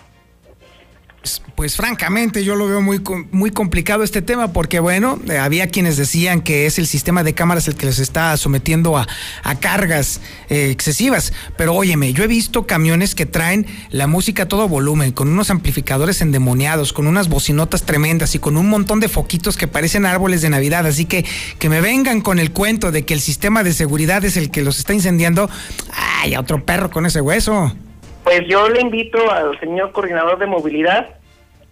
Pues, 1.55 1.75
francamente 1.75 2.43
yo 2.43 2.55
lo 2.55 2.67
veo 2.67 2.81
muy, 2.81 3.01
muy 3.31 3.49
complicado 3.49 4.03
este 4.03 4.21
tema 4.21 4.53
porque 4.53 4.79
bueno, 4.79 5.19
eh, 5.29 5.38
había 5.38 5.67
quienes 5.67 5.97
decían 5.97 6.41
que 6.41 6.65
es 6.65 6.77
el 6.77 6.85
sistema 6.85 7.23
de 7.23 7.33
cámaras 7.33 7.67
el 7.67 7.75
que 7.75 7.88
les 7.88 7.99
está 7.99 8.38
sometiendo 8.38 8.97
a, 8.97 9.07
cargas 9.59 10.21
eh, 10.49 10.69
excesivas, 10.69 11.33
pero 11.57 11.73
óyeme, 11.73 12.13
yo 12.13 12.23
he 12.23 12.27
visto 12.27 12.67
camiones 12.67 13.15
que 13.15 13.25
traen 13.25 13.65
la 13.89 14.05
música 14.05 14.43
a 14.43 14.47
todo 14.47 14.67
volumen, 14.67 15.11
con 15.11 15.29
unos 15.29 15.49
amplificadores 15.49 16.21
endemoniados, 16.21 16.93
con 16.93 17.07
unas 17.07 17.29
bocinotas 17.29 17.83
tremendas 17.83 18.35
y 18.35 18.39
con 18.39 18.57
un 18.57 18.69
montón 18.69 18.99
de 18.99 19.07
foquitos 19.07 19.57
que 19.57 19.67
parecen 19.67 20.05
árboles 20.05 20.41
de 20.41 20.49
Navidad, 20.49 20.85
así 20.85 21.05
que 21.05 21.25
que 21.57 21.69
me 21.69 21.81
vengan 21.81 22.21
con 22.21 22.38
el 22.38 22.51
cuento 22.51 22.91
de 22.91 23.05
que 23.05 23.13
el 23.13 23.21
sistema 23.21 23.63
de 23.63 23.73
seguridad 23.73 24.23
es 24.23 24.38
el 24.38 24.51
que 24.51 24.61
los 24.61 24.77
está 24.77 24.93
incendiando, 24.93 25.49
ay, 25.91 26.33
a 26.35 26.39
otro 26.39 26.63
perro 26.63 26.91
con 26.91 27.05
ese 27.05 27.21
hueso. 27.21 27.75
Pues 28.25 28.41
yo 28.47 28.67
le 28.69 28.81
invito 28.81 29.31
al 29.31 29.57
señor 29.59 29.91
coordinador 29.91 30.39
de 30.39 30.47
movilidad 30.47 31.09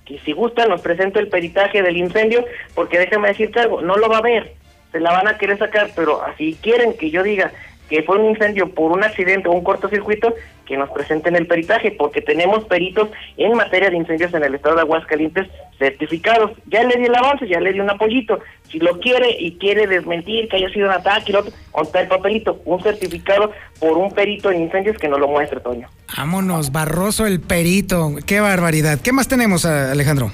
que 0.05 0.19
si 0.19 0.33
gusta 0.33 0.67
nos 0.67 0.81
presente 0.81 1.19
el 1.19 1.27
peritaje 1.27 1.81
del 1.81 1.97
incendio, 1.97 2.45
porque 2.75 2.99
déjame 2.99 3.29
decirte 3.29 3.59
algo, 3.59 3.81
no 3.81 3.97
lo 3.97 4.07
va 4.07 4.19
a 4.19 4.21
ver, 4.21 4.53
se 4.91 4.99
la 4.99 5.11
van 5.11 5.27
a 5.27 5.39
querer 5.39 5.57
sacar, 5.57 5.89
pero 5.95 6.21
así 6.21 6.55
quieren 6.61 6.95
que 6.95 7.09
yo 7.09 7.23
diga 7.23 7.51
que 7.93 8.01
fue 8.01 8.17
un 8.17 8.31
incendio 8.31 8.73
por 8.73 8.91
un 8.91 9.03
accidente 9.03 9.47
o 9.47 9.51
un 9.51 9.63
cortocircuito, 9.63 10.33
que 10.65 10.77
nos 10.77 10.89
presenten 10.89 11.35
el 11.35 11.45
peritaje, 11.45 11.91
porque 11.91 12.21
tenemos 12.21 12.63
peritos 12.65 13.09
en 13.37 13.55
materia 13.55 13.91
de 13.91 13.97
incendios 13.97 14.33
en 14.33 14.43
el 14.43 14.55
estado 14.55 14.77
de 14.77 14.81
Aguascalientes 14.81 15.47
certificados. 15.77 16.53
Ya 16.65 16.83
le 16.85 16.97
di 16.97 17.05
el 17.05 17.13
avance, 17.13 17.47
ya 17.47 17.59
le 17.59 17.71
di 17.71 17.79
un 17.79 17.91
apoyito. 17.91 18.39
Si 18.71 18.79
lo 18.79 18.99
quiere 18.99 19.37
y 19.39 19.59
quiere 19.59 19.85
desmentir 19.85 20.49
que 20.49 20.57
haya 20.57 20.69
sido 20.69 20.87
un 20.87 20.93
ataque 20.93 21.25
y 21.27 21.33
lo 21.33 21.41
otro, 21.41 21.53
contar 21.71 22.01
el 22.01 22.07
papelito, 22.07 22.63
un 22.65 22.81
certificado 22.81 23.51
por 23.79 23.95
un 23.95 24.11
perito 24.11 24.49
en 24.49 24.63
incendios 24.63 24.97
que 24.97 25.07
nos 25.07 25.19
lo 25.19 25.27
muestre, 25.27 25.59
Toño. 25.59 25.87
Vámonos, 26.17 26.71
Barroso 26.71 27.27
el 27.27 27.41
perito. 27.41 28.15
Qué 28.25 28.39
barbaridad. 28.39 29.01
¿Qué 29.03 29.11
más 29.11 29.27
tenemos, 29.27 29.65
Alejandro? 29.65 30.31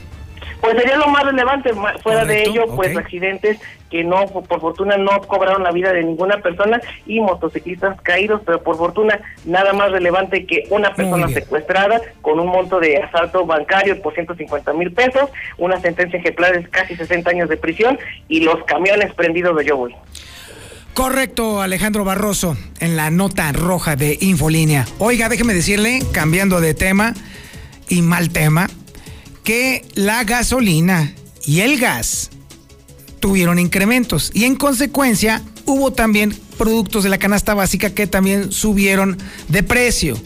Pues 0.61 0.75
sería 0.77 0.97
lo 0.97 1.07
más 1.07 1.23
relevante, 1.23 1.71
fuera 2.03 2.25
de 2.25 2.43
ello, 2.43 2.65
pues 2.75 2.95
accidentes 2.95 3.59
que 3.89 4.03
no, 4.03 4.27
por 4.27 4.59
fortuna 4.59 4.97
no 4.97 5.21
cobraron 5.21 5.63
la 5.63 5.71
vida 5.71 5.91
de 5.93 6.03
ninguna 6.03 6.37
persona 6.37 6.81
y 7.05 7.19
motociclistas 7.19 7.99
caídos, 8.01 8.41
pero 8.45 8.61
por 8.61 8.77
fortuna 8.77 9.19
nada 9.45 9.73
más 9.73 9.91
relevante 9.91 10.45
que 10.45 10.65
una 10.69 10.93
persona 10.93 11.27
secuestrada 11.29 12.01
con 12.21 12.39
un 12.39 12.47
monto 12.47 12.79
de 12.79 12.97
asalto 12.97 13.45
bancario 13.45 14.01
por 14.01 14.13
150 14.13 14.73
mil 14.73 14.91
pesos, 14.91 15.29
una 15.57 15.79
sentencia 15.79 16.19
ejemplar 16.19 16.53
de 16.53 16.69
casi 16.69 16.95
60 16.95 17.29
años 17.29 17.49
de 17.49 17.57
prisión 17.57 17.97
y 18.27 18.41
los 18.41 18.63
camiones 18.65 19.13
prendidos 19.13 19.57
de 19.57 19.65
Yo 19.65 19.87
Correcto, 20.93 21.61
Alejandro 21.61 22.03
Barroso, 22.03 22.57
en 22.81 22.97
la 22.97 23.09
nota 23.09 23.51
roja 23.53 23.95
de 23.95 24.17
Infolínea. 24.19 24.85
Oiga, 24.97 25.29
déjeme 25.29 25.53
decirle, 25.53 25.99
cambiando 26.11 26.59
de 26.59 26.73
tema 26.73 27.13
y 27.87 28.01
mal 28.01 28.31
tema, 28.31 28.67
que 29.49 29.83
la 29.95 30.23
gasolina 30.25 31.11
y 31.43 31.61
el 31.61 31.79
gas 31.79 32.29
tuvieron 33.19 33.57
incrementos 33.57 34.29
y 34.31 34.43
en 34.43 34.55
consecuencia 34.55 35.41
hubo 35.65 35.91
también 35.91 36.37
productos 36.59 37.03
de 37.03 37.09
la 37.09 37.17
canasta 37.17 37.55
básica 37.55 37.89
que 37.89 38.05
también 38.05 38.51
subieron 38.51 39.17
de 39.47 39.63
precio. 39.63 40.21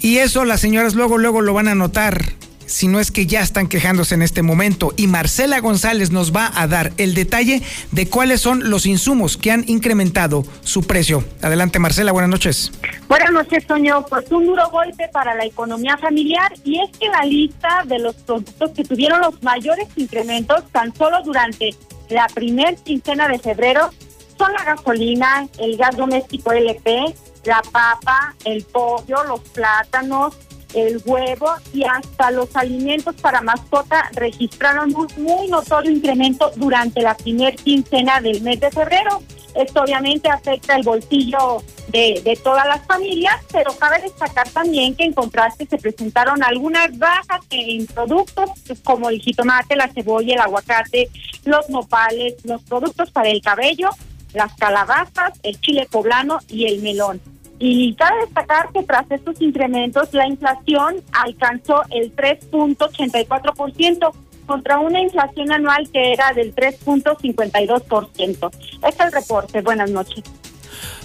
Y 0.00 0.18
eso 0.18 0.44
las 0.44 0.60
señoras 0.60 0.94
luego, 0.94 1.18
luego 1.18 1.40
lo 1.40 1.52
van 1.52 1.66
a 1.66 1.74
notar 1.74 2.32
si 2.70 2.86
no 2.86 3.00
es 3.00 3.10
que 3.10 3.26
ya 3.26 3.40
están 3.40 3.66
quejándose 3.66 4.14
en 4.14 4.22
este 4.22 4.42
momento. 4.42 4.94
Y 4.96 5.08
Marcela 5.08 5.60
González 5.60 6.10
nos 6.12 6.34
va 6.34 6.50
a 6.54 6.66
dar 6.68 6.92
el 6.98 7.14
detalle 7.14 7.62
de 7.90 8.08
cuáles 8.08 8.40
son 8.40 8.70
los 8.70 8.86
insumos 8.86 9.36
que 9.36 9.50
han 9.50 9.64
incrementado 9.66 10.44
su 10.62 10.82
precio. 10.82 11.24
Adelante, 11.42 11.78
Marcela, 11.78 12.12
buenas 12.12 12.30
noches. 12.30 12.72
Buenas 13.08 13.32
noches, 13.32 13.66
Toño. 13.66 14.06
Pues 14.06 14.30
un 14.30 14.46
duro 14.46 14.70
golpe 14.70 15.08
para 15.12 15.34
la 15.34 15.44
economía 15.44 15.96
familiar 15.98 16.52
y 16.64 16.78
es 16.80 16.96
que 16.96 17.08
la 17.08 17.24
lista 17.24 17.82
de 17.86 17.98
los 17.98 18.14
productos 18.14 18.70
que 18.70 18.84
tuvieron 18.84 19.20
los 19.20 19.42
mayores 19.42 19.88
incrementos 19.96 20.62
tan 20.70 20.94
solo 20.94 21.22
durante 21.24 21.74
la 22.08 22.26
primer 22.28 22.76
quincena 22.76 23.26
de 23.26 23.38
febrero 23.38 23.90
son 24.38 24.52
la 24.52 24.64
gasolina, 24.64 25.48
el 25.58 25.76
gas 25.76 25.96
doméstico 25.96 26.52
LP, 26.52 27.14
la 27.44 27.62
papa, 27.72 28.34
el 28.44 28.62
pollo, 28.64 29.24
los 29.24 29.40
plátanos, 29.40 30.34
el 30.74 31.02
huevo 31.04 31.50
y 31.72 31.84
hasta 31.84 32.30
los 32.30 32.54
alimentos 32.56 33.14
para 33.16 33.40
mascota 33.40 34.10
registraron 34.14 34.94
un 34.94 35.08
muy 35.18 35.48
notorio 35.48 35.90
incremento 35.90 36.50
durante 36.56 37.02
la 37.02 37.16
primer 37.16 37.56
quincena 37.56 38.20
del 38.20 38.42
mes 38.42 38.60
de 38.60 38.70
febrero. 38.70 39.22
Esto 39.54 39.82
obviamente 39.82 40.28
afecta 40.28 40.76
el 40.76 40.84
bolsillo 40.84 41.62
de, 41.88 42.20
de, 42.24 42.36
todas 42.36 42.66
las 42.66 42.86
familias, 42.86 43.34
pero 43.52 43.72
cabe 43.76 44.00
destacar 44.00 44.48
también 44.50 44.94
que 44.94 45.04
en 45.04 45.12
contraste 45.12 45.66
se 45.66 45.76
presentaron 45.76 46.42
algunas 46.44 46.96
bajas 46.96 47.40
en 47.50 47.84
productos 47.86 48.50
como 48.84 49.08
el 49.10 49.20
jitomate, 49.20 49.74
la 49.74 49.88
cebolla, 49.88 50.34
el 50.34 50.40
aguacate, 50.40 51.10
los 51.44 51.68
nopales, 51.68 52.36
los 52.44 52.62
productos 52.62 53.10
para 53.10 53.28
el 53.28 53.42
cabello, 53.42 53.90
las 54.34 54.54
calabazas, 54.54 55.38
el 55.42 55.60
chile 55.60 55.88
poblano 55.90 56.38
y 56.48 56.66
el 56.66 56.80
melón. 56.80 57.20
Y 57.62 57.94
cabe 57.94 58.20
destacar 58.24 58.72
que 58.72 58.82
tras 58.82 59.08
estos 59.10 59.40
incrementos, 59.42 60.08
la 60.12 60.26
inflación 60.26 60.96
alcanzó 61.12 61.82
el 61.90 62.16
3.84% 62.16 64.12
contra 64.46 64.78
una 64.80 65.00
inflación 65.00 65.52
anual 65.52 65.88
que 65.92 66.12
era 66.12 66.32
del 66.32 66.54
3.52%. 66.54 68.50
Este 68.50 68.88
es 68.88 69.00
el 69.00 69.12
reporte. 69.12 69.60
Buenas 69.60 69.90
noches. 69.90 70.24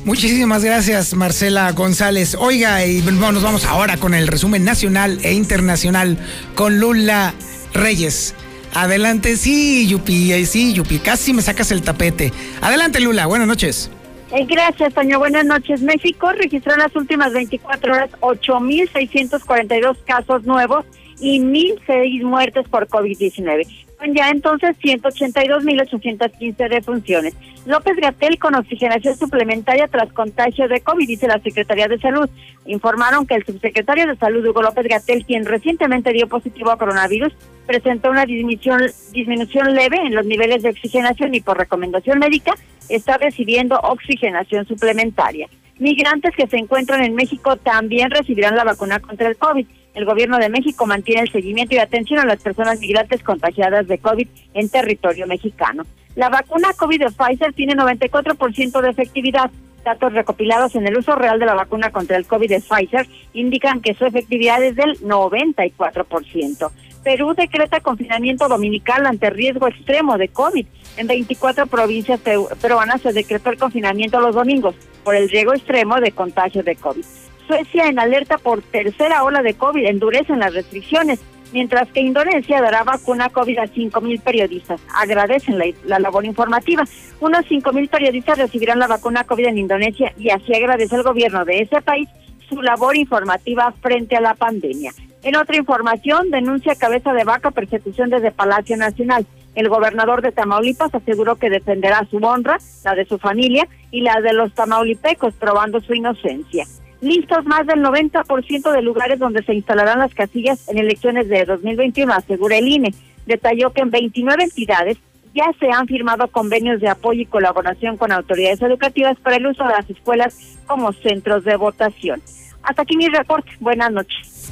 Muchísimas 0.06 0.64
gracias, 0.64 1.14
Marcela 1.14 1.70
González. 1.74 2.36
Oiga, 2.40 2.86
y 2.86 3.02
nos 3.02 3.44
vamos 3.44 3.66
ahora 3.66 3.98
con 3.98 4.14
el 4.14 4.28
resumen 4.28 4.64
nacional 4.64 5.20
e 5.24 5.34
internacional 5.34 6.18
con 6.56 6.80
Lula 6.80 7.34
Reyes. 7.74 8.34
Adelante, 8.74 9.36
sí, 9.36 9.88
Yupi, 9.88 10.46
sí, 10.46 10.74
Yupi, 10.74 11.00
casi 11.00 11.34
me 11.34 11.42
sacas 11.42 11.72
el 11.72 11.82
tapete. 11.82 12.32
Adelante, 12.62 13.00
Lula, 13.00 13.26
buenas 13.26 13.48
noches. 13.48 13.90
Eh, 14.36 14.44
gracias, 14.44 14.94
Toño. 14.94 15.18
Buenas 15.18 15.46
noches. 15.46 15.82
México 15.82 16.30
registró 16.34 16.74
en 16.74 16.80
las 16.80 16.94
últimas 16.94 17.32
24 17.32 17.94
horas 17.94 18.10
8.642 18.20 19.96
casos 20.06 20.44
nuevos 20.44 20.86
y 21.20 21.40
1.006 21.40 22.24
muertes 22.24 22.68
por 22.68 22.88
COVID-19. 22.88 23.86
Ya 24.14 24.30
entonces 24.30 24.78
182.815 24.80 26.70
defunciones. 26.70 27.34
López 27.66 27.96
Gatel 27.98 28.38
con 28.38 28.54
oxigenación 28.54 29.18
suplementaria 29.18 29.88
tras 29.88 30.12
contagio 30.14 30.68
de 30.68 30.82
COVID, 30.82 31.08
dice 31.08 31.28
la 31.28 31.40
Secretaría 31.40 31.88
de 31.88 31.98
Salud. 31.98 32.30
Informaron 32.66 33.26
que 33.26 33.36
el 33.36 33.46
subsecretario 33.46 34.06
de 34.06 34.16
Salud, 34.18 34.46
Hugo 34.46 34.62
López 34.62 34.88
Gatel, 34.88 35.26
quien 35.26 35.46
recientemente 35.46 36.14
dio 36.14 36.28
positivo 36.28 36.70
a 36.70 36.78
coronavirus, 36.78 37.34
presentó 37.66 38.12
una 38.12 38.26
disminución, 38.26 38.82
disminución 39.12 39.74
leve 39.74 39.98
en 39.98 40.14
los 40.14 40.26
niveles 40.26 40.62
de 40.62 40.70
oxigenación 40.70 41.34
y 41.34 41.42
por 41.42 41.58
recomendación 41.58 42.20
médica 42.20 42.54
está 42.90 43.18
recibiendo 43.18 43.80
oxigenación 43.80 44.68
suplementaria. 44.68 45.48
Migrantes 45.80 46.36
que 46.36 46.48
se 46.48 46.58
encuentran 46.58 47.04
en 47.04 47.16
México 47.16 47.58
también 47.58 48.12
recibirán 48.12 48.56
la 48.56 48.64
vacuna 48.64 49.00
contra 49.00 49.28
el 49.28 49.38
COVID. 49.38 49.66
El 49.96 50.04
gobierno 50.04 50.38
de 50.38 50.50
México 50.50 50.86
mantiene 50.86 51.22
el 51.22 51.32
seguimiento 51.32 51.74
y 51.74 51.78
atención 51.78 52.20
a 52.20 52.26
las 52.26 52.44
personas 52.44 52.82
migrantes 52.82 53.24
contagiadas 53.24 53.88
de 53.88 53.98
COVID 53.98 54.28
en 54.54 54.70
territorio 54.70 55.26
mexicano. 55.26 55.84
La 56.18 56.28
vacuna 56.28 56.74
COVID 56.74 57.00
de 57.00 57.12
Pfizer 57.12 57.54
tiene 57.54 57.76
94% 57.76 58.82
de 58.82 58.90
efectividad. 58.90 59.50
Datos 59.86 60.14
recopilados 60.14 60.76
en 60.76 60.86
el 60.86 60.98
uso 60.98 61.16
real 61.16 61.40
de 61.40 61.46
la 61.46 61.54
vacuna 61.54 61.92
contra 61.92 62.18
el 62.18 62.26
COVID 62.26 62.50
de 62.50 62.60
Pfizer 62.60 63.08
indican 63.34 63.80
que 63.80 63.94
su 63.94 64.06
efectividad 64.06 64.62
es 64.62 64.76
del 64.76 65.00
94%. 65.00 66.72
Perú 67.04 67.34
decreta 67.34 67.80
confinamiento 67.80 68.50
dominical 68.50 69.06
ante 69.06 69.30
riesgo 69.30 69.68
extremo 69.68 70.18
de 70.18 70.28
COVID. 70.28 70.66
En 70.98 71.08
24 71.08 71.68
provincias 71.68 72.20
peruanas 72.62 73.02
se 73.02 73.14
decretó 73.14 73.50
el 73.50 73.58
confinamiento 73.58 74.20
los 74.20 74.36
domingos 74.36 74.76
por 75.04 75.16
el 75.16 75.30
riesgo 75.30 75.54
extremo 75.54 76.02
de 76.02 76.12
contagio 76.12 76.64
de 76.64 76.76
COVID. 76.76 77.06
Suecia 77.48 77.88
en 77.88 78.00
alerta 78.00 78.38
por 78.38 78.62
tercera 78.62 79.24
ola 79.24 79.42
de 79.42 79.54
COVID 79.54 79.86
endurecen 79.86 80.40
las 80.40 80.54
restricciones, 80.54 81.20
mientras 81.54 81.88
que 81.90 82.02
Indonesia 82.02 82.62
dará 82.62 82.84
vacuna 82.84 83.30
COVID 83.30 83.60
a 83.60 83.66
5.000 83.66 84.22
periodistas. 84.22 84.82
Agradecen 84.96 85.58
la, 85.58 85.66
la 85.86 86.00
labor 86.00 86.26
informativa. 86.26 86.84
Unos 87.20 87.46
5.000 87.46 87.90
periodistas 87.90 88.38
recibirán 88.38 88.80
la 88.80 88.88
vacuna 88.88 89.24
COVID 89.24 89.48
en 89.48 89.58
Indonesia 89.58 90.14
y 90.18 90.30
así 90.30 90.54
agradece 90.54 90.96
el 90.96 91.04
gobierno 91.04 91.46
de 91.46 91.62
ese 91.62 91.82
país 91.82 92.10
su 92.50 92.62
labor 92.62 92.96
informativa 92.96 93.74
frente 93.82 94.16
a 94.16 94.22
la 94.22 94.34
pandemia. 94.34 94.92
En 95.24 95.36
otra 95.36 95.58
información, 95.58 96.30
denuncia 96.30 96.76
cabeza 96.76 97.14
de 97.14 97.24
vaca 97.24 97.50
persecución 97.52 98.10
desde 98.10 98.32
Palacio 98.32 98.78
Nacional. 98.78 99.26
El 99.56 99.70
gobernador 99.70 100.22
de 100.22 100.32
Tamaulipas 100.32 100.94
aseguró 100.94 101.38
que 101.38 101.50
defenderá 101.50 102.06
su 102.12 102.18
honra, 102.18 102.60
la 102.84 102.94
de 102.94 103.06
su 103.06 103.18
familia 103.18 103.68
y 103.90 104.02
la 104.02 104.22
de 104.22 104.34
los 104.34 104.54
tamaulipecos, 104.54 105.34
probando 105.34 105.80
su 105.80 105.96
inocencia. 105.96 106.66
Listos 107.06 107.46
más 107.46 107.68
del 107.68 107.84
90% 107.84 108.72
de 108.72 108.82
lugares 108.82 109.20
donde 109.20 109.44
se 109.44 109.54
instalarán 109.54 110.00
las 110.00 110.12
casillas 110.16 110.68
en 110.68 110.80
elecciones 110.80 111.30
de 111.30 111.46
2021, 111.46 112.12
asegura 112.12 112.58
el 112.58 112.68
INE. 112.68 112.96
Detalló 113.28 113.72
que 113.72 113.82
en 113.82 113.92
29 113.92 114.46
entidades 114.46 114.98
ya 115.32 115.46
se 115.60 115.70
han 115.70 115.86
firmado 115.86 116.28
convenios 116.30 116.82
de 116.82 116.90
apoyo 116.90 117.22
y 117.22 117.28
colaboración 117.28 117.98
con 117.98 118.12
autoridades 118.12 118.60
educativas 118.64 119.20
para 119.20 119.36
el 119.36 119.46
uso 119.46 119.64
de 119.66 119.70
las 119.70 119.88
escuelas 119.88 120.36
como 120.66 120.94
centros 120.94 121.44
de 121.44 121.56
votación. 121.58 122.24
Hasta 122.64 122.82
aquí 122.82 122.98
mi 122.98 123.08
reporte. 123.08 123.52
Buenas 123.60 123.92
noches. 123.92 124.50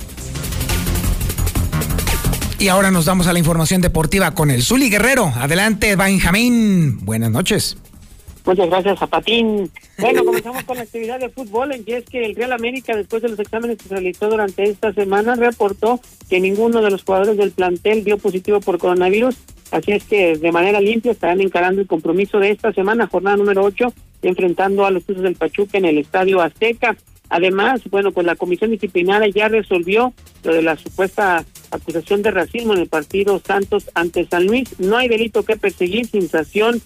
Y 2.59 2.67
ahora 2.67 2.91
nos 2.91 3.05
damos 3.05 3.25
a 3.25 3.33
la 3.33 3.39
información 3.39 3.81
deportiva 3.81 4.35
con 4.35 4.51
el 4.51 4.61
Zuli 4.61 4.91
Guerrero. 4.91 5.33
Adelante, 5.37 5.95
Benjamín. 5.95 7.03
Buenas 7.03 7.31
noches. 7.31 7.77
Muchas 8.45 8.69
gracias, 8.69 8.99
Zapatín. 8.99 9.71
Bueno, 9.99 10.25
comenzamos 10.25 10.63
con 10.63 10.77
la 10.77 10.83
actividad 10.83 11.19
de 11.19 11.29
fútbol, 11.29 11.71
en 11.71 11.85
que 11.85 11.97
es 11.97 12.05
que 12.05 12.25
el 12.25 12.35
Real 12.35 12.51
América, 12.51 12.95
después 12.95 13.21
de 13.21 13.29
los 13.29 13.39
exámenes 13.39 13.77
que 13.77 13.87
se 13.87 13.95
realizó 13.95 14.29
durante 14.29 14.63
esta 14.63 14.93
semana, 14.93 15.35
reportó 15.35 15.99
que 16.29 16.39
ninguno 16.39 16.81
de 16.81 16.91
los 16.91 17.03
jugadores 17.03 17.37
del 17.37 17.51
plantel 17.51 18.03
dio 18.03 18.17
positivo 18.17 18.59
por 18.59 18.79
coronavirus. 18.79 19.35
Así 19.71 19.91
es 19.91 20.03
que 20.03 20.37
de 20.37 20.51
manera 20.51 20.81
limpia 20.81 21.13
estarán 21.13 21.41
encarando 21.41 21.81
el 21.81 21.87
compromiso 21.87 22.39
de 22.39 22.51
esta 22.51 22.73
semana, 22.73 23.07
jornada 23.07 23.37
número 23.37 23.63
8, 23.63 23.93
enfrentando 24.21 24.85
a 24.85 24.91
los 24.91 25.03
Tuzos 25.03 25.23
del 25.23 25.35
Pachuca 25.35 25.77
en 25.77 25.85
el 25.85 25.97
Estadio 25.97 26.41
Azteca. 26.41 26.95
Además, 27.29 27.81
bueno, 27.89 28.11
pues 28.11 28.27
la 28.27 28.35
comisión 28.35 28.69
disciplinaria 28.69 29.27
ya 29.29 29.47
resolvió 29.47 30.13
lo 30.43 30.53
de 30.53 30.61
la 30.61 30.77
supuesta 30.77 31.43
acusación 31.71 32.21
de 32.21 32.29
racismo 32.29 32.73
en 32.73 32.81
el 32.81 32.87
partido 32.87 33.41
Santos 33.43 33.89
ante 33.95 34.27
San 34.27 34.45
Luis. 34.45 34.79
No 34.79 34.97
hay 34.97 35.07
delito 35.07 35.43
que 35.43 35.57
perseguir 35.57 36.05
sin 36.05 36.29
sanción, 36.29 36.79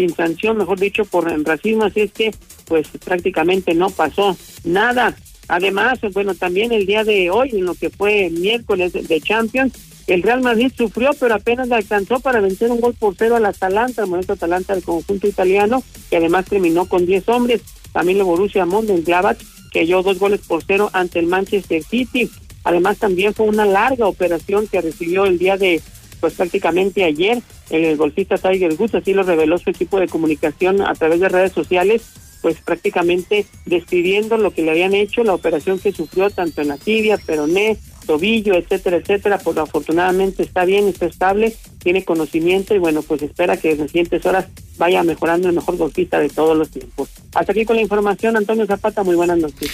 sin 0.00 0.14
sanción, 0.14 0.56
mejor 0.56 0.80
dicho, 0.80 1.04
por 1.04 1.30
racismo, 1.44 1.84
así 1.84 2.00
es 2.00 2.12
que 2.12 2.30
pues 2.66 2.88
prácticamente 3.04 3.74
no 3.74 3.90
pasó 3.90 4.34
nada. 4.64 5.14
Además, 5.48 5.98
bueno, 6.14 6.34
también 6.34 6.72
el 6.72 6.86
día 6.86 7.04
de 7.04 7.28
hoy, 7.30 7.50
en 7.52 7.66
lo 7.66 7.74
que 7.74 7.90
fue 7.90 8.30
miércoles 8.30 8.92
de 8.92 9.20
Champions, 9.20 9.74
el 10.06 10.22
Real 10.22 10.40
Madrid 10.40 10.72
sufrió, 10.74 11.10
pero 11.20 11.34
apenas 11.34 11.70
alcanzó 11.70 12.18
para 12.20 12.40
vencer 12.40 12.70
un 12.70 12.80
gol 12.80 12.94
por 12.98 13.14
cero 13.14 13.36
al 13.36 13.44
Atalanta, 13.44 14.02
el 14.02 14.08
momento 14.08 14.32
Atalanta 14.32 14.74
del 14.74 14.84
conjunto 14.84 15.26
italiano, 15.26 15.82
que 16.08 16.16
además 16.16 16.46
terminó 16.46 16.86
con 16.86 17.04
10 17.04 17.28
hombres. 17.28 17.60
También 17.92 18.18
el 18.18 18.24
Borussia 18.24 18.64
Mönchengladbach 18.64 19.38
que 19.70 19.84
dio 19.84 20.02
dos 20.02 20.18
goles 20.18 20.40
por 20.40 20.64
cero 20.64 20.88
ante 20.94 21.18
el 21.18 21.26
Manchester 21.26 21.82
City. 21.82 22.30
Además 22.64 22.98
también 22.98 23.34
fue 23.34 23.46
una 23.46 23.66
larga 23.66 24.06
operación 24.06 24.66
que 24.66 24.80
recibió 24.80 25.26
el 25.26 25.38
día 25.38 25.56
de, 25.56 25.80
pues 26.20 26.34
prácticamente 26.34 27.04
ayer, 27.04 27.42
el 27.70 27.96
golfista 27.96 28.36
Tiger 28.36 28.74
Woods, 28.74 28.94
así 28.94 29.14
lo 29.14 29.22
reveló 29.22 29.58
su 29.58 29.70
equipo 29.70 29.98
de 29.98 30.08
comunicación 30.08 30.82
a 30.82 30.94
través 30.94 31.20
de 31.20 31.28
redes 31.28 31.52
sociales, 31.52 32.02
pues 32.42 32.56
prácticamente 32.60 33.46
describiendo 33.66 34.36
lo 34.38 34.52
que 34.52 34.62
le 34.62 34.70
habían 34.70 34.94
hecho, 34.94 35.24
la 35.24 35.34
operación 35.34 35.78
que 35.78 35.92
sufrió 35.92 36.30
tanto 36.30 36.62
en 36.62 36.68
la 36.68 36.78
tibia, 36.78 37.18
peroné, 37.18 37.76
tobillo, 38.10 38.56
etcétera, 38.56 38.96
etcétera, 38.96 39.38
pues 39.38 39.56
afortunadamente 39.56 40.42
está 40.42 40.64
bien, 40.64 40.88
está 40.88 41.06
estable, 41.06 41.54
tiene 41.80 42.04
conocimiento 42.04 42.74
y 42.74 42.78
bueno, 42.78 43.02
pues 43.02 43.22
espera 43.22 43.56
que 43.56 43.70
en 43.70 43.78
las 43.78 43.92
siguientes 43.92 44.26
horas 44.26 44.46
vaya 44.78 45.04
mejorando 45.04 45.48
el 45.48 45.54
mejor 45.54 45.76
golfista 45.76 46.18
de 46.18 46.28
todos 46.28 46.58
los 46.58 46.70
tiempos. 46.70 47.08
Hasta 47.32 47.52
aquí 47.52 47.64
con 47.64 47.76
la 47.76 47.82
información, 47.82 48.36
Antonio 48.36 48.66
Zapata, 48.66 49.04
muy 49.04 49.14
buenas 49.14 49.38
noches. 49.38 49.70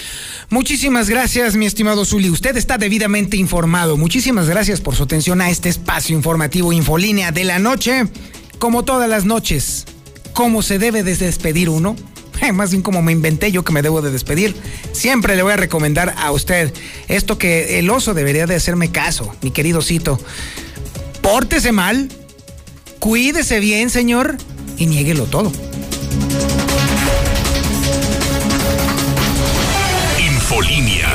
Muchísimas 0.50 1.08
gracias, 1.08 1.56
mi 1.56 1.64
estimado 1.64 2.04
Zuli. 2.04 2.28
Usted 2.28 2.58
está 2.58 2.76
debidamente 2.76 3.38
informado. 3.38 3.96
Muchísimas 3.96 4.50
gracias 4.50 4.82
por 4.82 4.94
su 4.94 5.04
atención 5.04 5.40
a 5.40 5.48
este 5.48 5.70
espacio 5.70 6.14
informativo 6.14 6.74
Infolínea 6.74 7.32
de 7.32 7.44
la 7.44 7.58
noche. 7.58 8.02
Como 8.58 8.84
todas 8.84 9.08
las 9.08 9.24
noches, 9.24 9.86
¿cómo 10.34 10.60
se 10.60 10.78
debe 10.78 11.02
de 11.02 11.16
despedir 11.16 11.70
uno? 11.70 11.96
más 12.52 12.70
bien 12.70 12.82
como 12.82 13.02
me 13.02 13.12
inventé 13.12 13.52
yo 13.52 13.64
que 13.64 13.72
me 13.72 13.82
debo 13.82 14.02
de 14.02 14.10
despedir. 14.10 14.54
Siempre 14.92 15.36
le 15.36 15.42
voy 15.42 15.52
a 15.52 15.56
recomendar 15.56 16.14
a 16.18 16.30
usted 16.32 16.72
esto 17.08 17.38
que 17.38 17.78
el 17.78 17.90
oso 17.90 18.14
debería 18.14 18.46
de 18.46 18.54
hacerme 18.54 18.90
caso, 18.90 19.34
mi 19.42 19.50
querido 19.50 19.82
Cito. 19.82 20.18
Pórtese 21.22 21.72
mal, 21.72 22.08
cuídese 22.98 23.60
bien, 23.60 23.90
señor, 23.90 24.36
y 24.76 24.86
niéguelo 24.86 25.24
todo. 25.24 25.52
Infolinia. 30.18 31.08